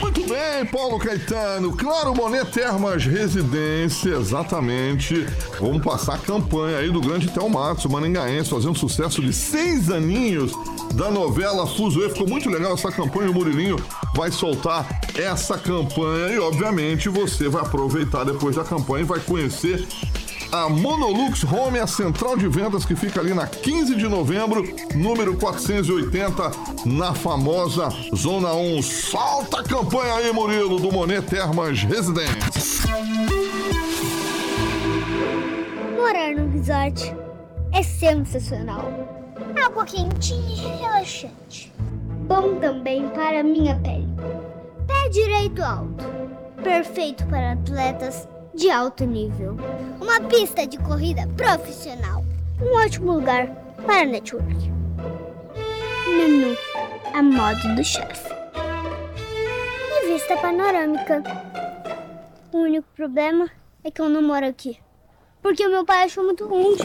Muito 0.00 0.26
bem, 0.28 0.66
Paulo 0.70 0.98
Caetano. 0.98 1.76
Claro, 1.76 2.12
Boné 2.12 2.44
Termas 2.44 3.04
Residência, 3.04 4.16
exatamente. 4.16 5.26
Vamos 5.58 5.82
passar 5.82 6.14
a 6.14 6.18
campanha 6.18 6.78
aí 6.78 6.90
do 6.90 7.00
grande 7.00 7.30
Théo 7.30 7.48
Matos, 7.48 7.84
o 7.86 7.90
Maningaense, 7.90 8.50
fazendo 8.50 8.78
sucesso 8.78 9.22
de 9.22 9.32
seis 9.32 9.90
aninhos 9.90 10.52
da 10.94 11.10
novela 11.10 11.66
Fuzuê. 11.66 12.10
Ficou 12.10 12.28
muito 12.28 12.48
legal 12.50 12.74
essa 12.74 12.92
campanha. 12.92 13.30
O 13.30 13.34
Murilinho 13.34 13.76
vai 14.16 14.32
soltar 14.32 14.86
essa 15.14 15.58
campanha 15.58 16.32
e, 16.34 16.38
obviamente, 16.38 17.10
você 17.10 17.50
vai 17.50 17.60
aproveitar 17.60 18.24
depois 18.24 18.56
da 18.56 18.64
campanha 18.64 19.02
e 19.02 19.06
vai 19.06 19.20
conhecer 19.20 19.86
a 20.50 20.70
Monolux 20.70 21.44
Home, 21.44 21.78
a 21.78 21.86
central 21.86 22.34
de 22.34 22.48
vendas 22.48 22.86
que 22.86 22.96
fica 22.96 23.20
ali 23.20 23.34
na 23.34 23.46
15 23.46 23.94
de 23.94 24.08
novembro, 24.08 24.64
número 24.94 25.36
480, 25.36 26.50
na 26.86 27.12
famosa 27.12 27.90
Zona 28.14 28.54
1. 28.54 28.82
Solta 28.82 29.60
a 29.60 29.62
campanha 29.62 30.14
aí, 30.14 30.32
Murilo, 30.32 30.80
do 30.80 30.90
Monet 30.90 31.20
Termas 31.22 31.82
Residência. 31.82 32.96
Morar 35.94 36.32
no 36.32 36.50
resort 36.52 37.14
é 37.72 37.82
sensacional. 37.82 38.90
Água 39.62 39.84
quentinha 39.84 40.74
e 40.74 40.80
relaxante. 40.80 41.70
Bom 42.26 42.56
também 42.58 43.08
para 43.10 43.44
minha 43.44 43.76
pele. 43.76 44.08
Pé 44.84 45.08
direito 45.10 45.62
alto. 45.62 46.04
Perfeito 46.60 47.24
para 47.26 47.52
atletas 47.52 48.28
de 48.52 48.68
alto 48.68 49.04
nível. 49.04 49.56
Uma 50.00 50.20
pista 50.22 50.66
de 50.66 50.76
corrida 50.78 51.24
profissional. 51.36 52.24
Um 52.60 52.84
ótimo 52.84 53.12
lugar 53.12 53.46
para 53.86 54.04
network. 54.04 54.72
Menu 56.08 56.56
a 57.14 57.22
modo 57.22 57.76
do 57.76 57.84
chefe. 57.84 58.28
E 59.92 60.12
vista 60.12 60.36
panorâmica. 60.36 61.22
O 62.52 62.58
único 62.58 62.88
problema 62.96 63.48
é 63.84 63.90
que 63.92 64.00
eu 64.00 64.08
não 64.08 64.20
moro 64.20 64.46
aqui. 64.46 64.80
Porque 65.40 65.64
o 65.64 65.70
meu 65.70 65.84
pai 65.84 66.02
achou 66.02 66.24
muito 66.24 66.44
longe. 66.44 66.82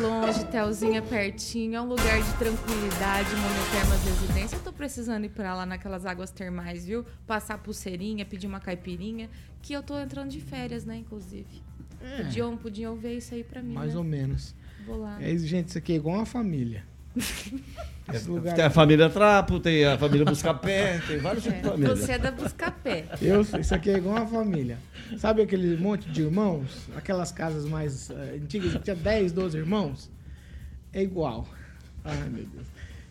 Longe, 0.00 0.44
Telzinho, 0.46 0.96
é 0.96 1.00
pertinho, 1.00 1.76
é 1.76 1.80
um 1.80 1.86
lugar 1.86 2.22
de 2.22 2.32
tranquilidade, 2.38 3.28
Monotermas 3.36 4.04
Residência. 4.04 4.56
Eu 4.56 4.62
tô 4.62 4.72
precisando 4.72 5.24
ir 5.24 5.28
pra 5.28 5.54
lá 5.54 5.66
naquelas 5.66 6.06
águas 6.06 6.30
termais, 6.30 6.86
viu? 6.86 7.04
Passar 7.26 7.58
pulseirinha, 7.58 8.24
pedir 8.24 8.46
uma 8.46 8.60
caipirinha, 8.60 9.28
que 9.60 9.72
eu 9.72 9.82
tô 9.82 9.98
entrando 9.98 10.30
de 10.30 10.40
férias, 10.40 10.84
né, 10.84 10.96
inclusive. 10.96 11.62
É. 12.00 12.22
Podiam, 12.22 12.56
podiam 12.56 12.96
ver 12.96 13.18
isso 13.18 13.34
aí 13.34 13.44
pra 13.44 13.62
mim, 13.62 13.74
Mais 13.74 13.92
né? 13.92 13.98
ou 13.98 14.04
menos. 14.04 14.54
Vou 14.86 14.96
lá. 14.96 15.22
É 15.22 15.36
gente, 15.36 15.68
isso 15.68 15.78
aqui 15.78 15.92
é 15.92 15.96
igual 15.96 16.16
uma 16.16 16.26
família. 16.26 16.84
Lugar 18.26 18.54
Tem 18.54 18.64
a 18.64 18.70
família 18.70 19.08
Trapo, 19.08 19.60
tem 19.60 19.84
a 19.84 19.96
família 19.98 20.24
Buscapé, 20.24 21.00
tem 21.06 21.18
vários 21.18 21.44
tipos 21.44 21.60
de 21.60 21.66
É, 21.66 21.70
família. 21.70 21.96
você 21.96 22.12
é 22.12 22.18
da 22.18 22.30
Buscapé. 22.30 23.04
Eu, 23.22 23.40
isso 23.42 23.74
aqui 23.74 23.90
é 23.90 23.96
igual 23.98 24.16
uma 24.16 24.26
família. 24.26 24.78
Sabe 25.18 25.42
aquele 25.42 25.76
monte 25.76 26.08
de 26.10 26.22
irmãos? 26.22 26.88
Aquelas 26.96 27.30
casas 27.30 27.64
mais 27.64 28.10
eh, 28.10 28.38
antigas 28.42 28.72
que 28.72 28.78
tinha 28.80 28.96
10, 28.96 29.32
12 29.32 29.58
irmãos? 29.58 30.10
É 30.92 31.02
igual. 31.02 31.46
Ai, 32.04 32.16
meu 32.28 32.44
Deus. 32.44 32.66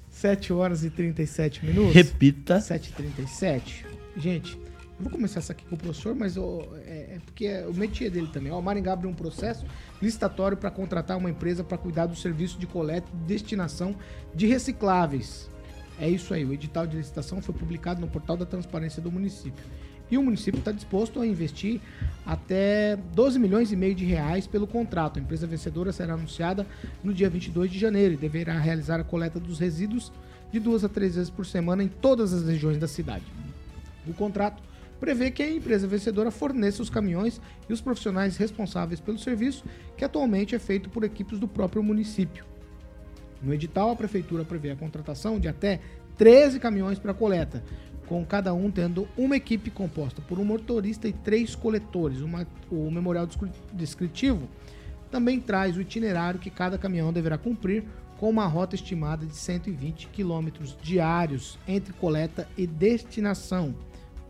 7 0.09 0.51
horas 0.51 0.83
e 0.83 0.89
37 0.89 1.65
minutos. 1.65 1.93
Repita. 1.93 2.57
7h37. 2.59 3.85
Gente, 4.17 4.57
vou 4.99 5.09
começar 5.09 5.39
essa 5.39 5.53
aqui 5.53 5.63
com 5.65 5.75
o 5.75 5.77
professor, 5.77 6.13
mas 6.13 6.35
é, 6.37 7.15
é 7.15 7.19
porque 7.25 7.45
é 7.45 7.65
o 7.67 7.73
métier 7.73 8.11
dele 8.11 8.27
também. 8.31 8.51
O 8.51 8.61
Maringá 8.61 8.93
abriu 8.93 9.09
um 9.09 9.13
processo 9.13 9.65
licitatório 10.01 10.57
para 10.57 10.69
contratar 10.69 11.17
uma 11.17 11.29
empresa 11.29 11.63
para 11.63 11.77
cuidar 11.77 12.05
do 12.05 12.15
serviço 12.15 12.59
de 12.59 12.67
coleta 12.67 13.07
e 13.13 13.27
destinação 13.27 13.95
de 14.35 14.45
recicláveis. 14.45 15.49
É 15.99 16.09
isso 16.09 16.33
aí, 16.33 16.45
o 16.45 16.53
edital 16.53 16.87
de 16.87 16.97
licitação 16.97 17.41
foi 17.41 17.53
publicado 17.53 17.99
no 17.99 18.07
portal 18.07 18.37
da 18.37 18.45
transparência 18.45 19.01
do 19.01 19.11
município. 19.11 19.63
E 20.11 20.17
o 20.17 20.23
município 20.23 20.57
está 20.57 20.71
disposto 20.71 21.21
a 21.21 21.27
investir 21.27 21.79
até 22.25 22.97
12 23.13 23.37
milhões 23.37 23.71
e 23.71 23.75
meio 23.75 23.93
de 23.93 24.05
reais 24.05 24.47
pelo 24.47 24.65
contrato. 24.65 25.19
A 25.19 25.21
empresa 25.21 25.45
vencedora 25.45 25.91
será 25.91 26.15
anunciada 26.15 26.65
no 27.03 27.13
dia 27.13 27.29
22 27.29 27.71
de 27.71 27.77
janeiro 27.77 28.15
e 28.15 28.17
deverá 28.17 28.57
realizar 28.57 28.99
a 28.99 29.03
coleta 29.03 29.39
dos 29.39 29.59
resíduos 29.59 30.11
de 30.51 30.59
duas 30.59 30.83
a 30.83 30.89
três 30.89 31.15
vezes 31.15 31.29
por 31.29 31.45
semana 31.45 31.83
em 31.83 31.87
todas 31.87 32.33
as 32.33 32.43
regiões 32.43 32.79
da 32.79 32.87
cidade. 32.87 33.25
O 34.07 34.13
contrato 34.13 34.63
prevê 34.99 35.31
que 35.31 35.41
a 35.41 35.49
empresa 35.49 35.87
vencedora 35.87 36.31
forneça 36.31 36.81
os 36.81 36.89
caminhões 36.89 37.39
e 37.69 37.73
os 37.73 37.81
profissionais 37.81 38.37
responsáveis 38.37 38.99
pelo 38.99 39.17
serviço, 39.17 39.63
que 39.95 40.03
atualmente 40.03 40.55
é 40.55 40.59
feito 40.59 40.89
por 40.89 41.03
equipes 41.03 41.39
do 41.39 41.47
próprio 41.47 41.81
município. 41.81 42.45
No 43.41 43.53
edital, 43.53 43.91
a 43.91 43.95
prefeitura 43.95 44.43
prevê 44.43 44.71
a 44.71 44.75
contratação 44.75 45.39
de 45.39 45.47
até 45.47 45.79
13 46.17 46.59
caminhões 46.59 46.99
para 46.99 47.13
coleta, 47.13 47.63
com 48.05 48.25
cada 48.25 48.53
um 48.53 48.69
tendo 48.69 49.07
uma 49.17 49.37
equipe 49.37 49.69
composta 49.69 50.21
por 50.21 50.39
um 50.39 50.43
motorista 50.43 51.07
e 51.07 51.13
três 51.13 51.55
coletores. 51.55 52.21
Uma- 52.21 52.45
o 52.69 52.89
memorial 52.91 53.25
descri- 53.25 53.51
descritivo 53.71 54.49
também 55.09 55.39
traz 55.39 55.77
o 55.77 55.81
itinerário 55.81 56.39
que 56.39 56.49
cada 56.49 56.77
caminhão 56.77 57.13
deverá 57.13 57.37
cumprir, 57.37 57.83
com 58.17 58.29
uma 58.29 58.45
rota 58.47 58.75
estimada 58.75 59.25
de 59.25 59.33
120 59.33 60.07
quilômetros 60.07 60.75
diários 60.81 61.57
entre 61.65 61.93
coleta 61.93 62.49
e 62.57 62.67
destinação, 62.67 63.73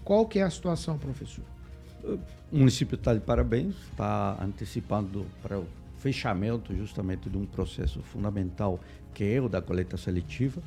Qual 0.03 0.27
que 0.27 0.39
é 0.39 0.43
a 0.43 0.49
situação, 0.49 0.97
professor? 0.97 1.45
O 2.03 2.19
município 2.57 2.95
está 2.95 3.13
de 3.13 3.21
parabéns, 3.21 3.73
está 3.89 4.37
antecipando 4.43 5.25
para 5.41 5.59
o 5.59 5.65
fechamento 5.97 6.75
justamente 6.75 7.29
de 7.29 7.37
um 7.37 7.45
processo 7.45 8.01
fundamental 8.01 8.81
que 9.13 9.23
é 9.23 9.39
o 9.39 9.47
da 9.47 9.61
coleta 9.61 9.95
seletiva. 9.95 10.61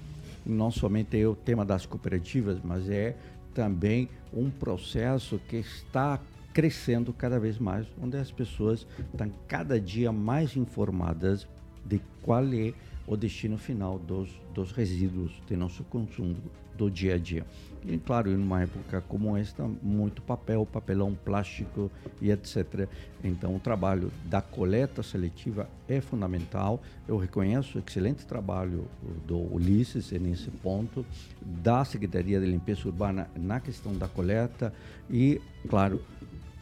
Não 0.46 0.70
somente 0.70 1.20
é 1.20 1.28
o 1.28 1.34
tema 1.34 1.66
das 1.66 1.84
cooperativas, 1.84 2.56
mas 2.64 2.88
é 2.88 3.14
também 3.54 4.08
um 4.32 4.50
processo 4.50 5.40
que 5.48 5.56
está 5.56 6.20
crescendo 6.52 7.12
cada 7.12 7.38
vez 7.38 7.58
mais, 7.58 7.86
onde 8.02 8.16
as 8.16 8.30
pessoas 8.32 8.86
estão 9.12 9.30
cada 9.46 9.80
dia 9.80 10.10
mais 10.10 10.56
informadas 10.56 11.46
de 11.84 12.00
qual 12.22 12.44
é 12.52 12.72
o 13.08 13.16
destino 13.16 13.56
final 13.56 13.98
dos, 13.98 14.30
dos 14.54 14.70
resíduos 14.70 15.32
de 15.46 15.56
nosso 15.56 15.82
consumo 15.84 16.36
do 16.76 16.90
dia 16.90 17.14
a 17.14 17.18
dia. 17.18 17.44
E, 17.84 17.96
claro, 17.98 18.30
em 18.30 18.36
uma 18.36 18.62
época 18.62 19.00
como 19.00 19.36
esta, 19.36 19.64
muito 19.82 20.22
papel, 20.22 20.66
papelão, 20.66 21.14
plástico 21.14 21.90
e 22.20 22.30
etc. 22.30 22.88
Então, 23.24 23.56
o 23.56 23.58
trabalho 23.58 24.12
da 24.26 24.40
coleta 24.40 25.02
seletiva 25.02 25.68
é 25.88 26.00
fundamental. 26.00 26.80
Eu 27.06 27.16
reconheço 27.16 27.78
o 27.78 27.82
excelente 27.84 28.26
trabalho 28.26 28.86
do 29.26 29.38
Ulisses 29.52 30.10
nesse 30.12 30.50
ponto, 30.50 31.04
da 31.40 31.84
Secretaria 31.84 32.38
de 32.38 32.46
Limpeza 32.46 32.86
Urbana 32.86 33.28
na 33.34 33.58
questão 33.58 33.92
da 33.96 34.06
coleta 34.06 34.72
e, 35.10 35.40
claro, 35.68 36.02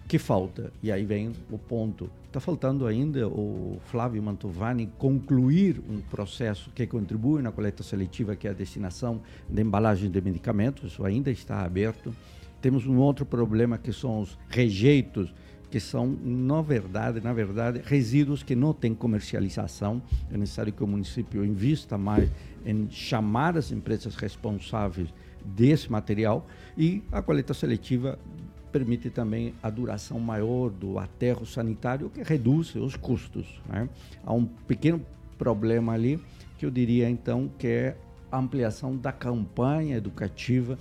que 0.09 0.19
falta? 0.19 0.73
E 0.83 0.93
aí 0.93 1.05
vem 1.05 1.33
o 1.51 1.59
ponto. 1.59 2.09
Está 2.37 2.45
faltando 2.45 2.87
ainda 2.87 3.27
o 3.27 3.79
Flávio 3.87 4.23
Mantovani 4.23 4.93
concluir 4.99 5.81
um 5.89 6.03
processo 6.03 6.71
que 6.75 6.87
contribui 6.87 7.41
na 7.41 7.51
coleta 7.51 7.83
seletiva, 7.83 8.37
que 8.37 8.47
é 8.47 8.51
a 8.51 8.53
destinação 8.53 9.23
de 9.49 9.63
embalagem 9.63 10.11
de 10.11 10.21
medicamentos. 10.21 10.93
Isso 10.93 11.03
ainda 11.07 11.31
está 11.31 11.65
aberto. 11.65 12.15
Temos 12.61 12.87
um 12.87 12.99
outro 12.99 13.25
problema 13.25 13.79
que 13.79 13.91
são 13.91 14.21
os 14.21 14.39
rejeitos, 14.51 15.35
que 15.71 15.81
são, 15.81 16.07
na 16.23 16.61
verdade, 16.61 17.23
na 17.23 17.33
verdade, 17.33 17.81
resíduos 17.83 18.43
que 18.43 18.55
não 18.55 18.75
têm 18.75 18.95
comercialização. 18.95 20.03
É 20.31 20.37
necessário 20.37 20.75
que 20.75 20.85
o 20.85 20.87
município 20.87 21.43
invista 21.43 21.97
mais 21.97 22.31
em 22.67 22.87
chamar 22.91 23.57
as 23.57 23.73
empresas 23.73 24.15
responsáveis 24.15 25.09
desse 25.43 25.91
material 25.91 26.47
e 26.77 27.03
a 27.11 27.23
coleta 27.23 27.55
seletiva 27.55 28.19
permite 28.77 29.09
também 29.09 29.55
a 29.63 29.71
duração 29.71 30.21
maior 30.21 30.69
do 30.69 30.99
aterro 30.99 31.47
sanitário, 31.47 32.11
que 32.11 32.23
reduz 32.23 32.75
os 32.75 32.95
custos. 32.95 33.47
Né? 33.67 33.89
Há 34.23 34.35
um 34.35 34.45
pequeno 34.45 35.01
problema 35.39 35.95
ali, 35.95 36.21
que 36.59 36.67
eu 36.67 36.71
diria 36.71 37.09
então 37.09 37.51
que 37.59 37.67
é 37.67 37.97
a 38.31 38.37
ampliação 38.37 38.95
da 38.95 39.13
campanha 39.13 39.97
educativa. 39.97 40.79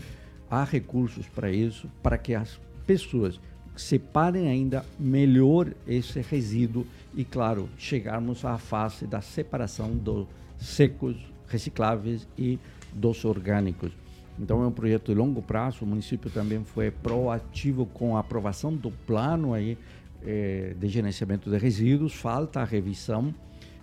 Há 0.52 0.66
recursos 0.66 1.26
para 1.30 1.50
isso, 1.50 1.90
para 2.04 2.18
que 2.18 2.36
as 2.36 2.60
pessoas 2.86 3.40
separem 3.78 4.50
ainda 4.50 4.86
melhor 5.00 5.74
esse 5.88 6.20
resíduo 6.20 6.86
e, 7.16 7.24
claro, 7.24 7.70
chegarmos 7.78 8.44
à 8.44 8.58
fase 8.58 9.08
da 9.08 9.22
separação 9.22 9.96
dos 9.96 10.28
secos, 10.58 11.16
recicláveis 11.48 12.28
e 12.38 12.60
dos 12.94 13.24
orgânicos. 13.24 13.94
Então 14.40 14.64
é 14.64 14.68
um 14.68 14.72
projeto 14.72 15.14
de 15.14 15.18
longo 15.18 15.42
prazo. 15.42 15.84
O 15.84 15.88
município 15.88 16.30
também 16.30 16.64
foi 16.64 16.92
proativo 16.92 17.86
com 17.86 18.18
a 18.18 18.20
aprovação 18.20 18.74
do 18.74 18.92
plano 18.92 19.54
aí 19.54 19.78
eh, 20.24 20.76
de 20.80 20.88
gerenciamento 20.88 21.50
de 21.50 21.58
resíduos. 21.58 22.14
Falta 22.14 22.62
a 22.62 22.66
revisão 22.66 23.34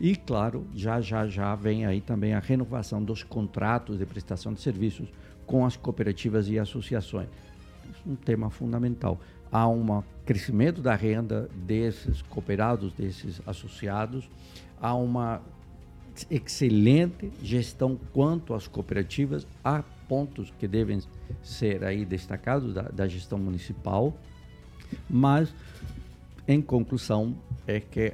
e, 0.01 0.17
claro, 0.17 0.67
já 0.75 1.01
já 1.01 1.27
já 1.27 1.55
vem 1.55 1.87
aí 1.87 2.01
também 2.01 2.35
a 2.35 2.41
renovação 2.41 3.03
dos 3.03 3.23
contratos 3.23 3.99
de 3.99 4.05
prestação 4.05 4.53
de 4.53 4.61
serviços 4.61 5.09
com 5.47 5.65
as 5.65 5.77
cooperativas 5.77 6.49
e 6.49 6.59
associações. 6.59 7.29
Um 8.07 8.17
tema 8.17 8.51
fundamental. 8.51 9.21
Há 9.51 9.69
um 9.69 10.03
crescimento 10.25 10.81
da 10.81 10.95
renda 10.95 11.49
desses 11.55 12.23
cooperados, 12.23 12.93
desses 12.93 13.41
associados. 13.47 14.29
Há 14.81 14.95
uma 14.95 15.41
excelente 16.31 17.31
gestão 17.43 17.99
quanto 18.13 18.55
às 18.55 18.67
cooperativas. 18.67 19.47
Há 19.65 19.85
pontos 20.13 20.53
que 20.59 20.69
devem 20.69 21.01
ser 21.43 21.83
aí 21.83 22.05
destacados 22.05 22.75
da, 22.75 22.83
da 22.83 23.09
gestão 23.09 23.39
municipal, 23.39 24.15
mas 25.09 25.55
em 26.47 26.61
conclusão 26.61 27.35
é 27.67 27.81
que 27.81 28.13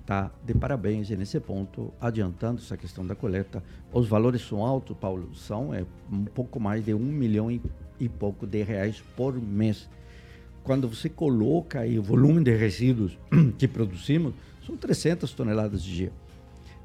está 0.00 0.30
de 0.46 0.54
parabéns 0.54 1.10
nesse 1.10 1.40
ponto, 1.40 1.92
adiantando 2.00 2.60
essa 2.60 2.76
questão 2.76 3.04
da 3.04 3.16
coleta. 3.16 3.64
Os 3.92 4.06
valores 4.06 4.42
são 4.42 4.64
altos, 4.64 4.96
Paulo, 4.96 5.34
são 5.34 5.74
é, 5.74 5.84
um 6.12 6.24
pouco 6.24 6.60
mais 6.60 6.84
de 6.84 6.94
um 6.94 7.00
milhão 7.00 7.50
e, 7.50 7.60
e 7.98 8.08
pouco 8.08 8.46
de 8.46 8.62
reais 8.62 9.02
por 9.16 9.34
mês. 9.34 9.90
Quando 10.62 10.88
você 10.88 11.08
coloca 11.08 11.80
aí 11.80 11.98
o 11.98 12.02
volume 12.02 12.44
de 12.44 12.54
resíduos 12.54 13.18
que 13.58 13.66
produzimos, 13.66 14.34
são 14.64 14.76
300 14.76 15.32
toneladas 15.32 15.82
de 15.82 15.96
dia. 15.96 16.12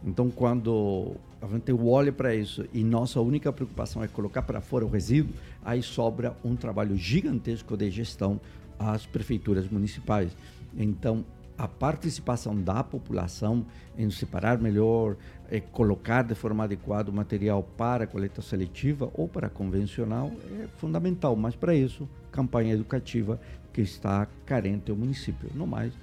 Então, 0.04 0.32
quando 0.32 1.14
a 1.46 1.48
gente 1.48 1.72
olha 1.72 2.12
para 2.12 2.34
isso 2.34 2.66
e 2.74 2.84
nossa 2.84 3.22
única 3.22 3.54
preocupação 3.54 4.04
é 4.04 4.08
colocar 4.08 4.42
para 4.42 4.62
fora 4.62 4.86
o 4.86 4.90
resíduo, 4.90 5.34
aí 5.64 5.82
sobra 5.84 6.36
um 6.44 6.56
trabalho 6.56 6.96
gigantesco 6.96 7.78
de 7.78 7.90
gestão 7.92 8.40
às 8.80 9.06
prefeituras 9.06 9.70
municipais. 9.70 10.36
Então, 10.76 11.24
a 11.58 11.68
participação 11.68 12.60
da 12.60 12.84
população 12.84 13.66
em 13.98 14.10
separar 14.10 14.58
melhor, 14.58 15.16
é, 15.50 15.60
colocar 15.60 16.24
de 16.24 16.36
forma 16.36 16.64
adequada 16.64 17.10
o 17.10 17.14
material 17.14 17.64
para 17.78 18.06
coleta 18.06 18.42
seletiva 18.42 19.10
ou 19.14 19.28
para 19.28 19.50
convencional 19.50 20.32
é 20.60 20.68
fundamental. 20.78 21.36
Mas 21.36 21.56
para 21.56 21.74
isso, 21.74 22.10
campanha 22.32 22.74
educativa 22.74 23.40
que 23.72 23.82
está 23.82 24.28
carente 24.46 24.92
o 24.92 24.96
município. 24.96 25.50
No 25.54 25.66
mais, 25.66 25.94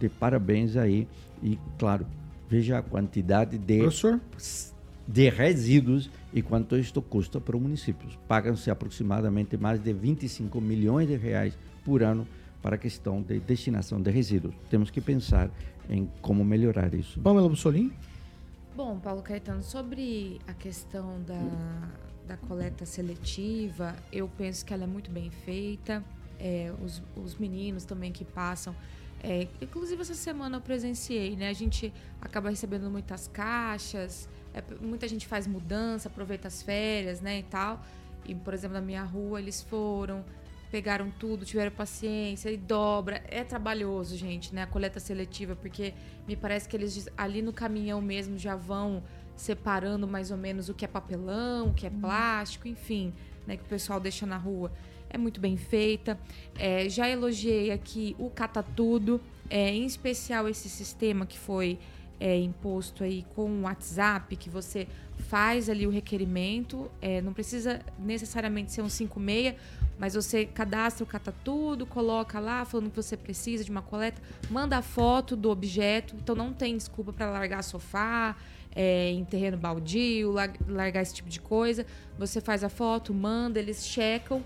de 0.00 0.08
parabéns 0.08 0.76
aí 0.76 1.06
e, 1.42 1.58
claro, 1.78 2.06
veja 2.48 2.78
a 2.78 2.82
quantidade 2.82 3.58
de, 3.58 3.78
Professor? 3.78 4.20
De 5.06 5.28
resíduos 5.28 6.10
e 6.32 6.42
quanto 6.42 6.76
isto 6.76 7.00
custa 7.00 7.40
para 7.40 7.56
o 7.56 7.60
município. 7.60 8.08
Pagam-se 8.26 8.70
aproximadamente 8.70 9.56
mais 9.56 9.80
de 9.80 9.92
25 9.92 10.60
milhões 10.60 11.08
de 11.08 11.16
reais 11.16 11.56
por 11.84 12.02
ano 12.02 12.26
para 12.60 12.74
a 12.74 12.78
questão 12.78 13.22
de 13.22 13.38
destinação 13.38 14.00
de 14.00 14.10
resíduos. 14.10 14.54
Temos 14.68 14.90
que 14.90 15.00
pensar 15.00 15.50
em 15.88 16.10
como 16.20 16.44
melhorar 16.44 16.92
isso. 16.94 17.20
Pamela 17.20 17.48
Bussolim? 17.48 17.92
Bom, 18.74 18.98
Paulo 18.98 19.22
Caetano, 19.22 19.62
sobre 19.62 20.40
a 20.46 20.52
questão 20.52 21.22
da, 21.22 21.88
da 22.26 22.36
coleta 22.36 22.84
seletiva, 22.84 23.94
eu 24.12 24.28
penso 24.28 24.66
que 24.66 24.74
ela 24.74 24.84
é 24.84 24.86
muito 24.86 25.10
bem 25.10 25.30
feita. 25.30 26.04
É, 26.38 26.70
os, 26.84 27.02
os 27.16 27.36
meninos 27.36 27.84
também 27.84 28.12
que 28.12 28.22
passam 28.22 28.74
é, 29.22 29.48
inclusive 29.60 30.00
essa 30.02 30.14
semana 30.14 30.58
eu 30.58 30.60
presenciei, 30.60 31.36
né? 31.36 31.48
A 31.48 31.52
gente 31.52 31.92
acaba 32.20 32.50
recebendo 32.50 32.90
muitas 32.90 33.28
caixas, 33.28 34.28
é, 34.56 34.62
muita 34.80 35.06
gente 35.06 35.26
faz 35.26 35.46
mudança, 35.46 36.08
aproveita 36.08 36.48
as 36.48 36.62
férias, 36.62 37.20
né, 37.20 37.40
e 37.40 37.42
tal. 37.42 37.84
E, 38.24 38.34
por 38.34 38.54
exemplo, 38.54 38.74
na 38.74 38.80
minha 38.80 39.04
rua 39.04 39.38
eles 39.38 39.62
foram, 39.62 40.24
pegaram 40.70 41.10
tudo, 41.10 41.44
tiveram 41.44 41.70
paciência 41.70 42.50
e 42.50 42.56
dobra. 42.56 43.22
É 43.28 43.44
trabalhoso, 43.44 44.16
gente, 44.16 44.52
né? 44.54 44.62
A 44.62 44.66
coleta 44.66 44.98
seletiva, 44.98 45.54
porque 45.54 45.94
me 46.26 46.34
parece 46.34 46.68
que 46.68 46.76
eles 46.76 47.08
ali 47.16 47.42
no 47.42 47.52
caminhão 47.52 48.00
mesmo 48.00 48.36
já 48.36 48.56
vão 48.56 49.02
separando 49.36 50.08
mais 50.08 50.30
ou 50.30 50.36
menos 50.36 50.68
o 50.68 50.74
que 50.74 50.84
é 50.84 50.88
papelão, 50.88 51.68
o 51.68 51.74
que 51.74 51.86
é 51.86 51.90
plástico, 51.90 52.66
enfim, 52.66 53.12
né? 53.46 53.56
Que 53.56 53.62
o 53.62 53.66
pessoal 53.66 54.00
deixa 54.00 54.26
na 54.26 54.38
rua 54.38 54.72
é 55.08 55.18
muito 55.18 55.40
bem 55.40 55.56
feita. 55.56 56.18
É, 56.58 56.88
já 56.88 57.08
elogiei 57.08 57.70
aqui 57.70 58.16
o 58.18 58.30
Cata 58.30 58.62
Tudo, 58.62 59.20
é, 59.48 59.70
em 59.70 59.84
especial 59.84 60.48
esse 60.48 60.68
sistema 60.68 61.26
que 61.26 61.38
foi 61.38 61.78
é, 62.18 62.38
imposto 62.38 63.04
aí 63.04 63.24
com 63.34 63.48
o 63.48 63.62
WhatsApp, 63.62 64.34
que 64.36 64.48
você 64.48 64.86
faz 65.28 65.68
ali 65.68 65.86
o 65.86 65.90
requerimento, 65.90 66.90
é, 67.00 67.20
não 67.20 67.32
precisa 67.32 67.80
necessariamente 67.98 68.72
ser 68.72 68.82
um 68.82 68.88
56, 68.88 69.54
mas 69.98 70.14
você 70.14 70.44
cadastra 70.44 71.04
o 71.04 71.06
Cata 71.06 71.34
Tudo, 71.44 71.86
coloca 71.86 72.38
lá 72.38 72.64
falando 72.64 72.90
que 72.90 72.96
você 72.96 73.16
precisa 73.16 73.64
de 73.64 73.70
uma 73.70 73.82
coleta, 73.82 74.20
manda 74.50 74.76
a 74.76 74.82
foto 74.82 75.34
do 75.34 75.50
objeto, 75.50 76.14
então 76.16 76.34
não 76.34 76.52
tem 76.52 76.76
desculpa 76.76 77.12
para 77.12 77.30
largar 77.30 77.62
sofá, 77.62 78.36
é, 78.74 79.10
em 79.10 79.24
terreno 79.24 79.56
baldio, 79.56 80.34
largar 80.68 81.00
esse 81.00 81.14
tipo 81.14 81.30
de 81.30 81.40
coisa. 81.40 81.86
Você 82.18 82.42
faz 82.42 82.62
a 82.62 82.68
foto, 82.68 83.14
manda, 83.14 83.58
eles 83.58 83.86
checam 83.86 84.44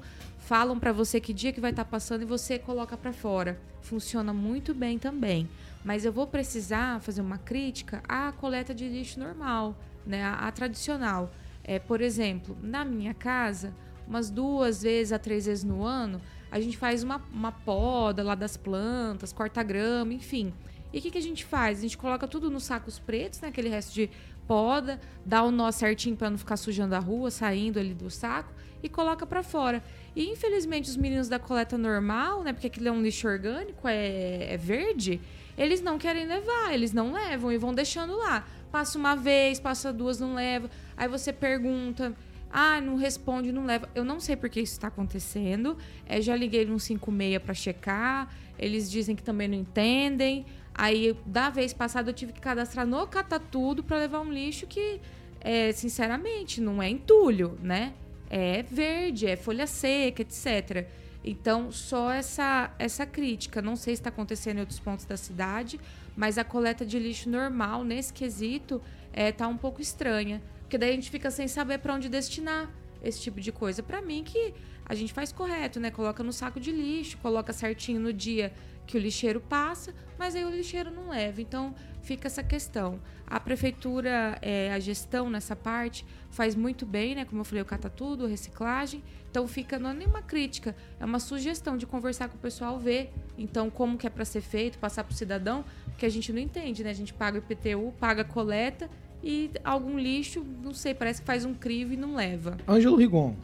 falam 0.50 0.80
para 0.80 0.92
você 0.92 1.20
que 1.20 1.32
dia 1.32 1.52
que 1.52 1.60
vai 1.60 1.70
estar 1.70 1.84
tá 1.84 1.90
passando 1.90 2.22
e 2.22 2.24
você 2.24 2.58
coloca 2.58 2.96
para 2.96 3.12
fora. 3.12 3.56
Funciona 3.82 4.32
muito 4.32 4.74
bem 4.74 4.98
também. 4.98 5.48
Mas 5.85 6.05
eu 6.05 6.12
vou 6.12 6.26
precisar 6.26 7.01
fazer 7.01 7.20
uma 7.20 7.39
crítica 7.39 8.03
à 8.09 8.33
coleta 8.33 8.74
de 8.74 8.89
lixo 8.89 9.18
normal, 9.18 9.78
né? 10.07 10.22
A 10.24 10.51
tradicional. 10.53 11.31
É, 11.64 11.78
por 11.78 12.01
exemplo, 12.01 12.57
na 12.62 12.85
minha 12.85 13.14
casa, 13.14 13.74
umas 14.07 14.31
duas 14.31 14.83
vezes 14.83 15.12
a 15.12 15.18
três 15.18 15.47
vezes 15.47 15.64
no 15.64 15.85
ano, 15.85 16.20
a 16.51 16.61
gente 16.61 16.76
faz 16.76 17.03
uma, 17.03 17.22
uma 17.33 17.53
poda 17.53 18.22
lá 18.22 18.35
das 18.35 18.57
plantas, 18.57 19.33
corta 19.33 19.62
grama, 19.62 20.12
enfim. 20.12 20.53
E 20.93 20.99
o 20.99 21.03
que, 21.03 21.11
que 21.11 21.18
a 21.18 21.22
gente 21.22 21.45
faz? 21.45 21.78
A 21.78 21.83
gente 21.83 21.97
coloca 21.97 22.26
tudo 22.26 22.51
nos 22.51 22.64
sacos 22.64 22.99
pretos, 22.99 23.41
né? 23.41 23.49
Aquele 23.49 23.68
resto 23.68 23.95
de 23.95 24.11
poda, 24.47 25.01
dá 25.24 25.45
o 25.45 25.53
nó 25.53 25.70
certinho 25.70 26.16
para 26.16 26.28
não 26.28 26.37
ficar 26.37 26.57
sujando 26.57 26.95
a 26.97 26.99
rua, 26.99 27.31
saindo 27.31 27.78
ali 27.78 27.95
do 27.95 28.11
saco 28.11 28.53
e 28.83 28.89
coloca 28.89 29.24
para 29.24 29.45
fora. 29.45 29.81
E 30.16 30.28
infelizmente 30.28 30.91
os 30.91 30.97
meninos 30.97 31.28
da 31.28 31.39
coleta 31.39 31.78
normal, 31.78 32.43
né, 32.43 32.53
porque 32.53 32.66
aquilo 32.66 32.89
é 32.89 32.91
um 32.91 33.01
lixo 33.01 33.28
orgânico, 33.28 33.87
é, 33.87 34.55
é 34.55 34.57
verde, 34.57 35.20
eles 35.61 35.82
não 35.82 35.98
querem 35.98 36.24
levar, 36.24 36.72
eles 36.72 36.90
não 36.90 37.12
levam 37.12 37.52
e 37.52 37.58
vão 37.58 37.74
deixando 37.74 38.16
lá. 38.16 38.46
Passa 38.72 38.96
uma 38.96 39.14
vez, 39.14 39.61
passa 39.61 39.92
duas, 39.92 40.18
não 40.18 40.34
leva. 40.34 40.70
Aí 40.96 41.06
você 41.06 41.34
pergunta, 41.34 42.16
ah, 42.50 42.80
não 42.80 42.96
responde, 42.96 43.52
não 43.52 43.66
leva. 43.66 43.86
Eu 43.94 44.02
não 44.02 44.18
sei 44.18 44.36
por 44.36 44.48
que 44.48 44.58
isso 44.58 44.72
está 44.72 44.88
acontecendo. 44.88 45.76
É, 46.06 46.18
já 46.22 46.34
liguei 46.34 46.64
no 46.64 46.80
56 46.80 47.42
para 47.42 47.52
checar. 47.52 48.34
Eles 48.58 48.90
dizem 48.90 49.14
que 49.14 49.22
também 49.22 49.48
não 49.48 49.54
entendem. 49.58 50.46
Aí, 50.74 51.14
da 51.26 51.50
vez 51.50 51.74
passada, 51.74 52.08
eu 52.08 52.14
tive 52.14 52.32
que 52.32 52.40
cadastrar 52.40 52.86
no 52.86 53.06
Catatudo 53.06 53.82
para 53.82 53.98
levar 53.98 54.20
um 54.20 54.32
lixo 54.32 54.66
que, 54.66 54.98
é, 55.42 55.72
sinceramente, 55.72 56.58
não 56.58 56.82
é 56.82 56.88
entulho, 56.88 57.58
né? 57.62 57.92
É 58.30 58.62
verde, 58.62 59.26
é 59.26 59.36
folha 59.36 59.66
seca, 59.66 60.22
etc. 60.22 60.86
Então, 61.24 61.70
só 61.70 62.10
essa, 62.10 62.72
essa 62.78 63.04
crítica. 63.04 63.60
Não 63.60 63.76
sei 63.76 63.94
se 63.94 64.00
está 64.00 64.08
acontecendo 64.08 64.56
em 64.56 64.60
outros 64.60 64.80
pontos 64.80 65.04
da 65.04 65.16
cidade, 65.16 65.78
mas 66.16 66.38
a 66.38 66.44
coleta 66.44 66.84
de 66.84 66.98
lixo 66.98 67.28
normal, 67.28 67.84
nesse 67.84 68.12
quesito, 68.12 68.80
é, 69.12 69.30
tá 69.30 69.46
um 69.46 69.56
pouco 69.56 69.80
estranha. 69.80 70.42
Porque 70.62 70.78
daí 70.78 70.90
a 70.90 70.94
gente 70.94 71.10
fica 71.10 71.30
sem 71.30 71.48
saber 71.48 71.78
para 71.78 71.94
onde 71.94 72.08
destinar 72.08 72.70
esse 73.02 73.20
tipo 73.20 73.40
de 73.40 73.52
coisa. 73.52 73.82
Para 73.82 74.00
mim, 74.00 74.22
que 74.24 74.54
a 74.84 74.94
gente 74.94 75.12
faz 75.12 75.32
correto, 75.32 75.78
né? 75.78 75.90
Coloca 75.90 76.22
no 76.22 76.32
saco 76.32 76.58
de 76.58 76.72
lixo, 76.72 77.18
coloca 77.18 77.52
certinho 77.52 78.00
no 78.00 78.12
dia 78.12 78.52
que 78.86 78.96
o 78.96 79.00
lixeiro 79.00 79.40
passa, 79.40 79.94
mas 80.18 80.34
aí 80.34 80.44
o 80.44 80.50
lixeiro 80.50 80.90
não 80.90 81.10
leva. 81.10 81.40
Então 81.40 81.74
fica 82.03 82.26
essa 82.26 82.42
questão. 82.42 82.98
A 83.26 83.38
prefeitura, 83.38 84.38
é, 84.42 84.72
a 84.72 84.78
gestão 84.78 85.30
nessa 85.30 85.55
parte 85.55 86.05
faz 86.30 86.55
muito 86.55 86.84
bem, 86.84 87.14
né? 87.14 87.24
Como 87.24 87.40
eu 87.40 87.44
falei, 87.44 87.62
o 87.62 87.66
cata 87.66 87.88
tudo, 87.88 88.26
reciclagem. 88.26 89.03
Então 89.30 89.46
fica 89.46 89.78
não 89.78 89.90
é 89.90 89.94
nenhuma 89.94 90.22
crítica, 90.22 90.74
é 90.98 91.05
uma 91.05 91.20
sugestão 91.20 91.76
de 91.76 91.86
conversar 91.86 92.28
com 92.28 92.36
o 92.36 92.40
pessoal, 92.40 92.80
ver 92.80 93.12
então 93.38 93.70
como 93.70 93.96
que 93.96 94.05
é 94.07 94.11
para 94.11 94.24
ser 94.24 94.40
feito, 94.40 94.76
passar 94.78 95.05
para 95.05 95.12
o 95.12 95.16
cidadão, 95.16 95.64
porque 95.86 96.05
a 96.05 96.09
gente 96.09 96.32
não 96.32 96.40
entende, 96.40 96.82
né? 96.82 96.90
A 96.90 96.94
gente 96.94 97.14
paga 97.14 97.38
o 97.38 97.42
IPTU, 97.42 97.94
paga 98.01 98.22
a 98.22 98.24
coleta 98.24 98.90
e 99.22 99.51
algum 99.62 99.96
lixo, 99.98 100.44
não 100.62 100.74
sei, 100.74 100.94
parece 100.94 101.20
que 101.20 101.26
faz 101.26 101.44
um 101.44 101.55
crivo 101.55 101.92
e 101.92 101.96
não 101.96 102.16
leva. 102.16 102.57
Ângelo 102.68 102.96
Rigon. 102.96 103.36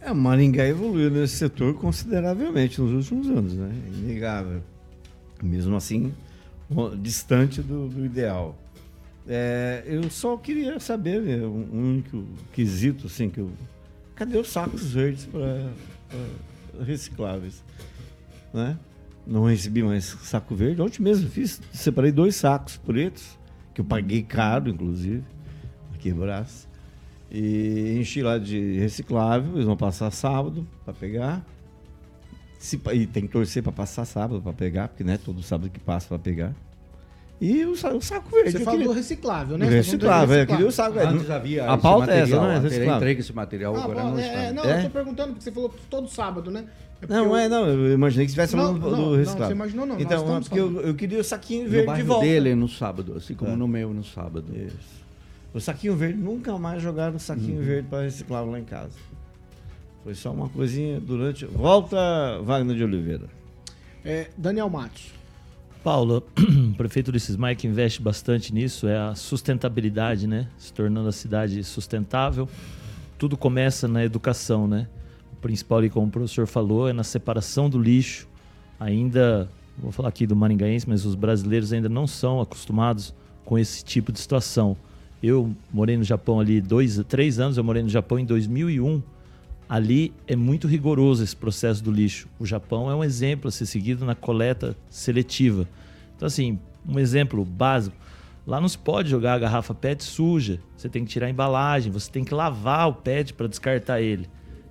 É, 0.00 0.12
Maringá 0.12 0.64
evoluiu 0.64 1.10
nesse 1.10 1.36
setor 1.36 1.74
consideravelmente 1.74 2.80
nos 2.80 2.92
últimos 2.92 3.28
anos, 3.28 3.54
né? 3.54 3.72
Inegável. 3.88 4.62
Mesmo 5.42 5.74
assim, 5.76 6.12
distante 7.00 7.62
do, 7.62 7.88
do 7.88 8.04
ideal. 8.04 8.56
É, 9.26 9.84
eu 9.86 10.08
só 10.10 10.36
queria 10.36 10.80
saber, 10.80 11.20
né, 11.20 11.36
um 11.46 11.68
um 11.72 11.90
único 11.90 12.24
quesito, 12.52 13.06
assim, 13.06 13.28
que 13.28 13.40
eu... 13.40 13.50
Cadê 14.14 14.36
os 14.38 14.48
sacos 14.48 14.92
verdes 14.92 15.26
para 15.26 15.70
recicláveis? 16.84 17.62
Né? 18.52 18.76
Não 19.26 19.44
recebi 19.44 19.82
mais 19.82 20.04
saco 20.04 20.54
verde. 20.54 20.80
Ontem 20.80 21.02
mesmo 21.02 21.28
fiz, 21.28 21.60
separei 21.72 22.10
dois 22.10 22.34
sacos 22.34 22.78
pretos, 22.78 23.38
que 23.74 23.80
eu 23.80 23.84
paguei 23.84 24.22
caro, 24.22 24.68
inclusive, 24.70 25.22
aqui 25.94 26.08
em 26.08 26.14
Brás. 26.14 26.66
E 27.30 27.96
enchi 28.00 28.22
lá 28.22 28.38
de 28.38 28.78
reciclável, 28.78 29.52
eles 29.54 29.66
vão 29.66 29.76
passar 29.76 30.10
sábado 30.10 30.66
para 30.84 30.94
pegar. 30.94 31.46
Se 32.58 32.80
e 32.92 33.06
tem 33.06 33.22
que 33.26 33.28
torcer 33.32 33.62
para 33.62 33.70
passar 33.72 34.04
sábado 34.04 34.40
para 34.42 34.52
pegar, 34.52 34.88
porque 34.88 35.04
não 35.04 35.12
é 35.12 35.18
todo 35.18 35.42
sábado 35.42 35.70
que 35.70 35.78
passa 35.78 36.08
para 36.08 36.18
pegar. 36.18 36.52
E 37.40 37.64
o, 37.64 37.70
o 37.70 37.76
saco 37.76 38.30
verde. 38.32 38.50
Você 38.50 38.56
eu 38.58 38.60
falou 38.64 38.80
queria- 38.80 38.94
reciclável, 38.96 39.56
né? 39.56 39.68
Reciclável, 39.68 40.34
é, 40.34 40.38
reciclável. 40.38 40.46
queria 40.46 40.66
o 40.66 40.72
saco 40.72 40.92
verde. 40.94 41.14
Antes 41.14 41.30
havia 41.30 41.70
A 41.70 41.74
esse 41.74 41.82
pauta 41.82 42.10
é 42.12 42.18
essa, 42.20 42.34
não 42.36 42.50
é? 42.50 42.58
Reciclável. 42.58 42.96
entregue 42.96 43.20
esse 43.20 43.32
material, 43.32 43.76
Ah, 43.76 43.84
agora 43.84 44.02
bom, 44.02 44.10
não 44.10 44.18
é, 44.18 44.26
está. 44.26 44.38
é, 44.40 44.52
não, 44.52 44.64
É? 44.64 44.78
eu 44.78 44.82
tô 44.82 44.90
perguntando, 44.90 45.28
porque 45.34 45.44
você 45.44 45.52
falou 45.52 45.72
todo 45.88 46.08
sábado, 46.08 46.50
né? 46.50 46.64
É 47.00 47.06
Não, 47.06 47.26
eu- 47.26 47.36
é, 47.36 47.48
não, 47.48 47.64
eu 47.68 47.92
imaginei 47.94 48.26
que 48.26 48.30
estivesse 48.30 48.56
falando 48.56 48.80
do, 48.80 48.90
do 48.90 48.96
não, 48.96 49.16
reciclável. 49.16 49.46
você 49.46 49.52
imaginou 49.52 49.86
não, 49.86 50.00
Então, 50.00 50.18
estamos 50.18 50.48
porque 50.48 50.60
eu, 50.60 50.80
eu 50.80 50.94
queria 50.96 51.20
o 51.20 51.24
saquinho 51.24 51.62
No 51.66 51.70
verde 51.70 51.94
de 51.94 52.02
volta. 52.02 52.24
dele 52.26 52.54
no 52.56 52.68
sábado, 52.68 53.14
assim 53.16 53.34
como 53.34 53.52
É. 53.52 53.56
no 53.56 53.68
meu 53.68 53.94
no 53.94 54.02
sábado. 54.02 54.46
Isso. 54.52 54.98
O 55.54 55.60
saquinho 55.60 55.94
verde, 55.94 56.18
nunca 56.18 56.58
mais 56.58 56.82
jogaram 56.82 57.14
o 57.14 57.20
saquinho 57.20 57.62
verde 57.62 57.86
para 57.88 58.02
reciclar 58.02 58.44
lá 58.44 58.58
em 58.58 58.64
casa. 58.64 58.90
Foi 60.08 60.14
só 60.14 60.32
uma 60.32 60.48
coisinha 60.48 60.98
durante. 60.98 61.44
Volta, 61.44 62.40
Wagner 62.42 62.74
de 62.74 62.82
Oliveira. 62.82 63.28
É, 64.02 64.30
Daniel 64.38 64.70
Matos. 64.70 65.12
Paula, 65.84 66.22
o 66.72 66.72
prefeito 66.78 67.08
Ulisses 67.08 67.36
que 67.58 67.66
investe 67.66 68.00
bastante 68.00 68.54
nisso 68.54 68.88
é 68.88 68.96
a 68.96 69.14
sustentabilidade, 69.14 70.26
né? 70.26 70.48
Se 70.56 70.72
tornando 70.72 71.10
a 71.10 71.12
cidade 71.12 71.62
sustentável. 71.62 72.48
Tudo 73.18 73.36
começa 73.36 73.86
na 73.86 74.02
educação, 74.02 74.66
né? 74.66 74.88
O 75.30 75.36
principal, 75.36 75.76
ali, 75.76 75.90
como 75.90 76.06
o 76.06 76.10
professor 76.10 76.46
falou, 76.46 76.88
é 76.88 76.94
na 76.94 77.04
separação 77.04 77.68
do 77.68 77.78
lixo. 77.78 78.26
Ainda, 78.80 79.46
vou 79.76 79.92
falar 79.92 80.08
aqui 80.08 80.26
do 80.26 80.34
maringaense, 80.34 80.88
mas 80.88 81.04
os 81.04 81.14
brasileiros 81.14 81.70
ainda 81.70 81.90
não 81.90 82.06
são 82.06 82.40
acostumados 82.40 83.12
com 83.44 83.58
esse 83.58 83.84
tipo 83.84 84.10
de 84.10 84.18
situação. 84.20 84.74
Eu 85.22 85.54
morei 85.70 85.98
no 85.98 86.04
Japão 86.04 86.40
ali 86.40 86.62
dois, 86.62 86.98
três 87.06 87.38
anos, 87.38 87.58
eu 87.58 87.64
morei 87.64 87.82
no 87.82 87.90
Japão 87.90 88.18
em 88.18 88.24
2001. 88.24 89.02
Ali 89.68 90.14
é 90.26 90.34
muito 90.34 90.66
rigoroso 90.66 91.22
esse 91.22 91.36
processo 91.36 91.84
do 91.84 91.90
lixo. 91.90 92.28
O 92.38 92.46
Japão 92.46 92.90
é 92.90 92.94
um 92.94 93.04
exemplo 93.04 93.48
a 93.48 93.50
ser 93.50 93.66
seguido 93.66 94.04
na 94.04 94.14
coleta 94.14 94.76
seletiva. 94.88 95.68
Então, 96.16 96.26
assim, 96.26 96.58
um 96.88 96.98
exemplo 96.98 97.44
básico. 97.44 97.96
Lá 98.46 98.60
não 98.60 98.68
se 98.68 98.78
pode 98.78 99.10
jogar 99.10 99.34
a 99.34 99.38
garrafa 99.38 99.74
PET 99.74 100.02
suja. 100.02 100.58
Você 100.74 100.88
tem 100.88 101.04
que 101.04 101.10
tirar 101.10 101.26
a 101.26 101.30
embalagem, 101.30 101.92
você 101.92 102.10
tem 102.10 102.24
que 102.24 102.32
lavar 102.32 102.88
o 102.88 102.94
PET 102.94 103.34
para 103.34 103.46
descartar 103.46 104.00
ele. 104.00 104.26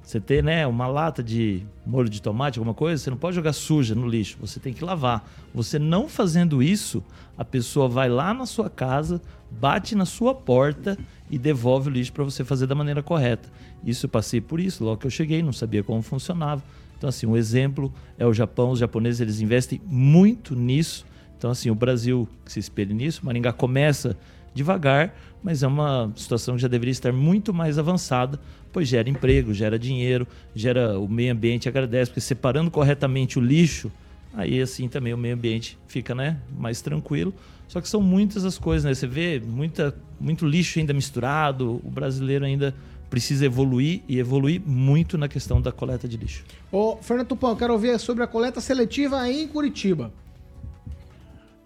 Você 0.08 0.22
tem, 0.22 0.41
né, 0.41 0.66
uma 0.66 0.88
lata 0.88 1.22
de 1.22 1.66
molho 1.86 2.08
de 2.08 2.22
tomate, 2.22 2.58
alguma 2.58 2.74
coisa, 2.74 3.04
você 3.04 3.10
não 3.10 3.18
pode 3.18 3.36
jogar 3.36 3.52
suja 3.52 3.93
no 3.93 4.08
lixo, 4.08 4.38
você 4.39 4.58
tem 4.58 4.74
que 4.74 4.84
lavar. 4.84 5.30
Você 5.54 5.78
não 5.78 6.08
fazendo 6.08 6.64
isso, 6.64 7.04
a 7.38 7.43
pessoa 7.43 7.89
vai 7.89 8.08
lá 8.08 8.34
na 8.34 8.45
sua 8.45 8.70
casa, 8.70 9.22
bate 9.52 9.95
na 9.95 10.06
sua 10.06 10.34
porta 10.34 10.98
e 11.30 11.38
devolve 11.38 11.89
o 11.89 11.91
lixo 11.91 12.14
para 12.14 12.24
você 12.24 12.45
fazer 12.45 12.68
da 12.68 12.74
maneira 12.74 13.04
correta. 13.04 13.50
Isso 13.86 14.05
eu 14.05 14.09
passei 14.09 14.41
por 14.41 14.59
isso, 14.59 14.84
logo 14.84 14.97
que 14.97 15.07
eu 15.07 15.11
cheguei, 15.11 15.41
não 15.41 15.53
sabia 15.53 15.84
como 15.84 16.01
funcionava. 16.01 16.63
Então, 16.97 17.09
assim, 17.09 17.28
um 17.28 17.38
exemplo 17.38 17.93
é 18.17 18.25
o 18.25 18.34
Japão. 18.34 18.71
Os 18.71 18.80
japoneses, 18.80 19.21
eles 19.21 19.39
investem 19.39 19.80
muito 19.86 20.55
nisso. 20.55 21.05
Então, 21.38 21.51
assim, 21.51 21.69
o 21.69 21.75
Brasil 21.75 22.28
se 22.45 22.59
espelha 22.59 22.93
nisso. 22.93 23.23
Maringá 23.23 23.53
começa 23.53 24.17
devagar, 24.53 25.15
mas 25.43 25.61
é 25.61 25.67
uma 25.67 26.11
situação 26.15 26.55
que 26.55 26.61
já 26.61 26.67
deveria 26.67 26.91
estar 26.91 27.13
muito 27.13 27.53
mais 27.53 27.78
avançada, 27.78 28.39
pois 28.73 28.88
gera 28.88 29.07
emprego, 29.07 29.53
gera 29.53 29.78
dinheiro, 29.78 30.28
gera 30.55 30.99
o 30.99 31.07
meio 31.07 31.32
ambiente 31.32 31.69
agradece, 31.69 32.09
porque 32.09 32.21
separando 32.21 32.71
corretamente 32.71 33.38
o 33.38 33.41
lixo, 33.41 33.91
aí 34.34 34.59
assim 34.59 34.89
também 34.89 35.13
o 35.13 35.17
meio 35.17 35.36
ambiente 35.36 35.78
fica 35.88 36.15
né, 36.15 36.39
mais 36.57 36.82
tranquilo. 36.82 37.34
Só 37.67 37.80
que 37.82 37.88
são 37.88 38.01
muitas 38.01 38.45
as 38.45 38.57
coisas, 38.57 38.86
né? 38.86 38.93
Você 38.93 39.05
vê 39.05 39.39
muita, 39.39 39.93
muito 40.19 40.45
lixo 40.45 40.80
ainda 40.80 40.93
misturado, 40.93 41.82
o 41.84 41.91
brasileiro 41.91 42.45
ainda 42.45 42.73
precisa 43.10 43.45
evoluir 43.45 44.01
e 44.08 44.20
evoluir 44.20 44.62
muito 44.66 45.18
na 45.18 45.28
questão 45.28 45.62
da 45.62 45.72
coleta 45.72 46.08
de 46.08 46.18
lixo. 46.18 46.43
Ô, 46.72 46.97
Fernando 46.97 47.28
Tupão, 47.28 47.51
eu 47.51 47.55
quero 47.55 47.74
ouvir 47.74 47.97
sobre 47.99 48.24
a 48.24 48.28
coleta 48.28 48.60
seletiva 48.60 49.20
aí 49.20 49.43
em 49.43 49.47
Curitiba. 49.47 50.12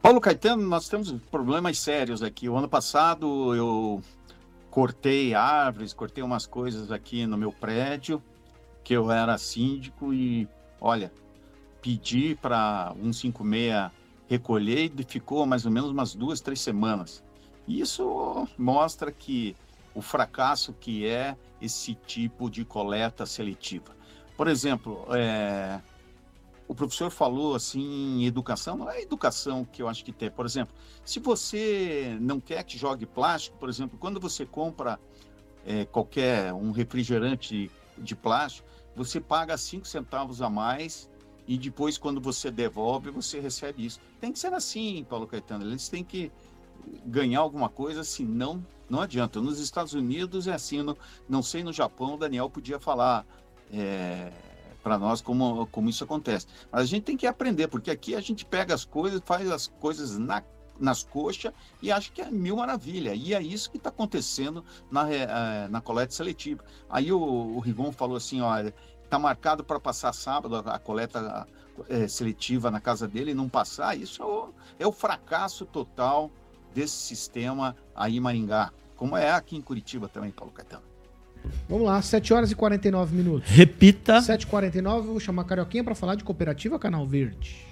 Paulo 0.01 0.19
Caetano, 0.19 0.63
nós 0.67 0.89
temos 0.89 1.13
problemas 1.29 1.79
sérios 1.79 2.23
aqui. 2.23 2.49
O 2.49 2.55
ano 2.55 2.67
passado 2.67 3.55
eu 3.55 4.01
cortei 4.69 5.33
árvores, 5.33 5.93
cortei 5.93 6.23
umas 6.23 6.45
coisas 6.45 6.91
aqui 6.91 7.25
no 7.25 7.37
meu 7.37 7.51
prédio, 7.51 8.21
que 8.83 8.93
eu 8.93 9.11
era 9.11 9.37
síndico 9.37 10.13
e, 10.13 10.47
olha, 10.79 11.11
pedi 11.81 12.35
para 12.41 12.93
156 13.01 14.01
recolher 14.31 14.89
e 14.97 15.03
ficou 15.03 15.45
mais 15.45 15.65
ou 15.65 15.71
menos 15.71 15.89
umas 15.89 16.15
duas, 16.15 16.39
três 16.39 16.61
semanas. 16.61 17.21
Isso 17.67 18.47
mostra 18.57 19.11
que 19.11 19.57
o 19.93 20.01
fracasso 20.01 20.73
que 20.73 21.05
é 21.05 21.35
esse 21.61 21.93
tipo 21.95 22.49
de 22.49 22.65
coleta 22.65 23.25
seletiva. 23.25 23.95
Por 24.37 24.47
exemplo, 24.47 25.05
é, 25.15 25.81
o 26.67 26.73
professor 26.73 27.11
falou 27.11 27.55
assim 27.55 28.25
educação, 28.25 28.77
não 28.77 28.89
é 28.89 29.01
educação 29.01 29.65
que 29.65 29.81
eu 29.81 29.87
acho 29.87 30.03
que 30.03 30.11
tem. 30.11 30.31
Por 30.31 30.45
exemplo, 30.45 30.73
se 31.03 31.19
você 31.19 32.17
não 32.19 32.39
quer 32.39 32.63
que 32.63 32.77
jogue 32.77 33.05
plástico, 33.05 33.57
por 33.57 33.69
exemplo, 33.69 33.97
quando 33.99 34.19
você 34.19 34.45
compra 34.45 34.99
é, 35.65 35.85
qualquer 35.85 36.53
um 36.53 36.71
refrigerante 36.71 37.69
de 37.97 38.15
plástico, 38.15 38.67
você 38.95 39.19
paga 39.19 39.57
5 39.57 39.85
centavos 39.87 40.41
a 40.41 40.49
mais 40.49 41.09
e 41.47 41.57
depois, 41.57 41.97
quando 41.97 42.21
você 42.21 42.49
devolve, 42.49 43.09
você 43.09 43.39
recebe 43.39 43.85
isso. 43.85 43.99
Tem 44.19 44.31
que 44.31 44.39
ser 44.39 44.53
assim, 44.53 45.05
Paulo 45.09 45.27
Caetano. 45.27 45.65
Eles 45.65 45.89
têm 45.89 46.03
que 46.03 46.31
ganhar 47.05 47.39
alguma 47.39 47.69
coisa, 47.69 48.03
senão 48.03 48.65
não 48.89 49.01
adianta. 49.01 49.39
Nos 49.39 49.59
Estados 49.59 49.93
Unidos 49.93 50.47
é 50.47 50.53
assim, 50.53 50.81
não, 50.81 50.97
não 51.27 51.41
sei 51.41 51.63
no 51.63 51.71
Japão, 51.71 52.15
o 52.15 52.17
Daniel 52.17 52.49
podia 52.49 52.79
falar 52.79 53.25
é, 53.71 54.31
para 54.83 54.97
nós 54.97 55.21
como, 55.21 55.65
como 55.67 55.89
isso 55.89 56.03
acontece. 56.03 56.45
Mas 56.71 56.81
a 56.81 56.85
gente 56.85 57.03
tem 57.03 57.15
que 57.17 57.25
aprender, 57.25 57.67
porque 57.67 57.89
aqui 57.89 58.15
a 58.15 58.21
gente 58.21 58.45
pega 58.45 58.73
as 58.73 58.83
coisas, 58.83 59.21
faz 59.23 59.49
as 59.49 59.67
coisas 59.67 60.17
na, 60.17 60.43
nas 60.79 61.03
coxas 61.03 61.53
e 61.81 61.91
acha 61.91 62.11
que 62.11 62.21
é 62.21 62.29
mil 62.29 62.57
maravilha. 62.57 63.15
E 63.15 63.33
é 63.33 63.41
isso 63.41 63.71
que 63.71 63.77
está 63.77 63.89
acontecendo 63.89 64.63
na, 64.91 65.09
eh, 65.09 65.67
na 65.69 65.79
coleta 65.79 66.13
seletiva. 66.13 66.63
Aí 66.89 67.11
o, 67.11 67.19
o 67.19 67.59
Rigon 67.59 67.91
falou 67.91 68.17
assim, 68.17 68.41
olha, 68.41 68.73
está 69.03 69.17
marcado 69.17 69.63
para 69.63 69.79
passar 69.79 70.13
sábado 70.13 70.55
a, 70.57 70.75
a 70.75 70.79
coleta 70.79 71.47
eh, 71.89 72.07
seletiva 72.07 72.69
na 72.69 72.81
casa 72.81 73.07
dele 73.07 73.31
e 73.31 73.33
não 73.33 73.47
passar, 73.47 73.97
isso 73.97 74.21
é 74.21 74.25
o, 74.25 74.49
é 74.79 74.87
o 74.87 74.91
fracasso 74.91 75.65
total 75.65 76.29
desse 76.73 76.95
sistema 76.95 77.75
aí 77.95 78.17
em 78.17 78.19
Maringá, 78.19 78.71
como 78.95 79.17
é 79.17 79.31
aqui 79.31 79.55
em 79.55 79.61
Curitiba 79.61 80.07
também, 80.07 80.31
Paulo 80.31 80.53
Caetano. 80.53 80.83
Vamos 81.67 81.85
lá, 81.85 82.01
7 82.01 82.33
horas 82.33 82.51
e 82.51 82.55
49 82.55 83.15
minutos. 83.15 83.49
Repita. 83.49 84.19
7h49, 84.19 85.01
vou 85.01 85.19
chamar 85.19 85.41
a 85.41 85.45
Carioquinha 85.45 85.83
para 85.83 85.95
falar 85.95 86.15
de 86.15 86.23
Cooperativa 86.23 86.77
Canal 86.77 87.05
Verde. 87.05 87.70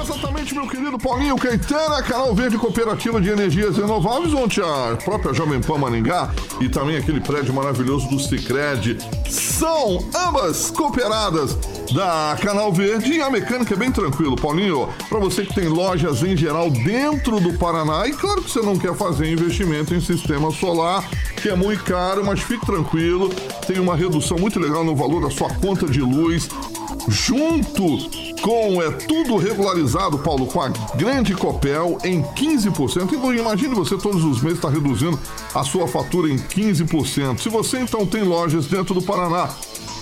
Exatamente, 0.00 0.54
meu 0.54 0.68
querido 0.68 0.96
Paulinho 0.96 1.36
Caetana, 1.36 2.02
Canal 2.02 2.34
Verde 2.34 2.56
Cooperativa 2.56 3.20
de 3.20 3.30
Energias 3.30 3.76
Renováveis, 3.76 4.32
onde 4.32 4.60
a 4.62 4.96
própria 5.02 5.34
Jovem 5.34 5.60
Pan 5.60 5.78
Maringá 5.78 6.30
e 6.60 6.68
também 6.68 6.96
aquele 6.96 7.20
prédio 7.20 7.52
maravilhoso 7.52 8.08
do 8.08 8.18
Cicred 8.20 8.98
são 9.28 9.98
ambas 10.14 10.70
cooperadas 10.70 11.56
da 11.92 12.36
Canal 12.40 12.72
Verde 12.72 13.12
e 13.12 13.20
a 13.20 13.28
mecânica 13.28 13.74
é 13.74 13.76
bem 13.76 13.90
tranquilo, 13.90 14.36
Paulinho. 14.36 14.88
Para 15.08 15.18
você 15.18 15.44
que 15.44 15.54
tem 15.54 15.68
lojas 15.68 16.22
em 16.22 16.36
geral 16.36 16.70
dentro 16.70 17.40
do 17.40 17.58
Paraná 17.58 18.06
e 18.06 18.12
claro 18.12 18.42
que 18.42 18.50
você 18.50 18.62
não 18.62 18.78
quer 18.78 18.94
fazer 18.94 19.30
investimento 19.30 19.94
em 19.94 20.00
sistema 20.00 20.50
solar, 20.52 21.04
que 21.40 21.48
é 21.48 21.56
muito 21.56 21.82
caro, 21.84 22.24
mas 22.24 22.40
fique 22.40 22.64
tranquilo, 22.64 23.30
tem 23.66 23.80
uma 23.80 23.96
redução 23.96 24.38
muito 24.38 24.60
legal 24.60 24.84
no 24.84 24.94
valor 24.94 25.22
da 25.22 25.30
sua 25.30 25.52
conta 25.54 25.86
de 25.86 26.00
luz 26.00 26.48
junto 27.08 28.32
com 28.40 28.82
é 28.82 28.90
tudo 28.90 29.36
regularizado, 29.36 30.18
Paulo, 30.18 30.46
com 30.46 30.60
a 30.60 30.68
grande 30.96 31.34
Copel 31.34 31.98
em 32.04 32.22
15%. 32.22 33.12
Então 33.12 33.34
imagine 33.34 33.74
você 33.74 33.96
todos 33.96 34.24
os 34.24 34.42
meses 34.42 34.58
está 34.58 34.68
reduzindo 34.68 35.18
a 35.54 35.62
sua 35.62 35.86
fatura 35.86 36.28
em 36.28 36.36
15%. 36.36 37.40
Se 37.40 37.48
você 37.48 37.80
então 37.80 38.06
tem 38.06 38.22
lojas 38.22 38.66
dentro 38.66 38.94
do 38.94 39.02
Paraná 39.02 39.48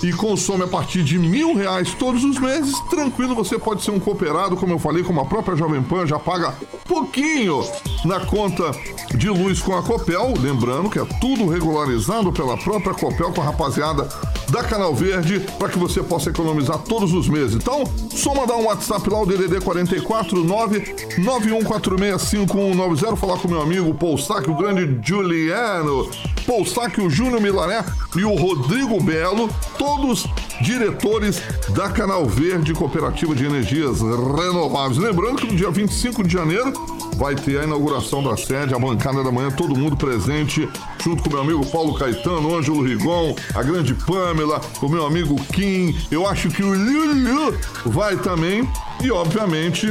e 0.02 0.12
consome 0.12 0.64
a 0.64 0.66
partir 0.66 1.02
de 1.02 1.18
mil 1.18 1.54
reais 1.54 1.94
todos 1.94 2.24
os 2.24 2.38
meses, 2.38 2.78
tranquilo, 2.88 3.34
você 3.34 3.58
pode 3.58 3.82
ser 3.82 3.90
um 3.90 4.00
cooperado, 4.00 4.56
como 4.56 4.72
eu 4.72 4.78
falei, 4.78 5.02
como 5.02 5.20
a 5.20 5.24
própria 5.24 5.56
Jovem 5.56 5.82
Pan 5.82 6.06
já 6.06 6.18
paga 6.18 6.54
pouquinho 6.86 7.64
na 8.04 8.20
conta 8.20 8.72
de 9.14 9.28
luz 9.28 9.60
com 9.60 9.76
a 9.76 9.82
Copel. 9.82 10.34
Lembrando 10.40 10.90
que 10.90 10.98
é 10.98 11.04
tudo 11.20 11.48
regularizado 11.48 12.32
pela 12.32 12.56
própria 12.56 12.94
Copel 12.94 13.32
com 13.32 13.40
a 13.40 13.44
rapaziada 13.44 14.08
da 14.48 14.64
Canal 14.64 14.94
Verde 14.94 15.40
para 15.58 15.68
que 15.68 15.78
você 15.78 16.02
possa 16.02 16.30
economizar 16.30 16.78
todos 16.78 17.12
os 17.12 17.28
meses. 17.28 17.54
Então, 17.54 17.84
só 18.10 18.34
mandar 18.34 18.56
um 18.56 18.64
WhatsApp 18.64 19.08
lá, 19.08 19.20
o 19.22 19.26
DDD 19.26 19.60
449 19.60 20.80
91465190, 21.18 23.16
falar 23.16 23.38
com 23.38 23.48
meu 23.48 23.62
amigo 23.62 23.94
Paul 23.94 24.18
Sack, 24.18 24.50
o 24.50 24.56
grande 24.56 24.98
Juliano, 25.06 26.10
Paul 26.46 26.66
Sack, 26.66 27.00
o 27.00 27.08
Júnior 27.08 27.40
Milané 27.40 27.84
e 28.16 28.24
o 28.24 28.34
Rodrigo 28.34 29.00
Belo, 29.02 29.48
todos 29.90 30.24
diretores 30.60 31.42
da 31.70 31.88
Canal 31.88 32.24
Verde 32.24 32.72
Cooperativa 32.72 33.34
de 33.34 33.44
Energias 33.44 34.00
Renováveis. 34.00 34.98
Lembrando 34.98 35.38
que 35.38 35.48
no 35.48 35.56
dia 35.56 35.68
25 35.68 36.22
de 36.22 36.32
janeiro 36.32 36.72
vai 37.16 37.34
ter 37.34 37.58
a 37.58 37.64
inauguração 37.64 38.22
da 38.22 38.36
sede, 38.36 38.72
a 38.72 38.78
bancada 38.78 39.24
da 39.24 39.32
manhã, 39.32 39.50
todo 39.50 39.76
mundo 39.76 39.96
presente, 39.96 40.68
junto 41.02 41.24
com 41.24 41.30
meu 41.30 41.40
amigo 41.40 41.66
Paulo 41.66 41.94
Caetano, 41.94 42.56
Ângelo 42.56 42.84
Rigon, 42.84 43.34
a 43.52 43.64
grande 43.64 43.92
Pamela, 43.94 44.60
o 44.80 44.88
meu 44.88 45.04
amigo 45.04 45.34
Kim. 45.52 45.96
Eu 46.08 46.24
acho 46.24 46.50
que 46.50 46.62
o 46.62 46.72
Lulu 46.72 47.58
vai 47.86 48.16
também. 48.16 48.68
E, 49.02 49.10
obviamente, 49.10 49.88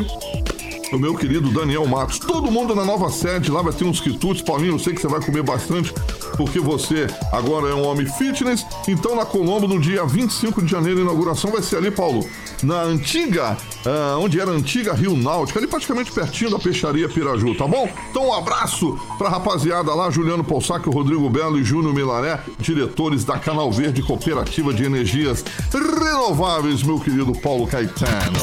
o 0.91 0.99
meu 0.99 1.15
querido 1.15 1.51
Daniel 1.51 1.85
Matos. 1.85 2.19
Todo 2.19 2.51
mundo 2.51 2.73
na 2.73 2.83
nova 2.83 3.09
sede, 3.09 3.51
lá 3.51 3.61
vai 3.61 3.73
ter 3.73 3.85
uns 3.85 3.99
quitutes. 3.99 4.41
Paulinho, 4.41 4.73
eu 4.73 4.79
sei 4.79 4.93
que 4.93 5.01
você 5.01 5.07
vai 5.07 5.21
comer 5.21 5.43
bastante, 5.43 5.93
porque 6.35 6.59
você 6.59 7.07
agora 7.31 7.69
é 7.69 7.73
um 7.73 7.85
homem 7.85 8.05
fitness. 8.05 8.65
Então, 8.87 9.15
na 9.15 9.25
Colombo, 9.25 9.67
no 9.67 9.79
dia 9.79 10.05
25 10.05 10.61
de 10.63 10.71
janeiro, 10.71 10.99
a 10.99 11.03
inauguração 11.03 11.51
vai 11.51 11.61
ser 11.61 11.77
ali, 11.77 11.91
Paulo, 11.91 12.25
na 12.63 12.81
antiga, 12.81 13.57
ah, 13.85 14.17
onde 14.19 14.39
era 14.39 14.51
a 14.51 14.53
antiga 14.53 14.93
Rio 14.93 15.15
Náutica, 15.15 15.59
ali 15.59 15.67
praticamente 15.67 16.11
pertinho 16.11 16.51
da 16.51 16.59
peixaria 16.59 17.07
Piraju, 17.07 17.55
tá 17.55 17.67
bom? 17.67 17.89
Então, 18.09 18.27
um 18.27 18.33
abraço 18.33 18.97
pra 19.17 19.29
rapaziada 19.29 19.93
lá, 19.93 20.09
Juliano 20.09 20.43
Poussac, 20.43 20.87
Rodrigo 20.89 21.29
Belo 21.29 21.59
e 21.59 21.63
Júnior 21.63 21.93
Milaré, 21.93 22.39
diretores 22.59 23.23
da 23.23 23.37
Canal 23.37 23.71
Verde 23.71 24.01
Cooperativa 24.01 24.73
de 24.73 24.83
Energias 24.83 25.43
Renováveis, 25.71 26.83
meu 26.83 26.99
querido 26.99 27.33
Paulo 27.33 27.67
Caetano. 27.67 28.39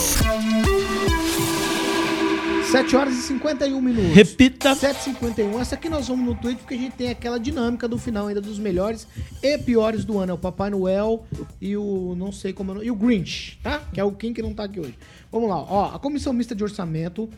7 2.77 2.95
horas 2.95 3.15
e 3.15 3.23
51 3.23 3.81
minutos. 3.81 4.13
Repita. 4.13 4.77
7h51. 4.77 5.61
Essa 5.61 5.77
aqui 5.77 5.89
nós 5.89 6.09
vamos 6.09 6.27
no 6.27 6.35
Twitter 6.35 6.59
porque 6.59 6.75
a 6.75 6.77
gente 6.77 6.93
tem 6.93 7.09
aquela 7.09 7.41
dinâmica 7.41 7.89
do 7.89 7.97
final 7.97 8.27
ainda 8.27 8.41
dos 8.43 8.59
melhores 8.59 9.09
e 9.43 9.57
piores 9.57 10.05
do 10.05 10.19
ano. 10.19 10.33
É 10.33 10.35
o 10.35 10.39
Papai 10.39 10.69
Noel 10.69 11.25
e 11.59 11.75
o 11.75 12.15
não 12.19 12.31
sei 12.31 12.53
como 12.53 12.71
é 12.71 12.73
o 12.73 12.75
nome, 12.75 12.87
e 12.87 12.91
o 12.91 12.95
Grinch, 12.95 13.59
tá? 13.63 13.79
Que 13.95 13.99
é 13.99 14.05
o 14.05 14.13
Kim 14.13 14.35
que 14.35 14.43
não 14.43 14.53
tá 14.53 14.65
aqui 14.65 14.79
hoje. 14.79 14.95
Vamos 15.33 15.49
lá. 15.49 15.57
Ó, 15.57 15.95
a 15.95 15.99
Comissão 15.99 16.35
Mista 16.35 16.55
de 16.55 16.63
Orçamento 16.63 17.31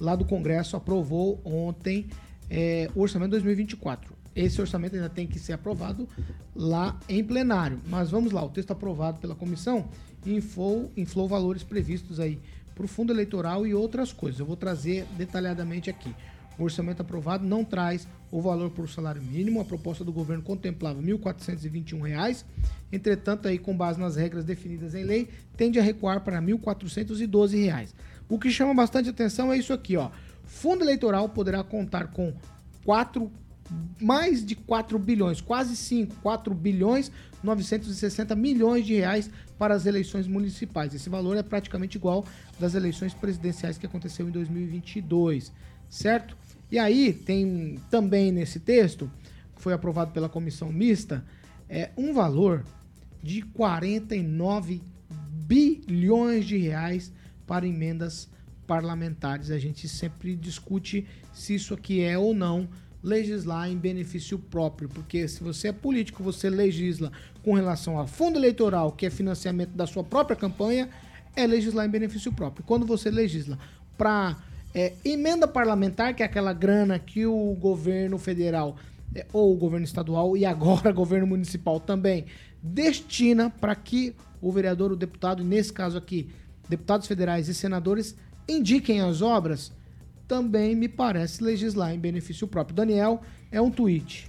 lá 0.00 0.16
do 0.16 0.24
Congresso 0.24 0.76
aprovou 0.76 1.42
ontem 1.44 2.06
é, 2.48 2.88
o 2.94 3.02
orçamento 3.02 3.32
2024. 3.32 4.14
Esse 4.34 4.62
orçamento 4.62 4.96
ainda 4.96 5.10
tem 5.10 5.26
que 5.26 5.38
ser 5.38 5.52
aprovado 5.52 6.08
lá 6.54 6.98
em 7.06 7.22
plenário. 7.22 7.80
Mas 7.86 8.10
vamos 8.10 8.32
lá, 8.32 8.42
o 8.42 8.48
texto 8.48 8.70
aprovado 8.70 9.18
pela 9.18 9.34
comissão 9.34 9.90
inflou, 10.24 10.90
inflou 10.96 11.28
valores 11.28 11.62
previstos 11.62 12.18
aí 12.18 12.38
para 12.76 12.84
o 12.84 12.88
fundo 12.88 13.10
eleitoral 13.10 13.66
e 13.66 13.74
outras 13.74 14.12
coisas. 14.12 14.38
Eu 14.38 14.44
vou 14.44 14.54
trazer 14.54 15.06
detalhadamente 15.16 15.88
aqui. 15.88 16.14
O 16.58 16.64
orçamento 16.64 17.00
aprovado 17.00 17.44
não 17.44 17.64
traz 17.64 18.06
o 18.30 18.40
valor 18.40 18.70
por 18.70 18.88
salário 18.88 19.22
mínimo. 19.22 19.60
A 19.60 19.64
proposta 19.64 20.04
do 20.04 20.12
governo 20.12 20.42
contemplava 20.42 21.00
1.421 21.00 22.02
reais. 22.02 22.44
Entretanto, 22.92 23.48
aí, 23.48 23.58
com 23.58 23.74
base 23.74 23.98
nas 23.98 24.16
regras 24.16 24.44
definidas 24.44 24.94
em 24.94 25.04
lei, 25.04 25.28
tende 25.56 25.78
a 25.78 25.82
recuar 25.82 26.20
para 26.20 26.40
1.412 26.40 27.64
reais. 27.64 27.94
O 28.28 28.38
que 28.38 28.50
chama 28.50 28.74
bastante 28.74 29.08
atenção 29.08 29.50
é 29.50 29.58
isso 29.58 29.72
aqui, 29.72 29.96
ó. 29.96 30.10
Fundo 30.44 30.84
eleitoral 30.84 31.30
poderá 31.30 31.64
contar 31.64 32.08
com 32.08 32.34
4 32.84 33.30
mais 34.00 34.44
de 34.44 34.54
4 34.54 34.98
bilhões, 34.98 35.40
quase 35.40 35.76
5, 35.76 36.16
4 36.22 36.54
bilhões 36.54 37.10
960 37.42 38.34
milhões 38.34 38.84
de 38.84 38.94
reais 38.94 39.30
para 39.58 39.74
as 39.74 39.86
eleições 39.86 40.26
municipais. 40.26 40.94
Esse 40.94 41.08
valor 41.08 41.36
é 41.36 41.42
praticamente 41.42 41.96
igual 41.96 42.24
das 42.58 42.74
eleições 42.74 43.14
presidenciais 43.14 43.78
que 43.78 43.86
aconteceu 43.86 44.28
em 44.28 44.30
2022, 44.30 45.52
certo? 45.88 46.36
E 46.70 46.78
aí 46.78 47.12
tem 47.12 47.78
também 47.90 48.32
nesse 48.32 48.58
texto, 48.58 49.10
que 49.54 49.62
foi 49.62 49.72
aprovado 49.72 50.10
pela 50.10 50.28
comissão 50.28 50.72
mista, 50.72 51.24
é 51.68 51.90
um 51.96 52.12
valor 52.12 52.64
de 53.22 53.42
49 53.42 54.82
bilhões 55.46 56.44
de 56.44 56.56
reais 56.56 57.12
para 57.46 57.66
emendas 57.66 58.28
parlamentares. 58.66 59.50
A 59.50 59.58
gente 59.58 59.88
sempre 59.88 60.34
discute 60.34 61.06
se 61.32 61.54
isso 61.54 61.72
aqui 61.72 62.02
é 62.02 62.18
ou 62.18 62.34
não 62.34 62.68
legislar 63.06 63.70
em 63.70 63.76
benefício 63.76 64.36
próprio, 64.36 64.88
porque 64.88 65.28
se 65.28 65.40
você 65.40 65.68
é 65.68 65.72
político, 65.72 66.24
você 66.24 66.50
legisla 66.50 67.12
com 67.44 67.54
relação 67.54 68.00
a 68.00 68.06
fundo 68.06 68.36
eleitoral, 68.36 68.90
que 68.90 69.06
é 69.06 69.10
financiamento 69.10 69.70
da 69.70 69.86
sua 69.86 70.02
própria 70.02 70.36
campanha, 70.36 70.90
é 71.36 71.46
legislar 71.46 71.86
em 71.86 71.88
benefício 71.88 72.32
próprio. 72.32 72.64
Quando 72.66 72.84
você 72.84 73.08
legisla 73.08 73.56
para 73.96 74.36
é, 74.74 74.92
emenda 75.04 75.46
parlamentar, 75.46 76.14
que 76.14 76.22
é 76.24 76.26
aquela 76.26 76.52
grana 76.52 76.98
que 76.98 77.24
o 77.24 77.56
governo 77.60 78.18
federal 78.18 78.76
é, 79.14 79.24
ou 79.32 79.54
o 79.54 79.56
governo 79.56 79.84
estadual 79.84 80.36
e 80.36 80.44
agora 80.44 80.90
o 80.90 80.94
governo 80.94 81.28
municipal 81.28 81.78
também 81.78 82.24
destina 82.60 83.50
para 83.50 83.76
que 83.76 84.16
o 84.42 84.50
vereador, 84.50 84.90
o 84.90 84.96
deputado, 84.96 85.42
e 85.42 85.46
nesse 85.46 85.72
caso 85.72 85.96
aqui, 85.96 86.28
deputados 86.68 87.06
federais 87.06 87.48
e 87.48 87.54
senadores 87.54 88.16
indiquem 88.48 89.00
as 89.00 89.22
obras, 89.22 89.70
também 90.26 90.74
me 90.74 90.88
parece 90.88 91.42
legislar 91.42 91.94
em 91.94 91.98
benefício 91.98 92.46
próprio. 92.46 92.74
Daniel, 92.74 93.22
é 93.50 93.60
um 93.60 93.70
tweet. 93.70 94.26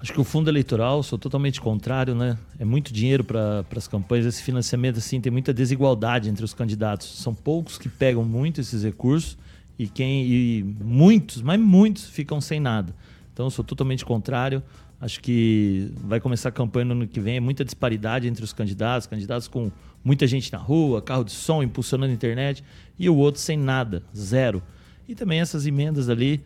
Acho 0.00 0.14
que 0.14 0.20
o 0.20 0.24
fundo 0.24 0.48
eleitoral, 0.48 1.02
sou 1.02 1.18
totalmente 1.18 1.60
contrário, 1.60 2.14
né? 2.14 2.38
É 2.58 2.64
muito 2.64 2.90
dinheiro 2.90 3.22
para 3.22 3.64
as 3.76 3.86
campanhas. 3.86 4.24
Esse 4.24 4.42
financiamento, 4.42 4.98
assim, 4.98 5.20
tem 5.20 5.30
muita 5.30 5.52
desigualdade 5.52 6.30
entre 6.30 6.42
os 6.42 6.54
candidatos. 6.54 7.18
São 7.18 7.34
poucos 7.34 7.76
que 7.76 7.88
pegam 7.88 8.24
muito 8.24 8.62
esses 8.62 8.82
recursos 8.82 9.36
e 9.78 9.86
quem 9.86 10.24
e 10.26 10.62
muitos, 10.82 11.42
mas 11.42 11.60
muitos 11.60 12.06
ficam 12.06 12.40
sem 12.40 12.58
nada. 12.58 12.94
Então, 13.32 13.50
sou 13.50 13.62
totalmente 13.62 14.04
contrário. 14.04 14.62
Acho 14.98 15.20
que 15.20 15.92
vai 15.96 16.18
começar 16.18 16.48
a 16.48 16.52
campanha 16.52 16.86
no 16.86 16.92
ano 16.92 17.06
que 17.06 17.20
vem. 17.20 17.36
É 17.36 17.40
muita 17.40 17.62
disparidade 17.62 18.26
entre 18.26 18.42
os 18.42 18.54
candidatos, 18.54 19.06
candidatos 19.06 19.48
com 19.48 19.70
muita 20.02 20.26
gente 20.26 20.50
na 20.50 20.58
rua, 20.58 21.02
carro 21.02 21.24
de 21.24 21.32
som, 21.32 21.62
impulsionando 21.62 22.10
a 22.10 22.14
internet, 22.14 22.64
e 22.98 23.08
o 23.08 23.16
outro 23.16 23.40
sem 23.40 23.56
nada, 23.58 24.02
zero. 24.16 24.62
E 25.10 25.14
também 25.16 25.40
essas 25.40 25.66
emendas 25.66 26.08
ali, 26.08 26.40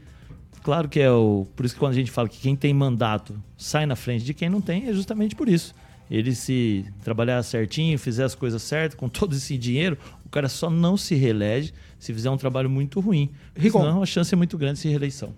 claro 0.63 0.89
que 0.89 0.99
é 0.99 1.11
o. 1.11 1.47
Por 1.55 1.67
isso 1.67 1.75
que 1.75 1.79
quando 1.79 1.93
a 1.93 1.97
gente 1.97 2.11
fala 2.11 2.31
que 2.31 2.39
quem 2.39 2.57
tem 2.57 2.73
mandato 2.73 3.39
sai 3.59 3.85
na 3.85 3.95
frente 3.95 4.25
de 4.25 4.33
quem 4.33 4.49
não 4.49 4.63
tem, 4.63 4.89
é 4.89 4.93
justamente 4.95 5.37
por 5.37 5.51
isso. 5.51 5.75
Ele 6.11 6.35
se 6.35 6.87
trabalhar 7.03 7.43
certinho, 7.43 7.99
fizer 7.99 8.25
as 8.25 8.35
coisas 8.35 8.63
certas, 8.63 8.99
com 8.99 9.07
todo 9.11 9.35
esse 9.35 9.59
dinheiro, 9.59 9.99
o 10.25 10.31
cara 10.31 10.49
só 10.49 10.71
não 10.71 10.97
se 10.97 11.15
reelege 11.15 11.75
se 11.99 12.15
fizer 12.15 12.31
um 12.31 12.39
trabalho 12.39 12.71
muito 12.71 13.01
ruim. 13.01 13.31
Rigon. 13.55 13.81
Senão 13.81 14.03
a 14.03 14.07
chance 14.07 14.33
é 14.33 14.37
muito 14.37 14.57
grande 14.57 14.77
de 14.77 14.79
se 14.81 14.89
reeleição. 14.89 15.35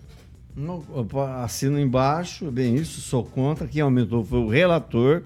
Assino 1.43 1.77
embaixo, 1.77 2.49
bem 2.49 2.75
isso, 2.75 3.01
sou 3.01 3.25
contra. 3.25 3.67
Quem 3.67 3.81
aumentou 3.81 4.23
foi 4.23 4.39
o 4.39 4.47
relator. 4.47 5.21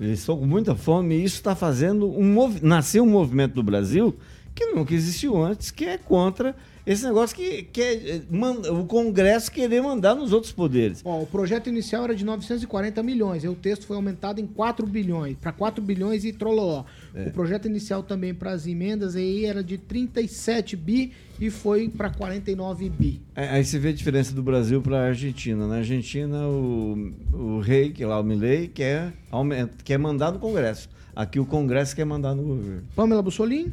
Eles 0.00 0.20
estão 0.20 0.38
com 0.38 0.46
muita 0.46 0.74
fome 0.74 1.14
e 1.14 1.24
isso 1.24 1.36
está 1.36 1.54
fazendo 1.54 2.10
um 2.10 2.32
mov... 2.32 2.58
nasceu 2.62 3.04
um 3.04 3.10
movimento 3.10 3.54
no 3.54 3.62
Brasil 3.62 4.16
que 4.54 4.66
nunca 4.66 4.94
existiu 4.94 5.36
antes, 5.36 5.70
que 5.70 5.84
é 5.84 5.98
contra 5.98 6.54
esse 6.86 7.04
negócio 7.04 7.34
que, 7.36 7.62
que 7.64 7.80
é 7.80 8.22
manda- 8.30 8.72
o 8.72 8.84
Congresso 8.84 9.50
querer 9.50 9.80
mandar 9.82 10.14
nos 10.14 10.32
outros 10.32 10.52
poderes. 10.52 11.00
Ó, 11.04 11.22
o 11.22 11.26
projeto 11.26 11.68
inicial 11.68 12.04
era 12.04 12.14
de 12.14 12.24
940 12.24 13.02
milhões, 13.02 13.42
e 13.44 13.48
o 13.48 13.54
texto 13.54 13.86
foi 13.86 13.96
aumentado 13.96 14.40
em 14.40 14.46
4 14.46 14.86
bilhões, 14.86 15.36
para 15.40 15.52
4 15.52 15.82
bilhões 15.82 16.24
e 16.24 16.32
trololó. 16.32 16.84
É. 17.14 17.28
O 17.28 17.30
projeto 17.32 17.66
inicial 17.66 18.02
também 18.02 18.34
para 18.34 18.52
as 18.52 18.66
emendas 18.66 19.16
aí 19.16 19.44
era 19.46 19.62
de 19.62 19.78
37 19.78 20.76
bi 20.76 21.12
e 21.40 21.50
foi 21.50 21.88
para 21.88 22.10
49 22.10 22.88
bi. 22.90 23.20
É, 23.34 23.48
Aí 23.48 23.64
você 23.64 23.78
vê 23.78 23.88
a 23.88 23.92
diferença 23.92 24.34
do 24.34 24.42
Brasil 24.42 24.80
para 24.82 24.98
a 24.98 25.06
Argentina. 25.08 25.66
Na 25.66 25.76
Argentina, 25.76 26.46
o, 26.46 27.12
o 27.32 27.60
rei, 27.60 27.90
que 27.90 28.02
é 28.02 28.06
lá 28.06 28.20
o 28.20 28.24
Milei, 28.24 28.68
quer, 28.68 29.12
aument- 29.30 29.70
quer 29.84 29.98
mandar 29.98 30.32
no 30.32 30.38
Congresso. 30.38 30.88
Aqui 31.16 31.38
o 31.40 31.46
Congresso 31.46 31.94
quer 31.94 32.04
mandar 32.04 32.34
no 32.34 32.42
governo. 32.42 32.82
Pamela 32.96 33.22
Bussolini? 33.22 33.72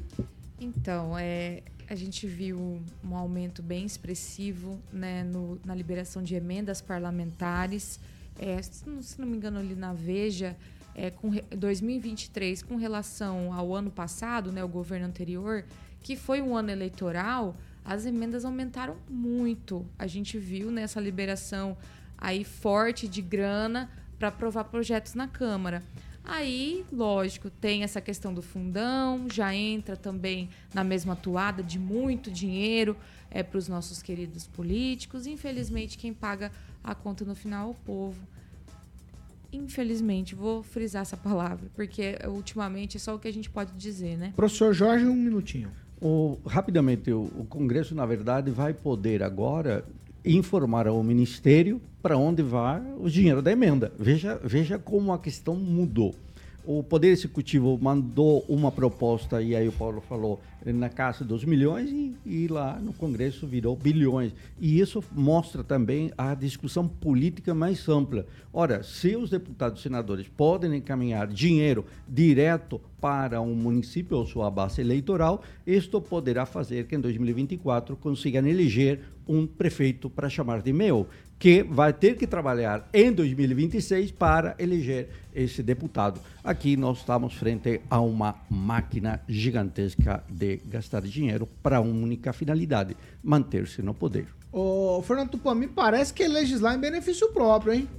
Então, 0.59 1.17
é, 1.17 1.61
a 1.91 1.95
gente 1.95 2.25
viu 2.25 2.81
um 3.03 3.15
aumento 3.15 3.61
bem 3.61 3.85
expressivo 3.85 4.79
né, 4.93 5.25
no- 5.25 5.59
na 5.65 5.75
liberação 5.75 6.23
de 6.23 6.35
emendas 6.35 6.79
parlamentares. 6.81 7.99
É, 8.39 8.61
se, 8.61 8.87
não, 8.87 9.01
se 9.01 9.19
não 9.19 9.27
me 9.27 9.35
engano, 9.35 9.59
ali 9.59 9.75
na 9.75 9.91
Veja, 9.91 10.55
é, 10.95 11.11
com 11.11 11.27
re- 11.29 11.43
2023, 11.53 12.63
com 12.63 12.77
relação 12.77 13.53
ao 13.53 13.75
ano 13.75 13.91
passado, 13.91 14.53
né, 14.53 14.63
o 14.63 14.69
governo 14.69 15.05
anterior, 15.05 15.65
que 16.01 16.15
foi 16.15 16.41
um 16.41 16.55
ano 16.55 16.71
eleitoral, 16.71 17.57
as 17.83 18.05
emendas 18.05 18.45
aumentaram 18.45 18.95
muito. 19.09 19.85
A 19.99 20.07
gente 20.07 20.37
viu 20.37 20.71
nessa 20.71 21.01
liberação 21.01 21.75
aí 22.17 22.45
forte 22.45 23.05
de 23.05 23.21
grana 23.21 23.89
para 24.17 24.29
aprovar 24.29 24.63
projetos 24.65 25.13
na 25.13 25.27
Câmara. 25.27 25.83
Aí, 26.31 26.85
lógico, 26.93 27.49
tem 27.49 27.83
essa 27.83 27.99
questão 27.99 28.33
do 28.33 28.41
fundão, 28.41 29.27
já 29.29 29.53
entra 29.53 29.97
também 29.97 30.49
na 30.73 30.81
mesma 30.81 31.13
toada 31.13 31.61
de 31.61 31.77
muito 31.77 32.31
dinheiro 32.31 32.95
é, 33.29 33.43
para 33.43 33.57
os 33.57 33.67
nossos 33.67 34.01
queridos 34.01 34.47
políticos. 34.47 35.27
Infelizmente, 35.27 35.97
quem 35.97 36.13
paga 36.13 36.49
a 36.81 36.95
conta 36.95 37.25
no 37.25 37.35
final 37.35 37.67
é 37.67 37.71
o 37.71 37.73
povo. 37.73 38.21
infelizmente, 39.51 40.33
vou 40.33 40.63
frisar 40.63 41.01
essa 41.01 41.17
palavra, 41.17 41.69
porque 41.75 42.17
ultimamente 42.25 42.95
é 42.95 42.99
só 43.01 43.13
o 43.13 43.19
que 43.19 43.27
a 43.27 43.33
gente 43.33 43.49
pode 43.49 43.73
dizer, 43.73 44.17
né? 44.17 44.31
Professor 44.33 44.73
Jorge, 44.73 45.05
um 45.05 45.13
minutinho. 45.13 45.69
O, 45.99 46.39
rapidamente, 46.47 47.11
o, 47.11 47.23
o 47.23 47.45
Congresso, 47.45 47.93
na 47.93 48.05
verdade, 48.05 48.49
vai 48.49 48.73
poder 48.73 49.21
agora 49.21 49.85
informar 50.25 50.87
ao 50.87 51.03
Ministério 51.03 51.81
para 52.01 52.17
onde 52.17 52.41
vai 52.41 52.81
o 52.99 53.09
dinheiro 53.09 53.41
da 53.41 53.51
emenda. 53.51 53.91
Veja, 53.97 54.39
veja 54.43 54.77
como 54.77 55.13
a 55.13 55.19
questão 55.19 55.55
mudou. 55.55 56.15
O 56.63 56.83
Poder 56.83 57.09
Executivo 57.09 57.77
mandou 57.81 58.45
uma 58.47 58.71
proposta, 58.71 59.41
e 59.41 59.55
aí 59.55 59.67
o 59.67 59.71
Paulo 59.71 59.99
falou, 59.99 60.39
na 60.63 60.89
casa 60.89 61.25
dos 61.25 61.43
milhões, 61.43 61.89
e, 61.89 62.15
e 62.23 62.47
lá 62.47 62.79
no 62.79 62.93
Congresso 62.93 63.47
virou 63.47 63.75
bilhões. 63.75 64.31
E 64.59 64.79
isso 64.79 65.03
mostra 65.11 65.63
também 65.63 66.11
a 66.15 66.35
discussão 66.35 66.87
política 66.87 67.55
mais 67.55 67.89
ampla. 67.89 68.27
Ora, 68.53 68.83
se 68.83 69.15
os 69.15 69.31
deputados 69.31 69.79
e 69.79 69.83
senadores 69.83 70.27
podem 70.27 70.75
encaminhar 70.75 71.25
dinheiro 71.25 71.83
direto 72.07 72.79
para 72.99 73.41
um 73.41 73.55
município 73.55 74.15
ou 74.15 74.27
sua 74.27 74.51
base 74.51 74.81
eleitoral, 74.81 75.41
isto 75.65 75.99
poderá 75.99 76.45
fazer 76.45 76.85
que 76.85 76.95
em 76.95 76.99
2024 76.99 77.97
consigam 77.97 78.45
eleger 78.45 79.01
um 79.27 79.47
prefeito 79.47 80.09
para 80.09 80.29
chamar 80.29 80.61
de 80.61 80.71
meu, 80.71 81.07
que 81.41 81.63
vai 81.63 81.91
ter 81.91 82.15
que 82.15 82.27
trabalhar 82.27 82.87
em 82.93 83.11
2026 83.11 84.11
para 84.11 84.55
eleger 84.59 85.09
esse 85.33 85.63
deputado. 85.63 86.21
Aqui 86.43 86.77
nós 86.77 86.99
estamos 86.99 87.33
frente 87.33 87.81
a 87.89 87.99
uma 87.99 88.35
máquina 88.47 89.23
gigantesca 89.27 90.23
de 90.29 90.57
gastar 90.57 91.01
dinheiro 91.01 91.47
para 91.63 91.81
uma 91.81 91.91
única 91.91 92.31
finalidade: 92.31 92.95
manter-se 93.23 93.81
no 93.81 93.91
poder. 93.91 94.27
Ô, 94.51 95.01
Fernando 95.01 95.31
Tupan, 95.31 95.55
me 95.55 95.67
parece 95.67 96.13
que 96.13 96.21
é 96.21 96.27
legislar 96.27 96.75
em 96.75 96.79
benefício 96.79 97.27
próprio, 97.33 97.73
hein? 97.73 97.89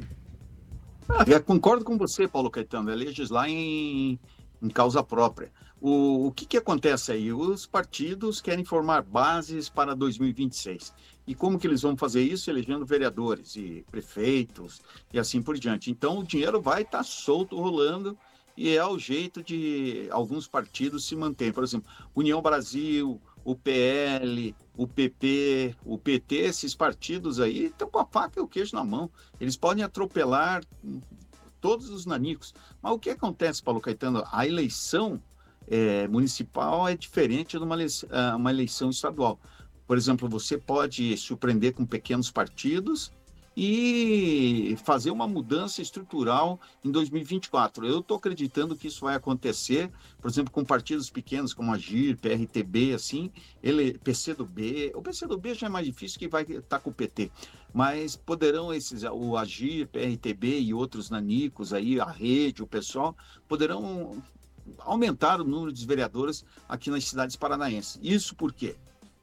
Ah, 1.08 1.24
eu 1.26 1.42
concordo 1.42 1.84
com 1.84 1.98
você, 1.98 2.28
Paulo 2.28 2.48
Caetano, 2.48 2.92
é 2.92 2.94
legislar 2.94 3.48
em, 3.48 4.20
em 4.62 4.68
causa 4.68 5.02
própria. 5.02 5.50
O, 5.80 6.28
o 6.28 6.30
que, 6.30 6.46
que 6.46 6.56
acontece 6.56 7.10
aí? 7.10 7.32
Os 7.32 7.66
partidos 7.66 8.40
querem 8.40 8.64
formar 8.64 9.02
bases 9.02 9.68
para 9.68 9.96
2026. 9.96 10.94
E 11.26 11.34
como 11.34 11.58
que 11.58 11.66
eles 11.66 11.82
vão 11.82 11.96
fazer 11.96 12.22
isso? 12.22 12.50
Elegendo 12.50 12.84
vereadores 12.84 13.54
e 13.56 13.84
prefeitos 13.90 14.80
e 15.12 15.18
assim 15.18 15.40
por 15.40 15.56
diante. 15.56 15.90
Então 15.90 16.18
o 16.18 16.24
dinheiro 16.24 16.60
vai 16.60 16.82
estar 16.82 16.98
tá 16.98 17.04
solto, 17.04 17.60
rolando, 17.60 18.18
e 18.56 18.76
é 18.76 18.84
o 18.84 18.98
jeito 18.98 19.42
de 19.42 20.08
alguns 20.10 20.46
partidos 20.46 21.06
se 21.06 21.16
manterem. 21.16 21.52
Por 21.52 21.64
exemplo, 21.64 21.90
União 22.14 22.42
Brasil, 22.42 23.20
o 23.44 23.54
PL, 23.54 24.54
o 24.76 24.86
PP, 24.86 25.76
o 25.84 25.96
PT, 25.96 26.34
esses 26.36 26.74
partidos 26.74 27.40
aí 27.40 27.66
estão 27.66 27.88
com 27.88 27.98
a 27.98 28.06
faca 28.06 28.38
e 28.38 28.42
o 28.42 28.48
queijo 28.48 28.74
na 28.74 28.84
mão. 28.84 29.10
Eles 29.40 29.56
podem 29.56 29.84
atropelar 29.84 30.62
todos 31.60 31.88
os 31.88 32.04
nanicos. 32.04 32.54
Mas 32.82 32.92
o 32.92 32.98
que 32.98 33.10
acontece, 33.10 33.62
Paulo 33.62 33.80
Caetano? 33.80 34.24
A 34.30 34.46
eleição 34.46 35.22
é, 35.68 36.06
municipal 36.08 36.86
é 36.88 36.96
diferente 36.96 37.56
de 37.56 37.64
uma 37.64 37.74
eleição, 37.74 38.08
ah, 38.12 38.36
uma 38.36 38.50
eleição 38.50 38.90
estadual. 38.90 39.40
Por 39.86 39.96
exemplo, 39.96 40.28
você 40.28 40.56
pode 40.56 41.16
surpreender 41.16 41.74
com 41.74 41.84
pequenos 41.84 42.30
partidos 42.30 43.12
e 43.56 44.76
fazer 44.82 45.10
uma 45.10 45.28
mudança 45.28 45.82
estrutural 45.82 46.58
em 46.82 46.90
2024. 46.90 47.86
Eu 47.86 48.00
estou 48.00 48.16
acreditando 48.16 48.76
que 48.76 48.88
isso 48.88 49.04
vai 49.04 49.14
acontecer, 49.14 49.90
por 50.20 50.30
exemplo, 50.30 50.50
com 50.50 50.64
partidos 50.64 51.10
pequenos 51.10 51.52
como 51.52 51.72
a 51.72 51.78
GIR, 51.78 52.16
PRTB, 52.16 52.94
assim, 52.94 53.30
ele, 53.62 53.98
PCdoB. 53.98 54.92
O 54.94 55.02
PCdoB 55.02 55.54
já 55.54 55.66
é 55.66 55.70
mais 55.70 55.86
difícil 55.86 56.18
que 56.18 56.28
vai 56.28 56.42
estar 56.42 56.62
tá 56.62 56.78
com 56.78 56.90
o 56.90 56.94
PT, 56.94 57.30
mas 57.72 58.16
poderão 58.16 58.72
esses, 58.72 59.02
o 59.04 59.36
Agir, 59.36 59.86
PRTB 59.88 60.60
e 60.60 60.74
outros 60.74 61.10
nanicos 61.10 61.72
aí, 61.72 62.00
a 62.00 62.10
rede, 62.10 62.62
o 62.62 62.66
pessoal, 62.66 63.14
poderão 63.46 64.22
aumentar 64.78 65.40
o 65.40 65.44
número 65.44 65.72
de 65.72 65.86
vereadores 65.86 66.44
aqui 66.68 66.90
nas 66.90 67.04
cidades 67.04 67.36
paranaenses. 67.36 67.98
Isso 68.02 68.34
por 68.34 68.52
quê? 68.52 68.76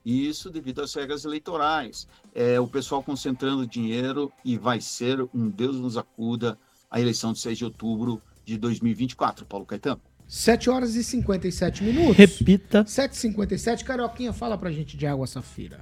Isso 0.06 0.50
devido 0.50 0.82
às 0.82 0.94
regras 0.94 1.26
eleitorais. 1.26 2.08
É, 2.34 2.60
o 2.60 2.68
pessoal 2.68 3.04
concentrando 3.04 3.68
dinheiro 3.68 4.32
e 4.44 4.58
vai 4.58 4.80
ser 4.82 5.22
um 5.34 5.50
Deus 5.50 5.76
nos 5.76 5.98
acuda 5.98 6.58
a 6.90 7.00
eleição 7.00 7.34
de 7.34 7.40
6 7.40 7.58
de 7.58 7.66
outubro 7.66 8.22
de 8.46 8.58
2024. 8.58 9.46
Paulo 9.46 9.66
Caetano. 9.66 10.02
7 10.28 10.70
horas 10.70 10.96
e 10.96 11.04
57 11.04 11.84
minutos. 11.84 12.16
Repita. 12.16 12.84
7h57. 12.84 13.84
Carioquinha, 13.84 14.32
fala 14.32 14.58
pra 14.58 14.72
gente 14.72 14.96
de 14.96 15.08
água 15.08 15.26
safira. 15.26 15.80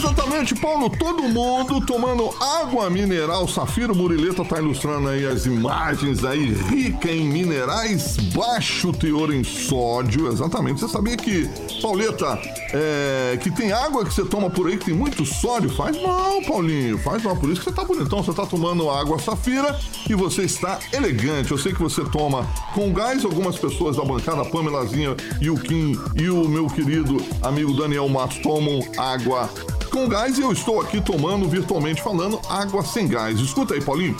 Exatamente, 0.00 0.54
Paulo. 0.54 0.88
Todo 0.88 1.22
mundo 1.24 1.84
tomando 1.84 2.30
água 2.40 2.88
mineral. 2.88 3.46
Safiro 3.46 3.94
Murileta 3.94 4.44
tá 4.44 4.58
ilustrando 4.58 5.08
aí 5.08 5.26
as 5.26 5.44
imagens 5.46 6.24
aí, 6.24 6.52
rica 6.52 7.10
em 7.10 7.28
minerais, 7.28 8.16
baixo 8.34 8.92
teor 8.92 9.34
em 9.34 9.44
sódio. 9.44 10.28
Exatamente. 10.28 10.80
Você 10.80 10.88
sabia 10.88 11.16
que, 11.16 11.48
Pauleta, 11.82 12.38
é, 12.72 13.38
que 13.42 13.50
tem 13.50 13.72
água 13.72 14.04
que 14.04 14.14
você 14.14 14.24
toma 14.24 14.48
por 14.48 14.68
aí 14.68 14.78
que 14.78 14.86
tem 14.86 14.94
muito 14.94 15.24
sódio? 15.26 15.68
Faz 15.70 16.00
mal, 16.00 16.40
Paulinho. 16.42 16.98
Faz 16.98 17.22
mal. 17.22 17.36
Por 17.36 17.50
isso 17.50 17.60
que 17.60 17.68
você 17.68 17.76
tá 17.76 17.84
bonitão. 17.84 18.22
Você 18.22 18.32
tá 18.32 18.46
tomando 18.46 18.88
água 18.88 19.18
Safira 19.18 19.78
e 20.08 20.14
você 20.14 20.42
está 20.42 20.78
elegante. 20.92 21.50
Eu 21.50 21.58
sei 21.58 21.74
que 21.74 21.82
você 21.82 22.02
toma 22.04 22.46
com 22.74 22.92
gás. 22.92 23.24
Algumas 23.24 23.58
pessoas 23.58 23.96
da 23.96 24.04
bancada, 24.04 24.44
Pamelazinha 24.46 25.16
e 25.40 25.50
o 25.50 25.56
Kim 25.56 25.98
e 26.16 26.30
o 26.30 26.48
meu 26.48 26.66
querido 26.68 27.18
amigo 27.42 27.74
Daniel 27.74 28.08
Matos 28.08 28.38
tomam 28.38 28.79
água 28.96 29.50
com 29.90 30.08
gás 30.08 30.38
e 30.38 30.42
eu 30.42 30.52
estou 30.52 30.80
aqui 30.80 31.00
tomando, 31.00 31.48
virtualmente 31.48 32.02
falando, 32.02 32.40
água 32.48 32.84
sem 32.84 33.08
gás. 33.08 33.38
Escuta 33.40 33.74
aí, 33.74 33.82
Paulinho. 33.82 34.16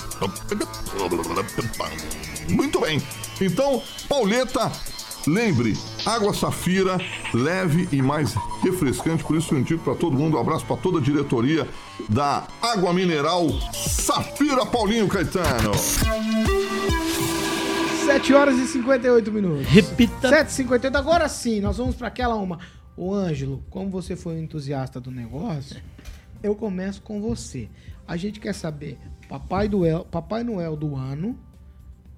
Muito 2.49 2.81
bem. 2.81 3.01
Então, 3.41 3.83
Pauleta, 4.09 4.71
lembre, 5.27 5.77
água 6.05 6.35
safira, 6.35 6.99
leve 7.33 7.89
e 7.93 8.03
mais 8.03 8.35
refrescante. 8.63 9.23
Por 9.23 9.37
isso 9.37 9.55
eu 9.55 9.61
indico 9.61 9.85
para 9.85 9.95
todo 9.95 10.17
mundo, 10.17 10.37
um 10.37 10.41
abraço 10.41 10.67
para 10.67 10.77
toda 10.77 10.99
a 10.99 11.03
diretoria 11.03 11.69
da 12.09 12.45
Água 12.61 12.93
Mineral 12.93 13.47
Safira 13.73 14.67
Paulinho 14.67 15.09
Caetano. 15.09 15.73
7 18.05 18.35
horas 18.35 18.59
e 18.59 18.67
58 18.67 19.31
minutos. 19.31 19.67
Repita. 19.69 20.29
7 20.29 20.49
e 20.49 20.53
58 20.53 20.97
agora 20.97 21.29
sim, 21.29 21.61
nós 21.61 21.77
vamos 21.77 21.95
para 21.95 22.09
aquela 22.09 22.35
uma. 22.35 22.59
O 23.01 23.15
Ângelo, 23.15 23.65
como 23.71 23.89
você 23.89 24.15
foi 24.15 24.35
um 24.35 24.43
entusiasta 24.43 25.01
do 25.01 25.11
negócio, 25.11 25.81
eu 26.43 26.55
começo 26.55 27.01
com 27.01 27.19
você. 27.19 27.67
A 28.07 28.15
gente 28.15 28.39
quer 28.39 28.53
saber, 28.53 28.99
Papai, 29.27 29.69
Noel, 29.69 30.05
Papai 30.05 30.45
Noel 30.45 30.77
do 30.77 30.95
ano 30.95 31.35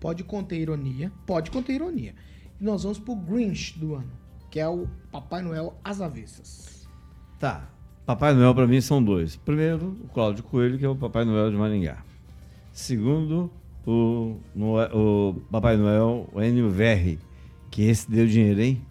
pode 0.01 0.25
conter 0.25 0.59
ironia, 0.59 1.13
pode 1.25 1.53
conter 1.53 1.75
ironia. 1.75 2.17
E 2.61 2.65
nós 2.65 2.83
vamos 2.83 2.99
pro 2.99 3.15
Grinch 3.15 3.79
do 3.79 3.95
ano, 3.95 4.11
que 4.51 4.59
é 4.59 4.69
o 4.69 4.89
Papai 5.13 5.41
Noel 5.41 5.73
às 5.85 6.01
avessas. 6.01 6.89
Tá. 7.39 7.71
Papai 8.05 8.35
Noel 8.35 8.53
para 8.53 8.67
mim 8.67 8.81
são 8.81 9.01
dois. 9.01 9.37
Primeiro, 9.37 9.97
o 10.03 10.09
Cláudio 10.09 10.43
Coelho, 10.43 10.81
que 10.81 10.85
é 10.85 10.89
o 10.89 10.97
Papai 10.97 11.25
Noel 11.25 11.49
de 11.49 11.57
Maringá. 11.57 12.03
Segundo, 12.73 13.53
o, 13.87 14.37
o 14.57 15.35
Papai 15.49 15.77
Noel, 15.77 16.29
o 16.33 16.43
Enio 16.43 16.71
Verri, 16.71 17.21
que 17.71 17.83
esse 17.83 18.11
deu 18.11 18.27
dinheiro, 18.27 18.61
hein? 18.61 18.83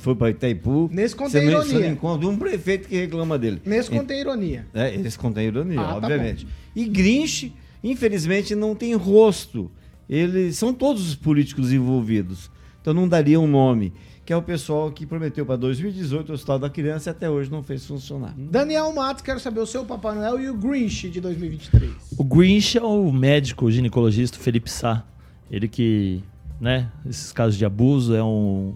Foi 0.00 0.14
para 0.14 0.30
Itaipu. 0.30 0.88
Nesse 0.92 1.16
contém 1.16 1.42
você 1.42 1.50
ironia. 1.50 1.78
Você 1.78 1.86
encontra 1.88 2.28
um 2.28 2.36
prefeito 2.36 2.88
que 2.88 2.96
reclama 2.96 3.38
dele. 3.38 3.60
Nesse 3.64 3.90
contém 3.90 4.20
ironia. 4.20 4.66
É, 4.74 4.94
esse 4.94 5.18
contém 5.18 5.46
ironia, 5.46 5.80
Ah, 5.80 5.84
tá 5.84 5.96
obviamente. 5.96 6.46
e 6.76 6.84
Grinch, 6.86 7.52
infelizmente, 7.82 8.54
não 8.54 8.74
tem 8.74 8.94
rosto. 8.94 9.70
Eles 10.08 10.56
são 10.56 10.74
todos 10.74 11.08
os 11.08 11.14
políticos 11.14 11.72
envolvidos. 11.72 12.50
Então 12.80 12.92
não 12.92 13.08
daria 13.08 13.38
um 13.40 13.46
nome. 13.46 13.92
Que 14.24 14.32
é 14.32 14.36
o 14.36 14.42
pessoal 14.42 14.92
que 14.92 15.04
prometeu 15.06 15.44
para 15.44 15.56
2018 15.56 16.30
o 16.30 16.34
Hospital 16.34 16.58
da 16.58 16.70
Criança 16.70 17.10
e 17.10 17.12
até 17.12 17.28
hoje 17.28 17.50
não 17.50 17.62
fez 17.64 17.84
funcionar. 17.84 18.32
Daniel 18.38 18.92
Matos, 18.94 19.22
quero 19.22 19.40
saber 19.40 19.58
o 19.60 19.66
seu 19.66 19.84
Papai 19.84 20.14
Noel 20.14 20.40
e 20.40 20.48
o 20.48 20.54
Grinch 20.54 21.08
de 21.08 21.20
2023. 21.20 21.90
O 22.16 22.22
Grinch 22.22 22.78
é 22.78 22.82
o 22.82 23.10
médico 23.10 23.64
o 23.64 23.70
ginecologista 23.72 24.38
Felipe 24.38 24.70
Sá. 24.70 25.04
Ele 25.50 25.66
que, 25.66 26.22
né, 26.60 26.92
esses 27.08 27.32
casos 27.32 27.56
de 27.58 27.64
abuso 27.64 28.14
é 28.14 28.22
um 28.22 28.72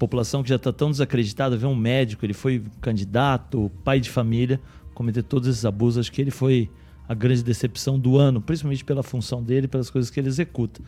população 0.00 0.42
que 0.42 0.48
já 0.48 0.56
está 0.56 0.72
tão 0.72 0.90
desacreditada, 0.90 1.58
vê 1.58 1.66
um 1.66 1.76
médico, 1.76 2.24
ele 2.24 2.32
foi 2.32 2.64
candidato, 2.80 3.70
pai 3.84 4.00
de 4.00 4.08
família, 4.08 4.58
cometer 4.94 5.22
todos 5.22 5.46
esses 5.46 5.64
abusos, 5.66 6.00
acho 6.00 6.10
que 6.10 6.22
ele 6.22 6.30
foi 6.30 6.70
a 7.06 7.12
grande 7.12 7.44
decepção 7.44 7.98
do 7.98 8.16
ano, 8.16 8.40
principalmente 8.40 8.82
pela 8.82 9.02
função 9.02 9.42
dele, 9.42 9.68
pelas 9.68 9.90
coisas 9.90 10.10
que 10.10 10.18
ele 10.18 10.28
executa. 10.28 10.80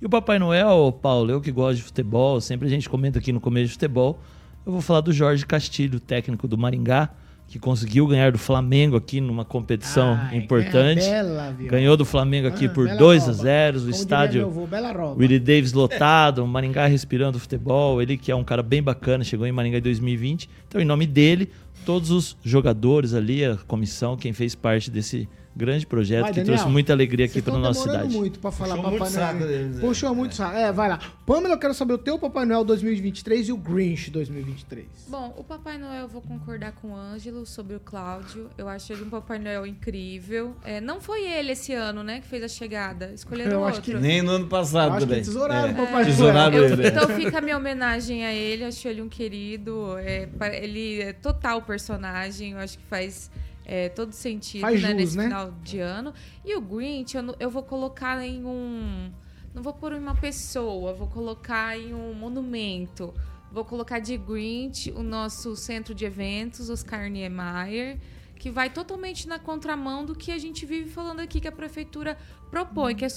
E 0.00 0.06
o 0.06 0.08
Papai 0.08 0.38
Noel, 0.38 0.96
Paulo, 1.02 1.32
eu 1.32 1.40
que 1.40 1.50
gosto 1.50 1.78
de 1.78 1.82
futebol, 1.82 2.40
sempre 2.40 2.68
a 2.68 2.70
gente 2.70 2.88
comenta 2.88 3.18
aqui 3.18 3.32
no 3.32 3.40
começo 3.40 3.66
de 3.66 3.72
futebol, 3.72 4.20
eu 4.64 4.70
vou 4.70 4.80
falar 4.80 5.00
do 5.00 5.12
Jorge 5.12 5.44
Castilho, 5.44 5.98
técnico 5.98 6.46
do 6.46 6.56
Maringá, 6.56 7.10
que 7.52 7.58
conseguiu 7.58 8.06
ganhar 8.06 8.32
do 8.32 8.38
Flamengo 8.38 8.96
aqui 8.96 9.20
numa 9.20 9.44
competição 9.44 10.18
Ai, 10.18 10.38
importante. 10.38 11.02
bela? 11.02 11.54
Ganhou 11.60 11.98
do 11.98 12.04
Flamengo 12.06 12.48
aqui 12.48 12.64
Ah, 12.64 12.70
por 12.70 12.86
bela 12.86 12.98
2 12.98 13.22
a 13.24 13.26
roba. 13.26 13.42
0 13.42 13.76
o 13.76 13.80
Como 13.80 13.90
estádio 13.90 14.46
avô. 14.46 15.14
Willie 15.18 15.38
Davis 15.38 15.74
lotado, 15.74 16.46
Maringá 16.46 16.86
respirando 16.86 17.38
futebol, 17.38 18.00
ele 18.00 18.16
que 18.16 18.32
é 18.32 18.34
um 18.34 18.42
cara 18.42 18.62
bem 18.62 18.82
bacana, 18.82 19.22
chegou 19.22 19.46
em 19.46 19.52
Maringá 19.52 19.76
em 19.76 19.82
2020. 19.82 20.48
Então, 20.66 20.80
em 20.80 20.84
nome 20.86 21.06
dele, 21.06 21.50
todos 21.84 22.10
os 22.10 22.38
jogadores 22.42 23.12
ali, 23.12 23.44
a 23.44 23.58
comissão, 23.66 24.16
quem 24.16 24.32
fez 24.32 24.54
parte 24.54 24.90
desse 24.90 25.28
grande 25.54 25.86
projeto 25.86 26.22
Vai, 26.22 26.30
que 26.32 26.36
Daniel. 26.40 26.54
trouxe 26.56 26.72
muita 26.72 26.92
alegria 26.92 27.26
aqui 27.26 27.42
para 27.42 27.58
nossa 27.58 27.82
cidade. 27.82 28.16
muito 28.16 28.38
pra 28.38 28.50
falar 28.50 28.76
Puxou 28.76 28.82
Papai 28.90 28.98
muito 28.98 29.14
Noel. 29.14 29.26
saco 29.28 29.46
deles, 29.46 29.76
é. 29.76 29.80
Puxou 29.80 30.14
muito 30.14 30.34
saco. 30.34 30.56
É, 30.56 30.72
vai 30.72 30.88
lá. 30.88 30.98
Pamela, 31.26 31.54
eu 31.54 31.58
quero 31.58 31.74
saber 31.74 31.92
o 31.94 31.98
teu 31.98 32.18
Papai 32.18 32.44
Noel 32.46 32.64
2023 32.64 33.48
e 33.48 33.52
o 33.52 33.56
Grinch 33.56 34.10
2023. 34.10 34.86
Bom, 35.08 35.34
o 35.36 35.44
Papai 35.44 35.78
Noel 35.78 36.02
eu 36.02 36.08
vou 36.08 36.22
concordar 36.22 36.72
com 36.72 36.88
o 36.92 36.96
Ângelo 36.96 37.44
sobre 37.46 37.76
o 37.76 37.80
Cláudio. 37.80 38.48
Eu 38.56 38.68
acho 38.68 38.92
ele 38.92 39.02
um 39.04 39.10
Papai 39.10 39.38
Noel 39.38 39.66
incrível. 39.66 40.56
É, 40.64 40.80
não 40.80 41.00
foi 41.00 41.22
ele 41.24 41.52
esse 41.52 41.72
ano, 41.72 42.02
né, 42.02 42.20
que 42.20 42.26
fez 42.26 42.42
a 42.42 42.48
chegada. 42.48 43.10
Escolheram 43.14 43.52
Eu 43.52 43.58
outro. 43.60 43.72
acho 43.74 43.82
que 43.82 43.94
Nem 43.94 44.22
no 44.22 44.32
ano 44.32 44.46
passado 44.46 44.88
Eu 44.88 44.92
acho 44.94 45.06
que 45.06 45.10
também. 45.10 45.22
tesouraram 45.24 45.68
É. 45.68 45.72
o 45.72 45.76
Papai 45.86 46.04
Tesouraram 46.06 46.56
Noel. 46.58 46.72
ele. 46.72 46.88
Então 46.88 47.08
fica 47.10 47.38
a 47.38 47.40
minha 47.40 47.56
homenagem 47.56 48.24
a 48.24 48.32
ele, 48.32 48.64
acho 48.64 48.88
ele 48.88 49.02
um 49.02 49.08
querido. 49.08 49.98
é, 49.98 50.28
ele 50.62 51.00
é 51.02 51.12
total 51.12 51.62
personagem, 51.62 52.52
eu 52.52 52.58
acho 52.58 52.78
que 52.78 52.84
faz 52.84 53.30
é, 53.64 53.88
todo 53.88 54.12
sentido 54.12 54.62
Faz 54.62 54.82
né, 54.82 54.88
jus, 54.88 54.96
nesse 54.96 55.16
né? 55.16 55.24
final 55.24 55.52
de 55.62 55.78
ano. 55.80 56.12
E 56.44 56.54
o 56.56 56.60
Grinch, 56.60 57.16
eu, 57.16 57.34
eu 57.38 57.50
vou 57.50 57.62
colocar 57.62 58.22
em 58.24 58.44
um. 58.44 59.10
Não 59.54 59.62
vou 59.62 59.72
pôr 59.72 59.92
em 59.92 59.98
uma 59.98 60.14
pessoa, 60.14 60.94
vou 60.94 61.08
colocar 61.08 61.78
em 61.78 61.92
um 61.94 62.14
monumento. 62.14 63.12
Vou 63.52 63.64
colocar 63.64 63.98
de 63.98 64.16
Grinch 64.16 64.90
o 64.92 65.02
nosso 65.02 65.54
centro 65.56 65.94
de 65.94 66.06
eventos, 66.06 66.70
Oscar 66.70 67.10
Niemeyer, 67.10 67.98
que 68.38 68.50
vai 68.50 68.70
totalmente 68.70 69.28
na 69.28 69.38
contramão 69.38 70.06
do 70.06 70.14
que 70.14 70.32
a 70.32 70.38
gente 70.38 70.64
vive 70.64 70.88
falando 70.88 71.20
aqui 71.20 71.38
que 71.38 71.46
a 71.46 71.52
prefeitura 71.52 72.16
propõe, 72.50 72.94
que 72.94 73.04
é 73.04 73.08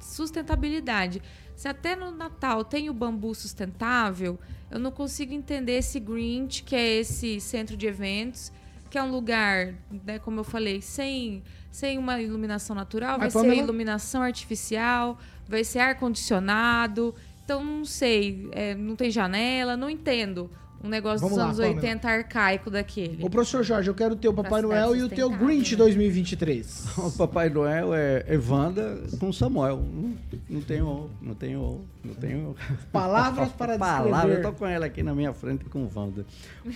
sustentabilidade. 0.00 1.22
Se 1.54 1.68
até 1.68 1.94
no 1.94 2.10
Natal 2.10 2.64
tem 2.64 2.90
o 2.90 2.92
bambu 2.92 3.34
sustentável, 3.34 4.38
eu 4.68 4.80
não 4.80 4.90
consigo 4.90 5.32
entender 5.32 5.78
esse 5.78 6.00
Grinch, 6.00 6.64
que 6.64 6.74
é 6.74 6.96
esse 6.96 7.40
centro 7.40 7.76
de 7.76 7.86
eventos, 7.86 8.52
que 8.88 8.98
é 8.98 9.02
um 9.02 9.10
lugar, 9.10 9.74
né, 10.04 10.18
como 10.18 10.40
eu 10.40 10.44
falei, 10.44 10.80
sem, 10.80 11.42
sem 11.70 11.98
uma 11.98 12.20
iluminação 12.20 12.74
natural, 12.74 13.18
vai 13.18 13.26
Mas, 13.26 13.32
ser 13.32 13.40
Pamela- 13.40 13.60
iluminação 13.62 14.22
artificial, 14.22 15.18
vai 15.48 15.64
ser 15.64 15.80
ar-condicionado. 15.80 17.14
Então, 17.44 17.64
não 17.64 17.84
sei, 17.84 18.48
é, 18.52 18.74
não 18.74 18.94
tem 18.96 19.10
janela, 19.10 19.76
não 19.76 19.88
entendo. 19.88 20.50
Um 20.84 20.88
negócio 20.88 21.18
Vamos 21.26 21.30
dos 21.30 21.38
lá, 21.38 21.44
anos 21.46 21.56
Pamela. 21.56 21.74
80 21.76 22.08
arcaico 22.08 22.70
daquele. 22.70 23.24
Ô, 23.24 23.28
professor 23.28 23.64
Jorge, 23.64 23.90
eu 23.90 23.94
quero 23.96 24.14
o 24.14 24.16
teu 24.16 24.32
Papai 24.32 24.60
Pra 24.60 24.68
Noel 24.68 24.94
e 24.94 25.02
o 25.02 25.08
teu 25.08 25.26
sustentável, 25.26 25.46
Grinch 25.48 25.70
né? 25.72 25.76
2023. 25.78 26.84
O 26.98 27.10
Papai 27.10 27.48
Noel 27.50 27.92
é 27.94 28.24
Evanda 28.28 29.02
com 29.18 29.32
Samuel. 29.32 29.78
Não, 29.78 30.14
não 30.48 30.60
tenho, 30.60 31.10
não 31.20 31.34
tenho, 31.34 31.80
não 32.04 32.14
tenho 32.14 32.56
Palavras 32.92 33.50
para 33.50 33.76
palavra. 33.76 34.12
descrever. 34.12 34.38
Eu 34.38 34.42
tô 34.42 34.52
com 34.56 34.66
ela 34.66 34.86
aqui 34.86 35.02
na 35.02 35.14
minha 35.16 35.32
frente 35.32 35.64
com 35.64 35.88
Wanda. 35.92 36.24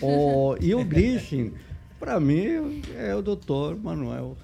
Oh, 0.00 0.56
e 0.60 0.74
o 0.74 0.84
Grinch, 0.84 1.52
para 2.02 2.18
mim, 2.18 2.82
é 2.96 3.14
o 3.14 3.22
Dr. 3.22 3.76
Manuel. 3.80 4.36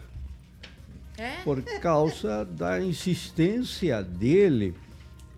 É? 1.16 1.42
Por 1.42 1.60
causa 1.80 2.44
da 2.44 2.80
insistência 2.80 4.00
dele. 4.00 4.76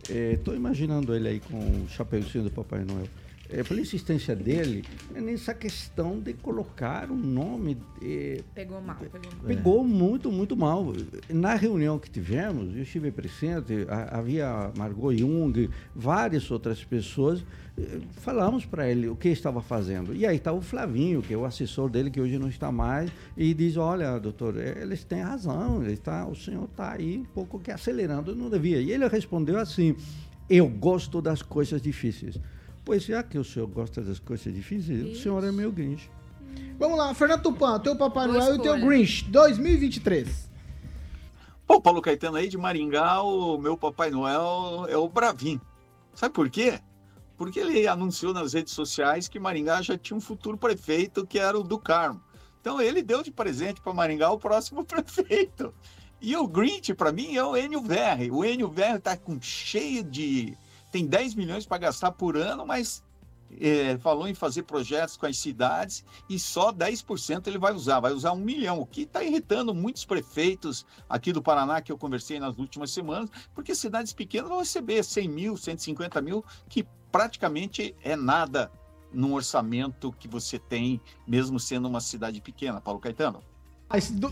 Estou 0.07 0.55
imaginando 0.55 1.15
ele 1.17 1.29
aí 1.29 1.41
com 1.41 1.57
o 1.57 1.89
chapeuzinho 1.89 2.45
do 2.45 2.51
Papai 2.51 2.85
Noel. 2.85 3.09
É, 3.53 3.65
pela 3.65 3.81
insistência 3.81 4.37
dele, 4.37 4.85
é 5.13 5.21
nessa 5.21 5.53
questão 5.53 6.21
de 6.21 6.33
colocar 6.35 7.11
um 7.11 7.17
nome. 7.17 7.77
eh, 8.01 8.43
Pegou 8.55 8.81
mal, 8.81 8.97
pegou 8.97 9.21
mal. 9.33 9.45
Pegou 9.45 9.85
muito, 9.85 10.31
muito 10.31 10.57
mal. 10.57 10.93
Na 11.29 11.55
reunião 11.55 11.99
que 11.99 12.09
tivemos, 12.09 12.77
eu 12.77 12.83
estive 12.83 13.11
presente, 13.11 13.87
a- 13.89 14.19
havia 14.19 14.71
Margot 14.77 15.13
Jung, 15.13 15.69
várias 15.95 16.49
outras 16.49 16.85
pessoas, 16.85 17.45
eh, 17.77 17.99
falamos 18.13 18.65
para 18.65 18.89
ele 18.89 19.09
o 19.09 19.17
que 19.17 19.29
estava 19.31 19.61
fazendo. 19.61 20.15
E 20.15 20.25
aí 20.25 20.37
está 20.37 20.53
o 20.53 20.61
Flavinho, 20.63 21.21
que 21.21 21.35
é 21.35 21.37
o 21.37 21.45
assessor 21.45 21.91
dele, 21.91 22.09
que 22.09 22.21
hoje 22.21 22.39
não 22.39 22.49
está 22.49 22.71
mais, 22.71 23.11
e 23.37 23.53
diz, 23.53 23.77
olha, 23.77 24.17
doutor, 24.21 24.57
eh, 24.59 24.79
eles 24.81 25.03
têm 25.03 25.23
razão, 25.23 25.83
ele 25.83 25.97
tá, 25.97 26.25
o 26.25 26.37
senhor 26.37 26.67
está 26.67 26.93
aí 26.93 27.19
um 27.19 27.25
pouco 27.25 27.59
que 27.59 27.73
acelerando, 27.73 28.37
não 28.37 28.49
devia. 28.49 28.81
E 28.81 28.93
ele 28.93 29.09
respondeu 29.09 29.59
assim, 29.59 29.97
eu 30.49 30.69
gosto 30.69 31.21
das 31.21 31.43
coisas 31.43 31.83
difíceis. 31.83 32.39
Pois 32.91 33.05
já 33.05 33.23
que 33.23 33.39
o 33.39 33.45
senhor 33.45 33.69
gosta 33.69 34.03
das 34.03 34.19
coisas 34.19 34.53
difíceis, 34.53 35.17
o 35.17 35.23
senhor 35.23 35.45
é 35.45 35.53
meu 35.53 35.71
Grinch. 35.71 36.11
Vamos 36.77 36.99
lá, 36.99 37.15
Fernando 37.15 37.41
Tupan, 37.41 37.79
teu 37.79 37.95
Papai 37.95 38.27
Noel 38.27 38.57
e 38.57 38.59
o 38.59 38.63
teu. 38.63 38.81
Grinch 38.81 39.31
2023. 39.31 40.51
Pô, 41.65 41.81
Paulo 41.81 42.03
Caetano 42.03 42.37
aí 42.37 42.49
de 42.49 42.59
Maringá, 42.59 43.23
o 43.23 43.57
meu 43.59 43.77
Papai 43.77 44.11
Noel 44.11 44.87
é 44.89 44.97
o 44.97 45.09
Bravin. 45.09 45.61
Sabe 46.17 46.35
por 46.35 46.51
quê? 46.51 46.81
Porque 47.37 47.61
ele 47.61 47.87
anunciou 47.87 48.35
nas 48.35 48.55
redes 48.55 48.73
sociais 48.73 49.29
que 49.29 49.39
Maringá 49.39 49.81
já 49.83 49.97
tinha 49.97 50.17
um 50.17 50.21
futuro 50.21 50.59
prefeito, 50.59 51.25
que 51.25 51.39
era 51.39 51.57
o 51.57 51.63
do 51.63 51.79
Carmo. 51.79 52.21
Então 52.61 52.81
ele 52.81 53.03
deu 53.03 53.23
de 53.23 53.31
presente 53.31 53.81
para 53.81 53.95
Maringá 53.95 54.33
o 54.33 54.39
próximo 54.41 54.83
prefeito. 54.85 55.73
E 56.21 56.37
o 56.37 56.45
Grinch, 56.45 56.93
para 56.95 57.13
mim, 57.13 57.37
é 57.37 57.45
o 57.45 57.57
Enio 57.57 57.83
Verri. 57.83 58.33
O 58.33 58.45
Enio 58.45 58.69
Verri 58.69 58.97
está 58.97 59.17
com 59.17 59.41
cheio 59.41 60.03
de. 60.03 60.59
Tem 60.91 61.07
10 61.07 61.35
milhões 61.35 61.67
para 61.67 61.79
gastar 61.79 62.13
por 62.13 62.37
ano, 62.37 62.67
mas 62.67 63.03
é, 63.59 63.99
falou 63.99 64.29
em 64.29 64.35
fazer 64.35 64.63
projetos 64.63 65.17
com 65.17 65.27
as 65.27 65.39
cidades 65.39 66.05
e 66.29 66.39
só 66.39 66.73
10% 66.73 67.47
ele 67.47 67.59
vai 67.59 67.73
usar, 67.73 68.01
vai 68.01 68.13
usar 68.13 68.33
um 68.33 68.37
milhão, 68.37 68.81
o 68.81 68.87
que 68.87 69.03
está 69.03 69.25
irritando 69.25 69.75
muitos 69.75 70.05
prefeitos 70.05 70.87
aqui 71.09 71.33
do 71.33 71.43
Paraná 71.43 71.81
que 71.81 71.91
eu 71.91 71.99
conversei 71.99 72.39
nas 72.39 72.59
últimas 72.59 72.91
semanas, 72.91 73.31
porque 73.55 73.75
cidades 73.75 74.13
pequenas 74.13 74.49
vão 74.49 74.59
receber 74.61 75.03
100 75.03 75.29
mil, 75.29 75.57
150 75.57 76.21
mil, 76.21 76.45
que 76.69 76.87
praticamente 77.11 77.95
é 78.03 78.15
nada 78.15 78.71
num 79.13 79.35
orçamento 79.35 80.13
que 80.13 80.29
você 80.29 80.59
tem, 80.59 81.01
mesmo 81.27 81.59
sendo 81.59 81.89
uma 81.89 82.01
cidade 82.01 82.41
pequena, 82.41 82.81
Paulo 82.81 83.01
Caetano. 83.01 83.43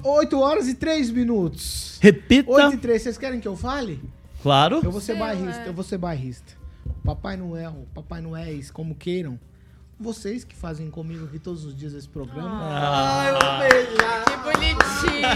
8 0.04 0.38
horas 0.38 0.68
e 0.68 0.74
3 0.74 1.10
minutos. 1.10 1.98
Repita. 2.00 2.48
8 2.48 2.74
e 2.74 2.78
3, 2.78 3.02
vocês 3.02 3.18
querem 3.18 3.40
que 3.40 3.48
eu 3.48 3.56
fale? 3.56 4.00
Claro. 4.42 4.80
Eu 4.82 4.90
vou 4.90 5.00
ser 5.00 5.12
Sei 5.12 5.16
bairrista, 5.20 5.60
lá. 5.60 5.66
eu 5.66 5.72
vou 5.72 5.84
ser 5.84 5.98
bairrista. 5.98 6.52
Papai 7.04 7.36
Noel, 7.36 7.86
Papai 7.94 8.20
Noéis, 8.20 8.70
como 8.70 8.94
queiram. 8.94 9.38
Vocês 10.00 10.44
que 10.44 10.54
fazem 10.54 10.90
comigo 10.90 11.24
aqui 11.24 11.40
todos 11.40 11.64
os 11.64 11.74
dias 11.76 11.92
esse 11.92 12.08
programa. 12.08 12.48
Ah. 12.52 13.58
Que 14.24 14.36
bonitinho! 14.36 15.28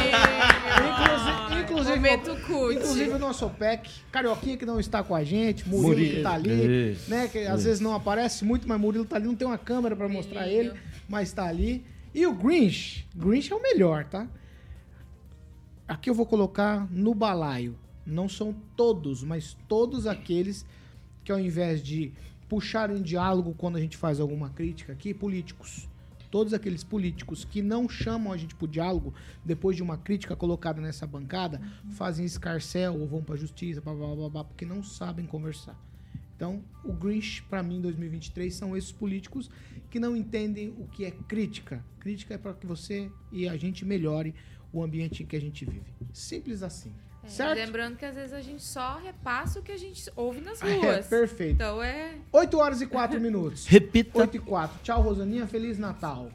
Inclusive, 0.93 1.63
inclusive, 1.63 1.97
Momento 1.97 2.31
inclusive 2.31 3.11
o 3.11 3.19
nosso 3.19 3.45
OPEC, 3.47 3.91
Carioquinha 4.13 4.57
que 4.57 4.65
não 4.65 4.79
está 4.79 5.03
com 5.03 5.15
a 5.17 5.25
gente, 5.25 5.69
Murilo, 5.69 5.95
que 5.95 6.01
Murilo. 6.03 6.23
tá 6.23 6.33
ali, 6.35 6.93
Isso, 6.93 7.11
né? 7.11 7.27
Que 7.29 7.39
às 7.41 7.65
vezes 7.65 7.81
não 7.81 7.93
aparece 7.95 8.45
muito, 8.45 8.69
mas 8.69 8.81
Murilo 8.81 9.05
tá 9.05 9.17
ali, 9.17 9.27
não 9.27 9.35
tem 9.35 9.47
uma 9.49 9.59
câmera 9.59 9.97
pra 9.97 10.09
mostrar 10.09 10.47
ele, 10.47 10.73
mas 11.09 11.33
tá 11.33 11.45
ali. 11.47 11.85
E 12.15 12.25
o 12.27 12.33
Grinch, 12.33 13.09
Grinch 13.17 13.53
é 13.53 13.57
o 13.57 13.63
melhor, 13.63 14.05
tá? 14.05 14.29
Aqui 15.89 16.09
eu 16.09 16.15
vou 16.15 16.27
colocar 16.27 16.87
no 16.91 17.15
balaio. 17.15 17.77
Não 18.07 18.29
são 18.29 18.55
todos, 18.77 19.23
mas 19.23 19.57
todos 19.69 20.07
aqueles 20.07 20.67
que 21.25 21.31
ao 21.31 21.39
invés 21.39 21.83
de 21.83 22.13
puxarem 22.49 23.01
diálogo 23.01 23.55
quando 23.57 23.77
a 23.77 23.81
gente 23.81 23.97
faz 23.97 24.21
alguma 24.21 24.51
crítica 24.51 24.93
aqui, 24.93 25.15
políticos. 25.15 25.89
Todos 26.31 26.55
aqueles 26.55 26.83
políticos 26.83 27.45
que 27.45 27.63
não 27.63 27.89
chamam 27.89 28.33
a 28.33 28.37
gente 28.37 28.55
pro 28.55 28.67
diálogo 28.67 29.15
depois 29.45 29.77
de 29.77 29.83
uma 29.83 29.99
crítica 29.99 30.35
colocada 30.35 30.81
nessa 30.81 31.07
bancada, 31.07 31.61
fazem 31.91 32.25
escarcel 32.25 32.99
ou 32.99 33.07
vão 33.07 33.23
pra 33.23 33.37
justiça, 33.37 33.81
blá, 33.81 33.95
blá, 33.95 34.15
blá, 34.15 34.29
blá, 34.29 34.45
porque 34.45 34.65
não 34.65 34.83
sabem 34.83 35.27
conversar. 35.27 35.79
Então, 36.35 36.63
o 36.83 36.93
Grinch, 36.93 37.43
pra 37.45 37.63
mim, 37.63 37.77
em 37.77 37.81
2023, 37.83 38.53
são 38.53 38.77
esses 38.77 38.91
políticos 38.91 39.51
que 39.89 40.01
não 40.01 40.17
entendem 40.17 40.75
o 40.79 40.87
que 40.89 41.05
é 41.05 41.11
crítica. 41.11 41.85
Crítica 42.01 42.35
é 42.35 42.39
para 42.39 42.53
que 42.53 42.67
você 42.67 43.11
e 43.31 43.49
a 43.49 43.57
gente 43.57 43.85
melhore 43.85 44.35
o 44.73 44.83
ambiente 44.83 45.23
em 45.23 45.27
que 45.27 45.37
a 45.37 45.41
gente 45.41 45.65
vive. 45.65 45.93
Simples 46.13 46.63
assim. 46.63 46.93
É, 47.25 47.29
certo? 47.29 47.55
Lembrando 47.59 47.97
que 47.97 48.05
às 48.05 48.15
vezes 48.15 48.33
a 48.33 48.41
gente 48.41 48.63
só 48.63 48.99
repassa 49.03 49.61
o 49.61 49.63
que 49.63 49.71
a 49.73 49.77
gente 49.79 50.11
ouve 50.17 50.41
nas 50.41 50.61
É, 50.63 50.75
ruas. 50.77 51.07
perfeito. 51.07 51.55
Então 51.55 51.83
é. 51.83 52.15
8 52.33 52.59
horas 52.59 52.81
e 52.81 52.87
4 52.87 53.19
minutos. 53.21 53.67
Repita. 53.67 54.19
8 54.19 54.37
e 54.37 54.41
4. 54.41 54.79
Tchau, 54.83 55.03
Rosaninha. 55.03 55.47
Feliz 55.47 55.79
Natal. 55.79 56.31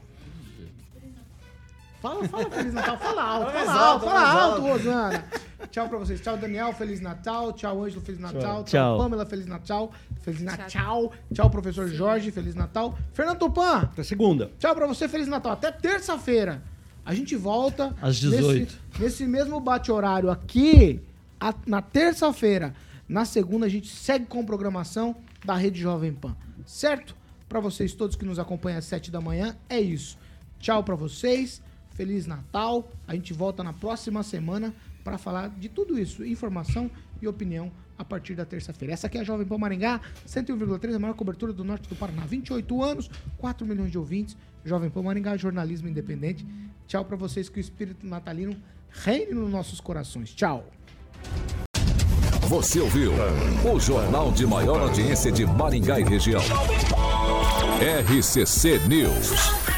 Fala, 2.00 2.28
fala 2.28 2.48
Feliz 2.50 2.72
Natal. 2.72 2.96
Fala 2.96 3.22
alto, 3.24 3.50
fala 3.52 3.72
alto, 3.72 4.04
fala 4.06 4.30
alto, 4.42 4.60
Rosana. 4.62 5.24
Tchau 5.68 5.88
pra 5.88 5.98
vocês. 5.98 6.20
Tchau, 6.20 6.36
Daniel. 6.36 6.72
Feliz 6.72 7.00
Natal. 7.00 7.52
Tchau, 7.52 7.82
Ângelo. 7.82 8.00
Feliz 8.00 8.20
Natal. 8.20 8.40
Tchau, 8.40 8.64
Tchau. 8.64 8.98
Pamela. 8.98 9.26
Feliz 9.26 9.46
Natal. 9.46 9.92
Feliz 10.22 10.40
Natal. 10.40 11.12
Tchau, 11.34 11.50
professor 11.50 11.88
Jorge. 11.88 12.30
Feliz 12.30 12.54
Natal. 12.54 12.96
Fernando 13.12 13.38
Tupan. 13.40 13.80
Até 13.82 14.04
segunda. 14.04 14.48
Tchau 14.60 14.74
pra 14.76 14.86
você. 14.86 15.08
Feliz 15.08 15.26
Natal. 15.26 15.52
Até 15.52 15.72
terça-feira. 15.72 16.62
A 17.08 17.14
gente 17.14 17.34
volta. 17.36 17.94
Às 18.02 18.16
18. 18.16 18.58
Nesse, 18.60 19.02
nesse 19.02 19.26
mesmo 19.26 19.58
bate-horário 19.60 20.30
aqui, 20.30 21.00
a- 21.40 21.54
na 21.66 21.80
terça-feira. 21.80 22.74
Na 23.08 23.24
segunda, 23.24 23.64
a 23.64 23.68
gente 23.68 23.88
segue 23.88 24.26
com 24.26 24.44
programação 24.44 25.16
da 25.44 25.54
Rede 25.56 25.80
Jovem 25.80 26.12
Pan. 26.12 26.36
Certo? 26.66 27.16
Pra 27.48 27.60
vocês 27.60 27.94
todos 27.94 28.14
que 28.14 28.26
nos 28.26 28.38
acompanham 28.38 28.78
às 28.78 28.84
7 28.84 29.10
da 29.10 29.20
manhã, 29.22 29.56
é 29.70 29.80
isso. 29.80 30.18
Tchau 30.60 30.84
pra 30.84 30.94
vocês. 30.94 31.62
Feliz 31.92 32.26
Natal. 32.26 32.86
A 33.06 33.14
gente 33.14 33.32
volta 33.32 33.64
na 33.64 33.72
próxima 33.72 34.22
semana 34.22 34.74
para 35.02 35.16
falar 35.16 35.48
de 35.48 35.68
tudo 35.70 35.98
isso. 35.98 36.22
Informação 36.24 36.90
e 37.22 37.26
opinião 37.26 37.72
a 37.98 38.04
partir 38.04 38.34
da 38.34 38.44
terça-feira. 38.44 38.94
Essa 38.94 39.08
aqui 39.08 39.18
é 39.18 39.20
a 39.20 39.24
Jovem 39.24 39.46
Pan 39.46 39.58
Maringá, 39.58 40.00
101,3, 40.26 40.94
a 40.94 40.98
maior 40.98 41.14
cobertura 41.14 41.52
do 41.52 41.64
norte 41.64 41.88
do 41.88 41.96
Paraná. 41.96 42.24
28 42.24 42.82
anos, 42.82 43.10
4 43.36 43.66
milhões 43.66 43.90
de 43.90 43.98
ouvintes. 43.98 44.36
Jovem 44.64 44.88
Pan 44.88 45.02
Maringá, 45.02 45.36
jornalismo 45.36 45.88
independente. 45.88 46.46
Tchau 46.86 47.04
para 47.04 47.16
vocês, 47.16 47.48
que 47.48 47.58
o 47.58 47.60
espírito 47.60 48.06
natalino 48.06 48.56
reine 48.90 49.34
nos 49.34 49.50
nossos 49.50 49.80
corações. 49.80 50.32
Tchau. 50.32 50.70
Você 52.48 52.80
ouviu 52.80 53.12
o 53.70 53.78
jornal 53.78 54.32
de 54.32 54.46
maior 54.46 54.80
audiência 54.80 55.30
de 55.30 55.44
Maringá 55.44 56.00
e 56.00 56.04
região. 56.04 56.40
RCC 57.80 58.78
News. 58.88 59.77